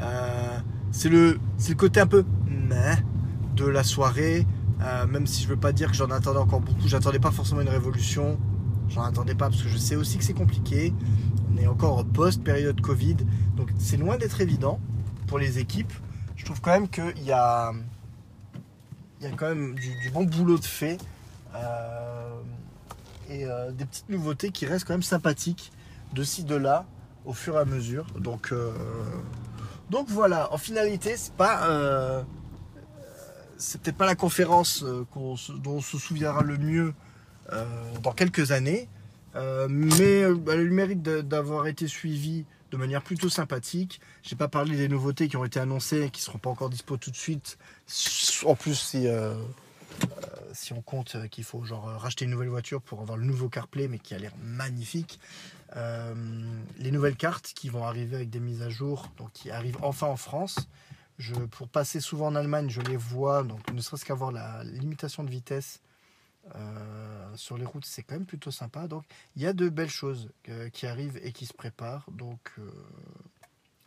euh, 0.00 0.58
c'est 0.90 1.08
le, 1.08 1.38
le 1.68 1.74
côté 1.74 2.00
un 2.00 2.06
peu 2.06 2.24
de 3.56 3.66
la 3.66 3.84
soirée. 3.84 4.46
Euh, 4.80 5.06
même 5.06 5.26
si 5.26 5.44
je 5.44 5.48
veux 5.48 5.56
pas 5.56 5.72
dire 5.72 5.90
que 5.90 5.96
j'en 5.96 6.10
attendais 6.10 6.40
encore 6.40 6.60
beaucoup, 6.60 6.88
j'attendais 6.88 7.20
pas 7.20 7.30
forcément 7.30 7.60
une 7.60 7.68
révolution. 7.68 8.38
J'en 8.88 9.02
attendais 9.02 9.34
pas 9.34 9.48
parce 9.48 9.62
que 9.62 9.68
je 9.68 9.76
sais 9.76 9.96
aussi 9.96 10.18
que 10.18 10.24
c'est 10.24 10.34
compliqué. 10.34 10.92
On 11.52 11.58
est 11.58 11.66
encore 11.66 12.04
post-période 12.04 12.80
Covid. 12.80 13.16
Donc 13.56 13.70
c'est 13.78 13.96
loin 13.96 14.16
d'être 14.16 14.40
évident 14.40 14.80
pour 15.28 15.38
les 15.38 15.58
équipes. 15.58 15.92
Je 16.36 16.44
trouve 16.44 16.60
quand 16.60 16.72
même 16.72 16.88
qu'il 16.88 17.24
y 17.24 17.32
a, 17.32 17.72
il 19.20 19.28
y 19.28 19.30
a 19.30 19.34
quand 19.36 19.48
même 19.48 19.74
du, 19.76 20.10
bon 20.12 20.24
boulot 20.24 20.58
de 20.58 20.64
fait. 20.64 20.98
Euh, 21.54 22.40
et 23.30 23.46
des 23.72 23.84
petites 23.86 24.08
nouveautés 24.10 24.50
qui 24.50 24.66
restent 24.66 24.86
quand 24.86 24.94
même 24.94 25.02
sympathiques 25.02 25.72
de 26.12 26.22
ci, 26.22 26.44
de 26.44 26.56
là 26.56 26.84
au 27.24 27.32
fur 27.32 27.56
et 27.56 27.58
à 27.58 27.64
mesure. 27.64 28.06
Donc, 28.18 28.52
euh, 28.52 28.72
donc 29.90 30.08
voilà, 30.08 30.52
en 30.52 30.58
finalité, 30.58 31.16
c'est 31.16 31.34
pas. 31.34 31.68
Euh, 31.68 32.22
c'était 33.58 33.92
pas 33.92 34.06
la 34.06 34.16
conférence 34.16 34.82
euh, 34.82 35.06
dont 35.14 35.76
on 35.76 35.80
se 35.80 35.98
souviendra 35.98 36.42
le 36.42 36.58
mieux 36.58 36.94
dans 38.02 38.12
quelques 38.12 38.50
années. 38.50 38.88
mais 39.34 40.20
elle 40.20 40.38
a 40.48 40.56
le 40.56 40.70
mérite 40.70 41.02
d'avoir 41.02 41.66
été 41.66 41.86
suivie 41.86 42.46
de 42.70 42.76
manière 42.78 43.02
plutôt 43.02 43.28
sympathique. 43.28 44.00
J'ai 44.22 44.36
pas 44.36 44.48
parlé 44.48 44.76
des 44.76 44.88
nouveautés 44.88 45.28
qui 45.28 45.36
ont 45.36 45.44
été 45.44 45.60
annoncées 45.60 46.04
et 46.04 46.10
qui 46.10 46.22
seront 46.22 46.38
pas 46.38 46.48
encore 46.48 46.70
dispo 46.70 46.96
tout 46.96 47.10
de 47.10 47.16
suite. 47.16 47.58
En 48.46 48.54
plus, 48.54 48.74
si, 48.74 49.06
si 50.52 50.72
on 50.72 50.82
compte 50.82 51.16
qu'il 51.30 51.44
faut 51.44 51.64
genre 51.64 51.84
racheter 51.84 52.24
une 52.24 52.30
nouvelle 52.30 52.48
voiture 52.48 52.82
pour 52.82 53.00
avoir 53.00 53.16
le 53.16 53.24
nouveau 53.24 53.48
CarPlay, 53.48 53.88
mais 53.88 53.98
qui 53.98 54.14
a 54.14 54.18
l'air 54.18 54.32
magnifique. 54.42 55.18
Euh, 55.76 56.14
les 56.78 56.90
nouvelles 56.90 57.16
cartes 57.16 57.52
qui 57.54 57.68
vont 57.68 57.84
arriver 57.84 58.16
avec 58.16 58.30
des 58.30 58.40
mises 58.40 58.62
à 58.62 58.68
jour, 58.68 59.08
donc 59.16 59.32
qui 59.32 59.50
arrivent 59.50 59.78
enfin 59.82 60.06
en 60.06 60.16
France. 60.16 60.68
Pour 61.52 61.68
passer 61.68 62.00
souvent 62.00 62.26
en 62.26 62.34
Allemagne, 62.34 62.68
je 62.68 62.80
les 62.80 62.96
vois, 62.96 63.44
donc 63.44 63.70
ne 63.72 63.80
serait-ce 63.80 64.04
qu'avoir 64.04 64.32
la 64.32 64.64
limitation 64.64 65.22
de 65.22 65.30
vitesse 65.30 65.80
euh, 66.56 67.36
sur 67.36 67.56
les 67.56 67.64
routes, 67.64 67.84
c'est 67.84 68.02
quand 68.02 68.16
même 68.16 68.26
plutôt 68.26 68.50
sympa. 68.50 68.88
Donc 68.88 69.04
il 69.36 69.42
y 69.42 69.46
a 69.46 69.52
de 69.52 69.68
belles 69.68 69.90
choses 69.90 70.30
euh, 70.48 70.68
qui 70.70 70.86
arrivent 70.86 71.20
et 71.22 71.32
qui 71.32 71.46
se 71.46 71.52
préparent. 71.52 72.10
Donc 72.10 72.54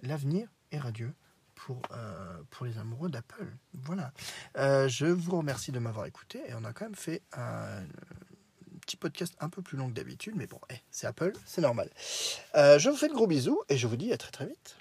l'avenir 0.01 0.47
est 0.71 0.79
radieux 0.79 1.13
pour, 1.65 1.81
pour 2.51 2.65
les 2.65 2.77
amoureux 2.77 3.09
d'Apple. 3.09 3.47
Voilà. 3.73 4.11
je 4.55 5.05
vous 5.05 5.37
remercie 5.37 5.71
de 5.71 5.79
m'avoir 5.79 6.05
écouté 6.05 6.39
et 6.47 6.53
on 6.53 6.63
a 6.63 6.73
quand 6.73 6.85
même 6.85 6.95
fait 6.95 7.23
un 7.33 7.83
petit 8.85 8.97
podcast 8.97 9.35
un 9.39 9.49
peu 9.49 9.61
plus 9.61 9.77
long 9.77 9.89
que 9.89 9.93
d'habitude, 9.93 10.35
mais 10.35 10.47
bon, 10.47 10.59
eh, 10.69 10.75
c'est 10.91 11.07
Apple, 11.07 11.33
c'est 11.45 11.61
normal. 11.61 11.89
Euh, 12.55 12.77
je 12.77 12.89
vous 12.89 12.95
fais 12.95 13.07
de 13.07 13.13
gros 13.13 13.27
bisous 13.27 13.61
et 13.67 13.77
je 13.77 13.87
vous 13.87 13.97
dis 13.97 14.13
à 14.13 14.17
très 14.17 14.31
très 14.31 14.45
vite. 14.45 14.75